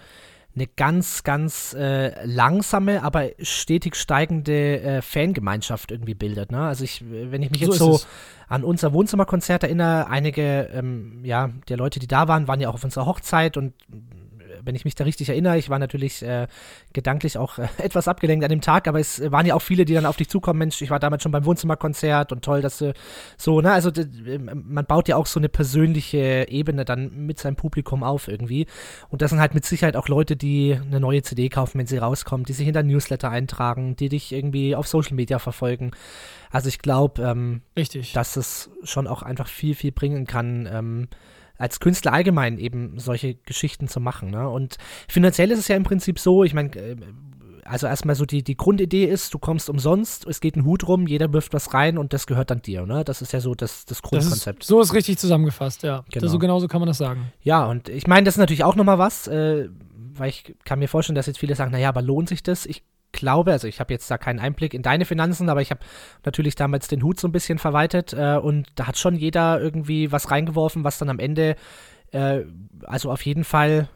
[0.57, 6.53] eine ganz, ganz äh, langsame, aber stetig steigende äh, Fangemeinschaft irgendwie bildet.
[6.53, 6.61] Ne?
[6.61, 8.01] Also ich, wenn ich mich so jetzt so
[8.49, 12.75] an unser Wohnzimmerkonzert erinnere, einige ähm, ja, der Leute, die da waren, waren ja auch
[12.75, 13.73] auf unserer Hochzeit und
[14.63, 15.59] wenn ich mich da richtig erinnere.
[15.59, 16.47] Ich war natürlich äh,
[16.93, 19.95] gedanklich auch äh, etwas abgelenkt an dem Tag, aber es waren ja auch viele, die
[19.95, 20.59] dann auf dich zukommen.
[20.59, 22.93] Mensch, ich war damals schon beim Wohnzimmerkonzert und toll, dass du
[23.37, 23.91] so, ne, also
[24.45, 28.67] man baut ja auch so eine persönliche Ebene dann mit seinem Publikum auf irgendwie.
[29.09, 31.99] Und das sind halt mit Sicherheit auch Leute, die eine neue CD kaufen, wenn sie
[31.99, 35.93] rauskommt, die sich in dein Newsletter eintragen, die dich irgendwie auf Social Media verfolgen.
[36.51, 37.63] Also ich glaube, ähm,
[38.15, 41.09] dass es schon auch einfach viel, viel bringen kann, ähm,
[41.65, 44.31] als Künstler allgemein eben solche Geschichten zu machen.
[44.31, 44.47] Ne?
[44.47, 44.77] Und
[45.09, 46.97] finanziell ist es ja im Prinzip so, ich meine, äh,
[47.65, 51.07] also erstmal so die, die Grundidee ist, du kommst umsonst, es geht ein Hut rum,
[51.07, 53.03] jeder wirft was rein und das gehört dann dir, ne?
[53.03, 54.59] Das ist ja so das, das Grundkonzept.
[54.59, 56.05] Das ist, so ist richtig zusammengefasst, ja.
[56.13, 56.25] Genau.
[56.25, 57.33] Das, so genauso kann man das sagen.
[57.41, 59.71] Ja, und ich meine, das ist natürlich auch nochmal was, äh,
[60.13, 62.67] weil ich kann mir vorstellen, dass jetzt viele sagen, naja, aber lohnt sich das?
[62.67, 62.83] Ich
[63.15, 65.81] glaube, also ich habe jetzt da keinen Einblick in deine Finanzen, aber ich habe
[66.25, 70.13] natürlich damals den Hut so ein bisschen verwaltet äh, und da hat schon jeder irgendwie
[70.13, 71.57] was reingeworfen, was dann am Ende,
[72.13, 72.41] äh,
[72.85, 73.89] also auf jeden Fall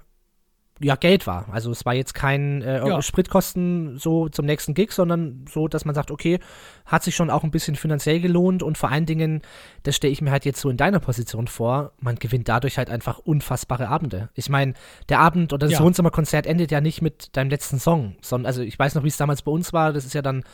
[0.81, 1.47] ja, Geld war.
[1.51, 3.03] Also es war jetzt kein äh, ja.
[3.03, 6.39] Spritkosten so zum nächsten Gig, sondern so, dass man sagt, okay,
[6.87, 9.43] hat sich schon auch ein bisschen finanziell gelohnt und vor allen Dingen,
[9.83, 12.91] das stelle ich mir halt jetzt so in deiner Position vor, man gewinnt dadurch halt
[12.91, 14.31] einfach unfassbare Abende.
[14.35, 14.75] Ich meine,
[15.09, 15.85] der Abend oder das ja.
[15.85, 19.17] Wohnzimmerkonzert endet ja nicht mit deinem letzten Song, sondern, also ich weiß noch, wie es
[19.17, 20.45] damals bei uns war, das ist ja dann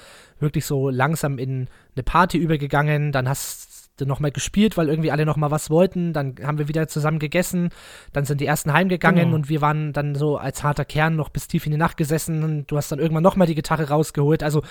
[0.40, 5.51] wirklich so langsam in eine Party übergegangen, dann hast nochmal gespielt, weil irgendwie alle nochmal
[5.51, 6.12] was wollten.
[6.12, 7.70] Dann haben wir wieder zusammen gegessen.
[8.12, 9.34] Dann sind die ersten heimgegangen genau.
[9.36, 12.42] und wir waren dann so als harter Kern noch bis tief in die Nacht gesessen.
[12.42, 14.42] Und du hast dann irgendwann nochmal die Gitarre rausgeholt.
[14.42, 14.62] Also,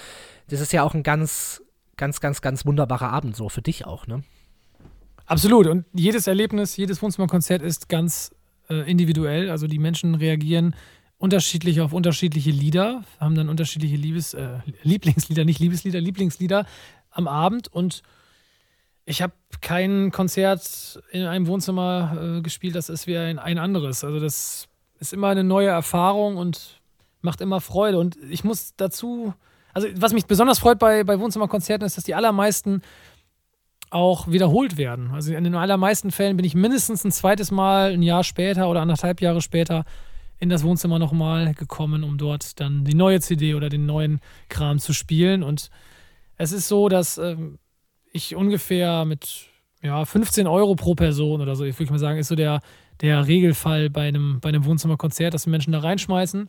[0.49, 1.63] das ist ja auch ein ganz,
[1.97, 4.23] ganz, ganz, ganz wunderbarer Abend so für dich auch, ne?
[5.25, 5.67] Absolut.
[5.67, 8.35] Und jedes Erlebnis, jedes Wohnzimmerkonzert ist ganz
[8.69, 9.49] äh, individuell.
[9.49, 10.75] Also die Menschen reagieren
[11.17, 16.65] unterschiedlich auf unterschiedliche Lieder, haben dann unterschiedliche Liebes, äh, Lieblingslieder, nicht Liebeslieder, Lieblingslieder
[17.11, 18.03] am Abend und
[19.05, 24.03] ich habe kein Konzert in einem Wohnzimmer äh, gespielt, das ist wie ein, ein anderes.
[24.03, 24.67] Also das
[24.99, 26.81] ist immer eine neue Erfahrung und
[27.21, 27.99] macht immer Freude.
[27.99, 29.33] Und ich muss dazu,
[29.73, 32.81] also was mich besonders freut bei, bei Wohnzimmerkonzerten ist, dass die allermeisten
[33.89, 35.11] auch wiederholt werden.
[35.11, 38.81] Also in den allermeisten Fällen bin ich mindestens ein zweites Mal, ein Jahr später oder
[38.81, 39.85] anderthalb Jahre später
[40.39, 44.79] in das Wohnzimmer nochmal gekommen, um dort dann die neue CD oder den neuen Kram
[44.79, 45.43] zu spielen.
[45.43, 45.69] Und
[46.37, 47.59] es ist so, dass ähm,
[48.13, 49.47] ich ungefähr mit
[49.81, 52.61] ja, 15 Euro pro Person oder so, ich würde mal sagen, ist so der,
[53.01, 56.47] der Regelfall bei einem, bei einem Wohnzimmerkonzert, dass die Menschen da reinschmeißen.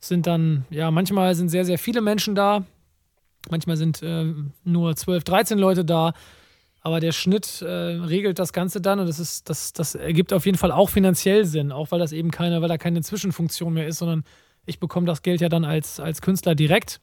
[0.00, 2.64] Sind dann, ja, manchmal sind sehr, sehr viele Menschen da.
[3.50, 4.32] Manchmal sind äh,
[4.64, 6.14] nur 12, 13 Leute da.
[6.80, 10.46] Aber der Schnitt äh, regelt das Ganze dann und das, ist, das, das ergibt auf
[10.46, 13.86] jeden Fall auch finanziell Sinn, auch weil das eben keine, weil da keine Zwischenfunktion mehr
[13.86, 14.24] ist, sondern
[14.66, 17.00] ich bekomme das Geld ja dann als, als Künstler direkt.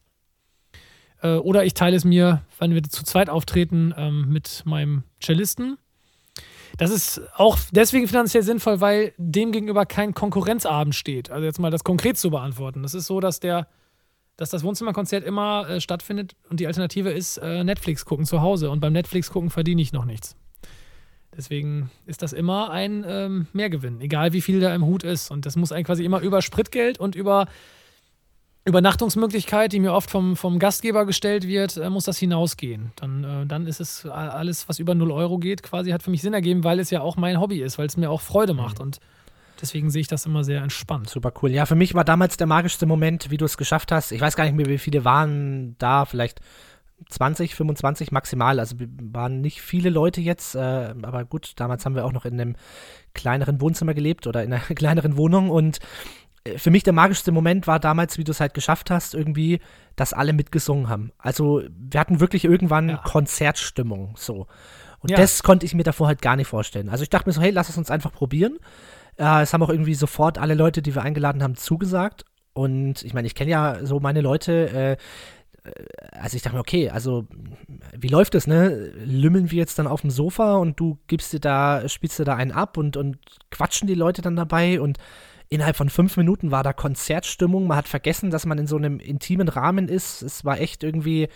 [1.22, 5.78] Äh, oder ich teile es mir, wenn wir zu zweit auftreten, ähm, mit meinem Cellisten.
[6.78, 11.30] Das ist auch deswegen finanziell sinnvoll, weil dem gegenüber kein Konkurrenzabend steht.
[11.30, 12.84] Also jetzt mal das konkret zu beantworten.
[12.84, 13.68] Das ist so, dass der,
[14.38, 18.70] dass das Wohnzimmerkonzert immer äh, stattfindet und die Alternative ist äh, Netflix gucken zu Hause.
[18.70, 20.36] Und beim Netflix gucken verdiene ich noch nichts.
[21.36, 25.32] Deswegen ist das immer ein ähm, Mehrgewinn, egal wie viel da im Hut ist.
[25.32, 27.48] Und das muss eigentlich quasi immer über Spritgeld und über
[28.66, 32.92] Übernachtungsmöglichkeit, die mir oft vom, vom Gastgeber gestellt wird, äh, muss das hinausgehen.
[32.96, 36.22] Dann, äh, dann ist es alles, was über 0 Euro geht, quasi hat für mich
[36.22, 38.80] Sinn ergeben, weil es ja auch mein Hobby ist, weil es mir auch Freude macht.
[38.80, 38.86] Mhm.
[38.86, 39.00] Und
[39.62, 41.10] deswegen sehe ich das immer sehr entspannt.
[41.10, 41.52] Super cool.
[41.52, 44.12] Ja, für mich war damals der magischste Moment, wie du es geschafft hast.
[44.12, 46.42] Ich weiß gar nicht mehr, wie viele waren da, vielleicht
[47.08, 48.60] 20, 25 maximal.
[48.60, 52.40] Also waren nicht viele Leute jetzt, äh, aber gut, damals haben wir auch noch in
[52.40, 52.56] einem
[53.14, 55.80] kleineren Wohnzimmer gelebt oder in einer kleineren Wohnung und
[56.58, 59.60] für mich der magischste Moment war damals, wie du es halt geschafft hast, irgendwie,
[59.96, 61.12] dass alle mitgesungen haben.
[61.18, 62.98] Also wir hatten wirklich irgendwann ja.
[62.98, 64.48] Konzertstimmung so.
[65.00, 65.18] Und ja.
[65.18, 66.90] das konnte ich mir davor halt gar nicht vorstellen.
[66.90, 68.58] Also ich dachte mir so, hey, lass es uns einfach probieren.
[69.18, 72.26] Äh, es haben auch irgendwie sofort alle Leute, die wir eingeladen haben, zugesagt.
[72.54, 74.98] Und ich meine, ich kenne ja so meine Leute, äh,
[76.12, 77.28] also ich dachte mir, okay, also
[77.98, 78.92] wie läuft das, ne?
[79.04, 82.36] Lümmeln wir jetzt dann auf dem Sofa und du gibst dir da, spielst dir da
[82.36, 83.18] einen ab und, und
[83.52, 84.98] quatschen die Leute dann dabei und
[85.50, 87.68] innerhalb von fünf Minuten war da Konzertstimmung.
[87.68, 90.22] Man hat vergessen, dass man in so einem intimen Rahmen ist.
[90.22, 91.28] Es war echt irgendwie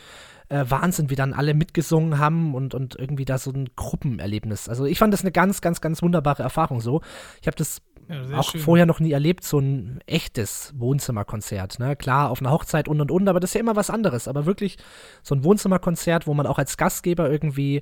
[0.50, 4.70] äh, Wahnsinn, wie dann alle mitgesungen haben und, und irgendwie da so ein Gruppenerlebnis.
[4.70, 7.02] Also ich fand das eine ganz, ganz, ganz wunderbare Erfahrung so.
[7.42, 8.62] Ich habe das ja, auch schön.
[8.62, 11.80] vorher noch nie erlebt, so ein echtes Wohnzimmerkonzert.
[11.80, 11.96] Ne?
[11.96, 14.28] Klar, auf einer Hochzeit und und und, aber das ist ja immer was anderes.
[14.28, 14.78] Aber wirklich
[15.24, 17.82] so ein Wohnzimmerkonzert, wo man auch als Gastgeber irgendwie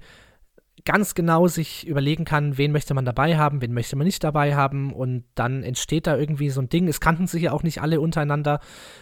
[0.85, 4.55] ganz genau sich überlegen kann, wen möchte man dabei haben, wen möchte man nicht dabei
[4.55, 6.87] haben und dann entsteht da irgendwie so ein Ding.
[6.87, 8.59] Es kannten sich ja auch nicht alle untereinander.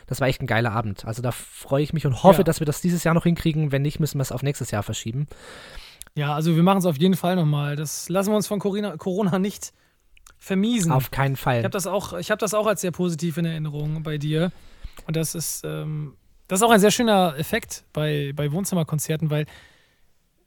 [0.08, 1.06] Das war echt ein geiler Abend.
[1.06, 2.44] Also da freue ich mich und hoffe, ja.
[2.44, 3.72] dass wir das dieses Jahr noch hinkriegen.
[3.72, 5.28] Wenn nicht, müssen wir es auf nächstes Jahr verschieben.
[6.16, 7.76] Ja, also wir machen es auf jeden Fall nochmal.
[7.76, 9.72] Das lassen wir uns von Corona, Corona nicht
[10.38, 10.92] vermiesen.
[10.92, 11.60] Auf keinen Fall.
[11.60, 14.52] Ich habe das, auch, ich hab das auch als sehr positiv in Erinnerung bei dir.
[15.06, 16.16] Und das ist, ähm,
[16.48, 19.46] das ist auch ein sehr schöner Effekt bei, bei Wohnzimmerkonzerten, weil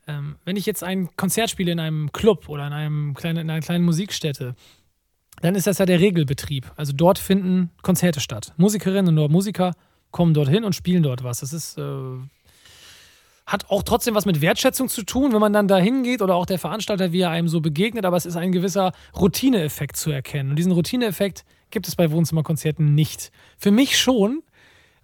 [0.07, 3.51] ähm, wenn ich jetzt ein Konzert spiele in einem Club oder in, einem kleinen, in
[3.51, 4.55] einer kleinen Musikstätte,
[5.41, 6.71] dann ist das ja der Regelbetrieb.
[6.77, 8.53] Also dort finden Konzerte statt.
[8.57, 9.73] Musikerinnen und Musiker
[10.11, 11.41] kommen dorthin und spielen dort was.
[11.41, 11.83] Das ist, äh,
[13.47, 16.47] hat auch trotzdem was mit Wertschätzung zu tun, wenn man dann da hingeht oder auch
[16.47, 20.51] der Veranstalter, wie er einem so begegnet, aber es ist ein gewisser Routineeffekt zu erkennen.
[20.51, 23.33] Und diesen Routineeffekt gibt es bei Wohnzimmerkonzerten nicht.
[23.59, 24.43] Für mich schon,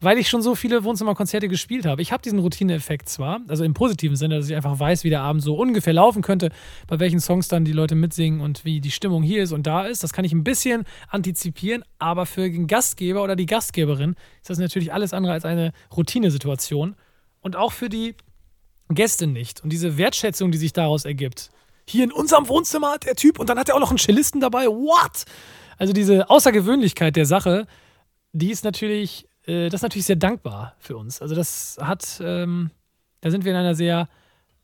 [0.00, 2.02] weil ich schon so viele Wohnzimmerkonzerte gespielt habe.
[2.02, 5.22] Ich habe diesen Routineeffekt zwar, also im positiven Sinne, dass ich einfach weiß, wie der
[5.22, 6.50] Abend so ungefähr laufen könnte,
[6.86, 9.86] bei welchen Songs dann die Leute mitsingen und wie die Stimmung hier ist und da
[9.86, 10.02] ist.
[10.02, 14.58] Das kann ich ein bisschen antizipieren, aber für den Gastgeber oder die Gastgeberin ist das
[14.58, 16.94] natürlich alles andere als eine Routinesituation.
[17.40, 18.14] Und auch für die
[18.90, 19.62] Gäste nicht.
[19.62, 21.50] Und diese Wertschätzung, die sich daraus ergibt.
[21.86, 24.40] Hier in unserem Wohnzimmer hat der Typ und dann hat er auch noch einen Cellisten
[24.40, 24.66] dabei.
[24.66, 25.24] What?
[25.78, 27.66] Also diese Außergewöhnlichkeit der Sache,
[28.32, 31.22] die ist natürlich äh, das ist natürlich sehr dankbar für uns.
[31.22, 32.70] Also das hat, ähm,
[33.20, 34.08] da sind wir in einer sehr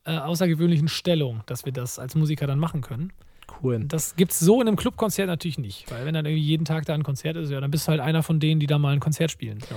[0.04, 3.12] äh, außergewöhnlichen Stellung, dass wir das als Musiker dann machen können.
[3.62, 3.84] Cool.
[3.86, 6.86] Das gibt es so in einem Clubkonzert natürlich nicht, weil wenn dann irgendwie jeden Tag
[6.86, 8.92] da ein Konzert ist, ja, dann bist du halt einer von denen, die da mal
[8.92, 9.58] ein Konzert spielen.
[9.70, 9.76] Ja.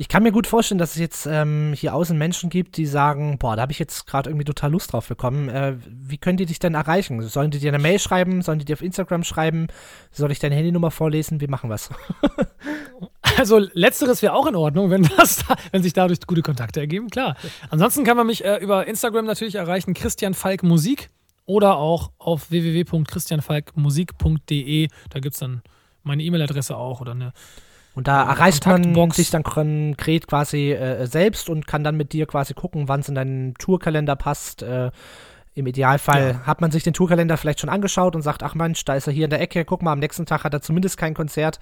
[0.00, 3.36] Ich kann mir gut vorstellen, dass es jetzt ähm, hier außen Menschen gibt, die sagen,
[3.36, 5.50] boah, da habe ich jetzt gerade irgendwie total Lust drauf bekommen.
[5.50, 7.20] Äh, wie können die dich denn erreichen?
[7.20, 8.40] Sollen die dir eine Mail schreiben?
[8.40, 9.66] Sollen die dir auf Instagram schreiben?
[10.10, 11.42] Soll ich deine Handynummer vorlesen?
[11.42, 11.90] Wie machen wir es?
[13.36, 17.10] Also letzteres wäre auch in Ordnung, wenn, das da, wenn sich dadurch gute Kontakte ergeben,
[17.10, 17.36] klar.
[17.70, 21.08] Ansonsten kann man mich äh, über Instagram natürlich erreichen, Christian Falk Musik
[21.46, 24.88] oder auch auf www.christianfalkmusik.de.
[25.10, 25.62] Da gibt es dann
[26.02, 27.32] meine E-Mail-Adresse auch oder eine
[27.94, 32.26] und da erreicht man sich dann konkret quasi äh, selbst und kann dann mit dir
[32.26, 34.62] quasi gucken, wann es in deinen Tourkalender passt.
[34.62, 34.90] Äh,
[35.54, 36.46] Im Idealfall ja.
[36.46, 39.12] hat man sich den Tourkalender vielleicht schon angeschaut und sagt, ach Mensch, da ist er
[39.12, 41.58] hier in der Ecke, guck mal, am nächsten Tag hat er zumindest kein Konzert.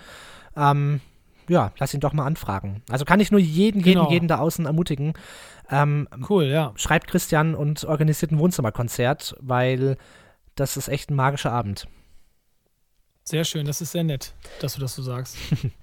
[0.57, 1.01] Ähm,
[1.49, 2.83] ja, lass ihn doch mal anfragen.
[2.91, 4.11] Also kann ich nur jeden, jeden, genau.
[4.11, 5.15] jeden da außen ermutigen.
[5.71, 6.73] Ähm, cool, ja.
[6.77, 9.97] Schreibt Christian und organisiert ein Wohnzimmerkonzert, weil
[10.57, 11.89] das ist echt ein magischer Abend.
[13.29, 15.37] Sehr schön, das ist sehr nett, dass du das so sagst.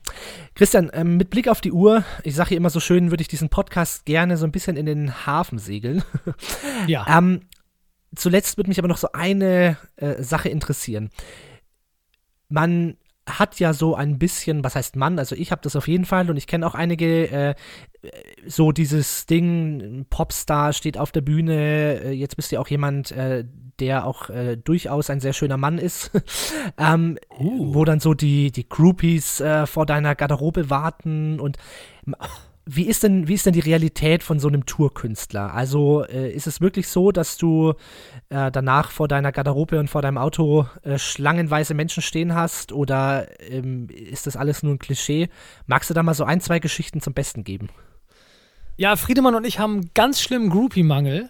[0.56, 3.28] Christian, ähm, mit Blick auf die Uhr, ich sage hier immer so schön, würde ich
[3.28, 6.04] diesen Podcast gerne so ein bisschen in den Hafen segeln.
[6.88, 7.06] ja.
[7.08, 7.41] ähm,
[8.16, 11.12] zuletzt würde mich aber noch so eine äh, Sache interessieren.
[12.50, 16.05] Man hat ja so ein bisschen, was heißt Mann, also ich habe das auf jeden
[16.05, 17.55] Fall und ich kenne auch einige, äh,
[18.45, 23.11] so dieses Ding, Popstar steht auf der Bühne, äh, jetzt bist du ja auch jemand,
[23.11, 23.45] äh,
[23.80, 26.11] der auch äh, durchaus ein sehr schöner Mann ist,
[26.78, 27.73] ähm, uh.
[27.73, 31.57] wo dann so die, die Groupies äh, vor deiner Garderobe warten und
[32.68, 35.53] wie ist denn, wie ist denn die Realität von so einem Tourkünstler?
[35.53, 37.74] Also äh, ist es wirklich so, dass du
[38.30, 43.28] äh, danach vor deiner Garderobe und vor deinem Auto äh, schlangenweise Menschen stehen hast oder
[43.39, 45.30] ähm, ist das alles nur ein Klischee?
[45.68, 47.70] Magst du da mal so ein, zwei Geschichten zum Besten geben?
[48.78, 51.30] Ja, Friedemann und ich haben einen ganz schlimmen Groupie-Mangel.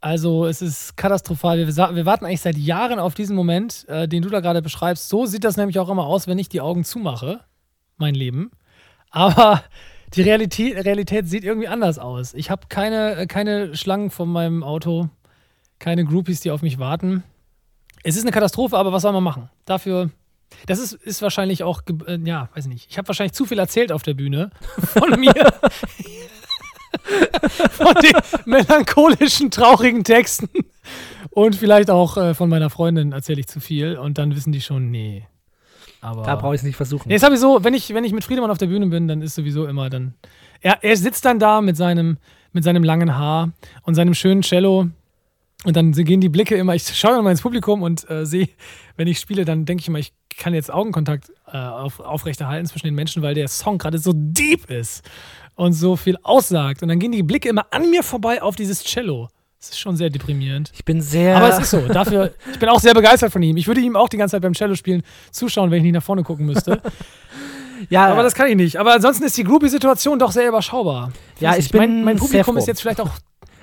[0.00, 1.58] Also es ist katastrophal.
[1.58, 5.08] Wir, wir, warten eigentlich seit Jahren auf diesen Moment, äh, den du da gerade beschreibst.
[5.08, 7.40] So sieht das nämlich auch immer aus, wenn ich die Augen zumache.
[7.96, 8.50] Mein Leben.
[9.10, 9.62] Aber
[10.14, 12.34] die Realität, Realität sieht irgendwie anders aus.
[12.34, 15.08] Ich habe keine, äh, keine Schlangen von meinem Auto,
[15.78, 17.22] keine Groupies, die auf mich warten.
[18.02, 19.50] Es ist eine Katastrophe, aber was soll man machen?
[19.64, 20.10] Dafür,
[20.66, 22.88] das ist, ist wahrscheinlich auch, äh, ja, weiß nicht.
[22.90, 25.34] Ich habe wahrscheinlich zu viel erzählt auf der Bühne von mir.
[27.70, 30.48] von den melancholischen, traurigen Texten.
[31.30, 33.98] Und vielleicht auch äh, von meiner Freundin erzähle ich zu viel.
[33.98, 35.26] Und dann wissen die schon, nee,
[36.06, 37.08] aber da brauche ich es nicht versuchen.
[37.08, 39.34] Nee, habe so, wenn ich, wenn ich mit Friedemann auf der Bühne bin, dann ist
[39.34, 40.14] sowieso immer dann.
[40.60, 42.18] Er, er sitzt dann da mit seinem,
[42.52, 43.52] mit seinem langen Haar
[43.82, 44.86] und seinem schönen Cello.
[45.64, 48.48] Und dann gehen die Blicke immer, ich schaue immer ins Publikum und äh, sehe,
[48.96, 52.86] wenn ich spiele, dann denke ich immer, ich kann jetzt Augenkontakt äh, auf, aufrechterhalten zwischen
[52.86, 55.02] den Menschen, weil der Song gerade so deep ist
[55.56, 56.82] und so viel aussagt.
[56.82, 59.28] Und dann gehen die Blicke immer an mir vorbei auf dieses Cello.
[59.58, 60.70] Das ist schon sehr deprimierend.
[60.74, 61.36] Ich bin sehr.
[61.36, 61.80] Aber es ist so.
[61.88, 63.56] Dafür, ich bin auch sehr begeistert von ihm.
[63.56, 66.02] Ich würde ihm auch die ganze Zeit beim Cello spielen zuschauen, wenn ich nicht nach
[66.02, 66.80] vorne gucken müsste.
[67.90, 68.76] ja, aber das kann ich nicht.
[68.78, 71.12] Aber ansonsten ist die Groupie-Situation doch sehr überschaubar.
[71.40, 71.80] Ja, ich, ich bin.
[71.80, 73.10] Mein, mein Publikum ist jetzt vielleicht auch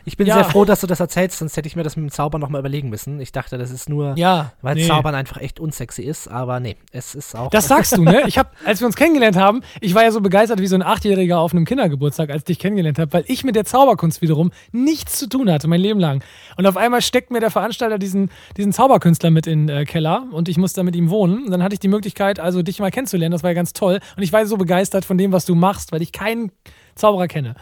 [0.06, 0.36] ich bin ja.
[0.36, 2.60] sehr froh, dass du das erzählst, sonst hätte ich mir das mit dem Zaubern nochmal
[2.60, 3.20] überlegen müssen.
[3.22, 4.88] Ich dachte, das ist nur, ja, weil nee.
[4.88, 7.49] Zaubern einfach echt unsexy ist, aber nee, es ist auch.
[7.49, 8.24] Das sagst du, ne?
[8.28, 10.82] Ich hab, als wir uns kennengelernt haben, ich war ja so begeistert wie so ein
[10.82, 14.51] Achtjähriger auf einem Kindergeburtstag, als ich dich kennengelernt habe, weil ich mit der Zauberkunst wiederum
[14.72, 16.24] nichts zu tun hatte, mein Leben lang.
[16.58, 20.28] Und auf einmal steckt mir der Veranstalter diesen, diesen Zauberkünstler mit in den äh, Keller
[20.32, 21.45] und ich musste mit ihm wohnen.
[21.45, 23.99] Und dann hatte ich die Möglichkeit, also dich mal kennenzulernen, das war ja ganz toll.
[24.18, 26.51] Und ich war so begeistert von dem, was du machst, weil ich keinen
[26.95, 27.56] Zauberer kenne.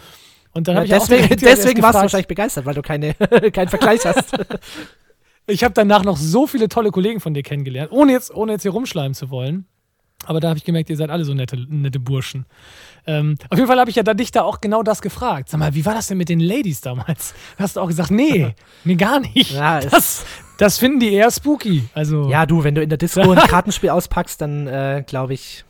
[0.53, 3.13] Und dann ja, deswegen, deswegen warst du wahrscheinlich begeistert, weil du keine,
[3.53, 4.33] keinen Vergleich hast.
[5.47, 8.63] ich habe danach noch so viele tolle Kollegen von dir kennengelernt, ohne jetzt, ohne jetzt
[8.63, 9.65] hier rumschleimen zu wollen.
[10.25, 12.45] Aber da habe ich gemerkt, ihr seid alle so nette, nette Burschen.
[13.07, 15.49] Ähm, auf jeden Fall habe ich ja da dich da auch genau das gefragt.
[15.49, 17.33] Sag mal, wie war das denn mit den Ladies damals?
[17.57, 19.51] Da hast du auch gesagt, nee, nee, gar nicht.
[19.51, 20.25] Ja, das,
[20.59, 21.85] das finden die eher spooky.
[21.95, 25.65] Also, Ja, du, wenn du in der Disco ein Kartenspiel auspackst, dann äh, glaube ich,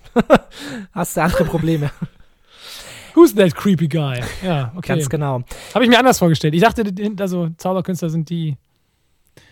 [0.91, 1.91] hast du andere Probleme.
[3.21, 4.19] Who's that creepy guy?
[4.43, 4.95] Ja, okay.
[4.95, 5.43] Ganz genau.
[5.73, 6.55] Habe ich mir anders vorgestellt.
[6.55, 6.83] Ich dachte,
[7.19, 8.57] also Zauberkünstler sind die,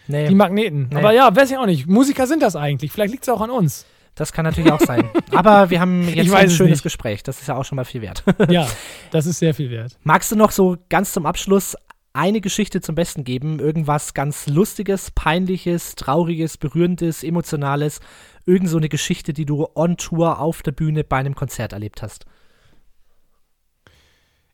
[0.07, 0.87] Nee, die Magneten.
[0.89, 0.97] Nee.
[0.97, 1.87] Aber ja, weiß ich auch nicht.
[1.87, 2.91] Musiker sind das eigentlich.
[2.91, 3.85] Vielleicht liegt es auch an uns.
[4.15, 5.07] das kann natürlich auch sein.
[5.33, 6.81] Aber wir haben jetzt ein es schönes.
[6.81, 7.21] Gespräch.
[7.21, 8.23] Das ist ja auch schon mal viel wert.
[8.49, 8.67] Ja,
[9.11, 9.97] das ist sehr viel wert.
[10.03, 11.75] Magst du noch so ganz zum Abschluss
[12.11, 13.59] eine Geschichte zum Besten geben?
[13.59, 17.99] Irgendwas ganz Lustiges, Peinliches, Trauriges, Berührendes, Emotionales?
[18.47, 22.01] Irgend so eine Geschichte, die du on Tour auf der Bühne bei einem Konzert erlebt
[22.01, 22.25] hast?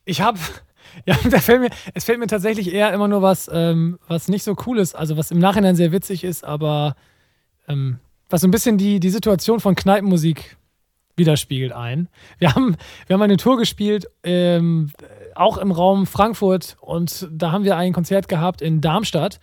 [0.06, 0.40] Ich habe,
[1.06, 4.44] ja, da fällt mir, es fällt mir tatsächlich eher immer nur was, ähm, was nicht
[4.44, 6.96] so cool ist, also was im Nachhinein sehr witzig ist, aber
[7.68, 8.00] ähm,
[8.30, 10.58] was so ein bisschen die, die Situation von Kneipenmusik
[11.16, 12.10] widerspiegelt ein.
[12.40, 12.76] Wir haben,
[13.08, 14.92] wir haben eine Tour gespielt, ähm,
[15.34, 19.40] auch im Raum Frankfurt und da haben wir ein Konzert gehabt in Darmstadt.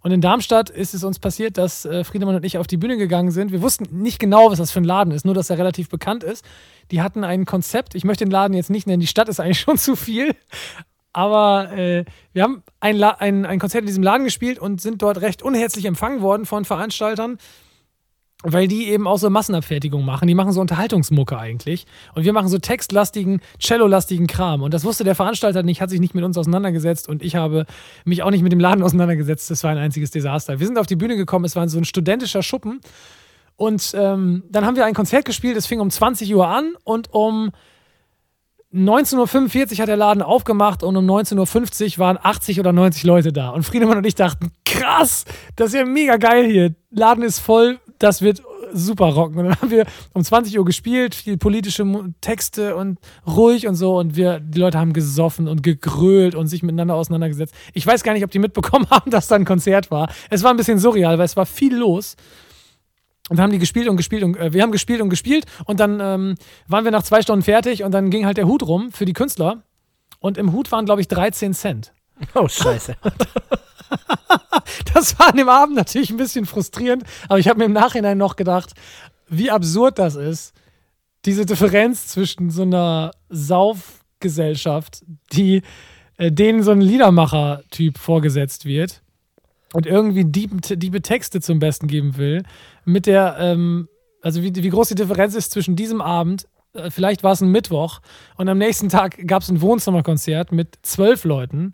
[0.00, 2.96] Und in Darmstadt ist es uns passiert, dass äh, Friedemann und ich auf die Bühne
[2.96, 3.52] gegangen sind.
[3.52, 6.22] Wir wussten nicht genau, was das für ein Laden ist, nur dass er relativ bekannt
[6.22, 6.44] ist.
[6.90, 9.60] Die hatten ein Konzept, ich möchte den Laden jetzt nicht nennen, die Stadt ist eigentlich
[9.66, 10.34] schon zu viel.
[11.12, 15.20] Aber äh, wir haben ein, ein, ein Konzert in diesem Laden gespielt und sind dort
[15.22, 17.38] recht unherzlich empfangen worden von Veranstaltern,
[18.42, 20.28] weil die eben auch so Massenabfertigung machen.
[20.28, 21.86] Die machen so Unterhaltungsmucke eigentlich.
[22.14, 24.62] Und wir machen so textlastigen, Cello-lastigen Kram.
[24.62, 27.66] Und das wusste der Veranstalter nicht, hat sich nicht mit uns auseinandergesetzt und ich habe
[28.04, 29.50] mich auch nicht mit dem Laden auseinandergesetzt.
[29.50, 30.60] Das war ein einziges Desaster.
[30.60, 32.80] Wir sind auf die Bühne gekommen, es war so ein studentischer Schuppen.
[33.56, 37.12] Und ähm, dann haben wir ein Konzert gespielt, es fing um 20 Uhr an und
[37.14, 37.52] um
[38.74, 43.32] 19.45 Uhr hat der Laden aufgemacht und um 19.50 Uhr waren 80 oder 90 Leute
[43.32, 43.48] da.
[43.50, 45.24] Und Friedemann und ich dachten, krass,
[45.56, 46.74] das ist ja mega geil hier.
[46.90, 48.42] Laden ist voll, das wird
[48.72, 49.38] super rocken.
[49.38, 51.84] Und dann haben wir um 20 Uhr gespielt, viel politische
[52.20, 53.98] Texte und ruhig und so.
[53.98, 57.54] Und wir, die Leute haben gesoffen und gegrölt und sich miteinander auseinandergesetzt.
[57.72, 60.10] Ich weiß gar nicht, ob die mitbekommen haben, dass da ein Konzert war.
[60.30, 62.16] Es war ein bisschen surreal, weil es war viel los.
[63.28, 65.80] Und dann haben die gespielt und gespielt und äh, wir haben gespielt und gespielt und
[65.80, 66.34] dann ähm,
[66.68, 69.14] waren wir nach zwei Stunden fertig und dann ging halt der Hut rum für die
[69.14, 69.64] Künstler
[70.20, 71.92] und im Hut waren glaube ich 13 Cent.
[72.34, 72.96] Oh, scheiße.
[74.94, 78.18] Das war an dem Abend natürlich ein bisschen frustrierend, aber ich habe mir im Nachhinein
[78.18, 78.72] noch gedacht,
[79.28, 80.54] wie absurd das ist,
[81.24, 85.62] diese Differenz zwischen so einer Saufgesellschaft, die
[86.16, 89.02] äh, denen so ein Liedermacher-Typ vorgesetzt wird
[89.72, 92.42] und irgendwie diebe, Texte zum Besten geben will,
[92.84, 93.88] mit der, ähm,
[94.22, 97.50] also wie, wie groß die Differenz ist zwischen diesem Abend, äh, vielleicht war es ein
[97.50, 98.00] Mittwoch,
[98.36, 101.72] und am nächsten Tag gab es ein Wohnzimmerkonzert mit zwölf Leuten.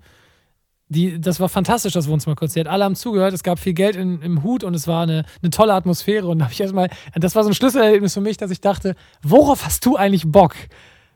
[0.93, 2.69] Die, das war fantastisch, das Wohnzimmerkonzert.
[2.69, 5.51] Alle haben zugehört, es gab viel Geld in, im Hut und es war eine, eine
[5.51, 6.27] tolle Atmosphäre.
[6.29, 8.95] Und da habe ich erstmal, das war so ein Schlüsselerlebnis für mich, dass ich dachte,
[9.23, 10.55] worauf hast du eigentlich Bock?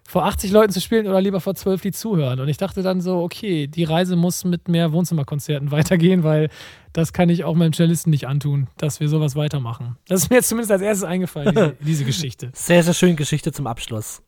[0.09, 2.39] Vor 80 Leuten zu spielen oder lieber vor 12, die zuhören?
[2.39, 6.49] Und ich dachte dann so, okay, die Reise muss mit mehr Wohnzimmerkonzerten weitergehen, weil
[6.93, 9.97] das kann ich auch meinem Cellisten nicht antun, dass wir sowas weitermachen.
[10.07, 12.51] Das ist mir jetzt zumindest als erstes eingefallen, diese, diese Geschichte.
[12.55, 14.23] Sehr, sehr schöne Geschichte zum Abschluss.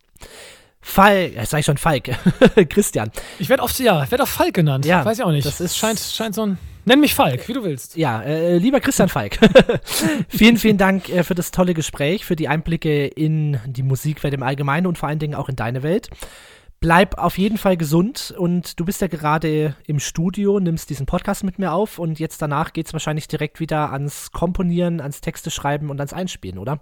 [0.80, 2.10] Falk, ja, sag ich schon Falk,
[2.70, 3.10] Christian.
[3.38, 4.84] Ich werde oft, ja, ich werde auch Falk genannt.
[4.86, 5.46] Ja, Weiß ich auch nicht.
[5.46, 6.58] das ist- scheint, scheint so ein.
[6.84, 7.96] Nenn mich Falk, wie du willst.
[7.98, 9.38] Ja, äh, lieber Christian Falk,
[10.28, 14.42] vielen, vielen Dank äh, für das tolle Gespräch, für die Einblicke in die Musikwelt im
[14.42, 16.08] Allgemeinen und vor allen Dingen auch in deine Welt.
[16.80, 21.42] Bleib auf jeden Fall gesund und du bist ja gerade im Studio, nimmst diesen Podcast
[21.44, 25.50] mit mir auf und jetzt danach geht es wahrscheinlich direkt wieder ans Komponieren, ans Texte
[25.50, 26.80] schreiben und ans Einspielen, oder?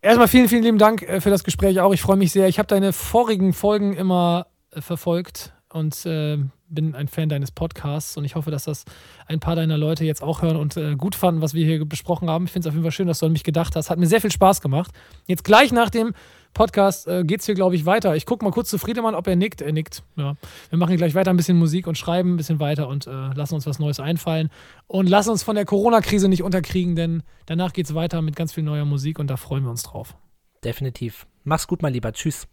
[0.00, 1.92] Erstmal vielen, vielen lieben Dank äh, für das Gespräch auch.
[1.92, 2.48] Ich freue mich sehr.
[2.48, 6.38] Ich habe deine vorigen Folgen immer äh, verfolgt und äh,
[6.68, 8.84] bin ein Fan deines Podcasts und ich hoffe, dass das
[9.26, 12.30] ein paar deiner Leute jetzt auch hören und äh, gut fanden, was wir hier besprochen
[12.30, 12.44] haben.
[12.44, 13.90] Ich finde es auf jeden Fall schön, dass du an mich gedacht hast.
[13.90, 14.92] Hat mir sehr viel Spaß gemacht.
[15.26, 16.12] Jetzt gleich nach dem
[16.54, 18.16] Podcast äh, geht es hier, glaube ich, weiter.
[18.16, 19.60] Ich gucke mal kurz zu Friedemann, ob er nickt.
[19.60, 20.02] Er nickt.
[20.16, 20.34] Ja.
[20.70, 23.54] Wir machen gleich weiter ein bisschen Musik und schreiben ein bisschen weiter und äh, lassen
[23.54, 24.50] uns was Neues einfallen.
[24.86, 28.52] Und lassen uns von der Corona-Krise nicht unterkriegen, denn danach geht es weiter mit ganz
[28.52, 30.16] viel neuer Musik und da freuen wir uns drauf.
[30.64, 31.26] Definitiv.
[31.44, 32.12] Mach's gut, mein Lieber.
[32.12, 32.48] Tschüss.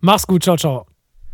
[0.00, 0.99] Mach's gut, ciao, ciao.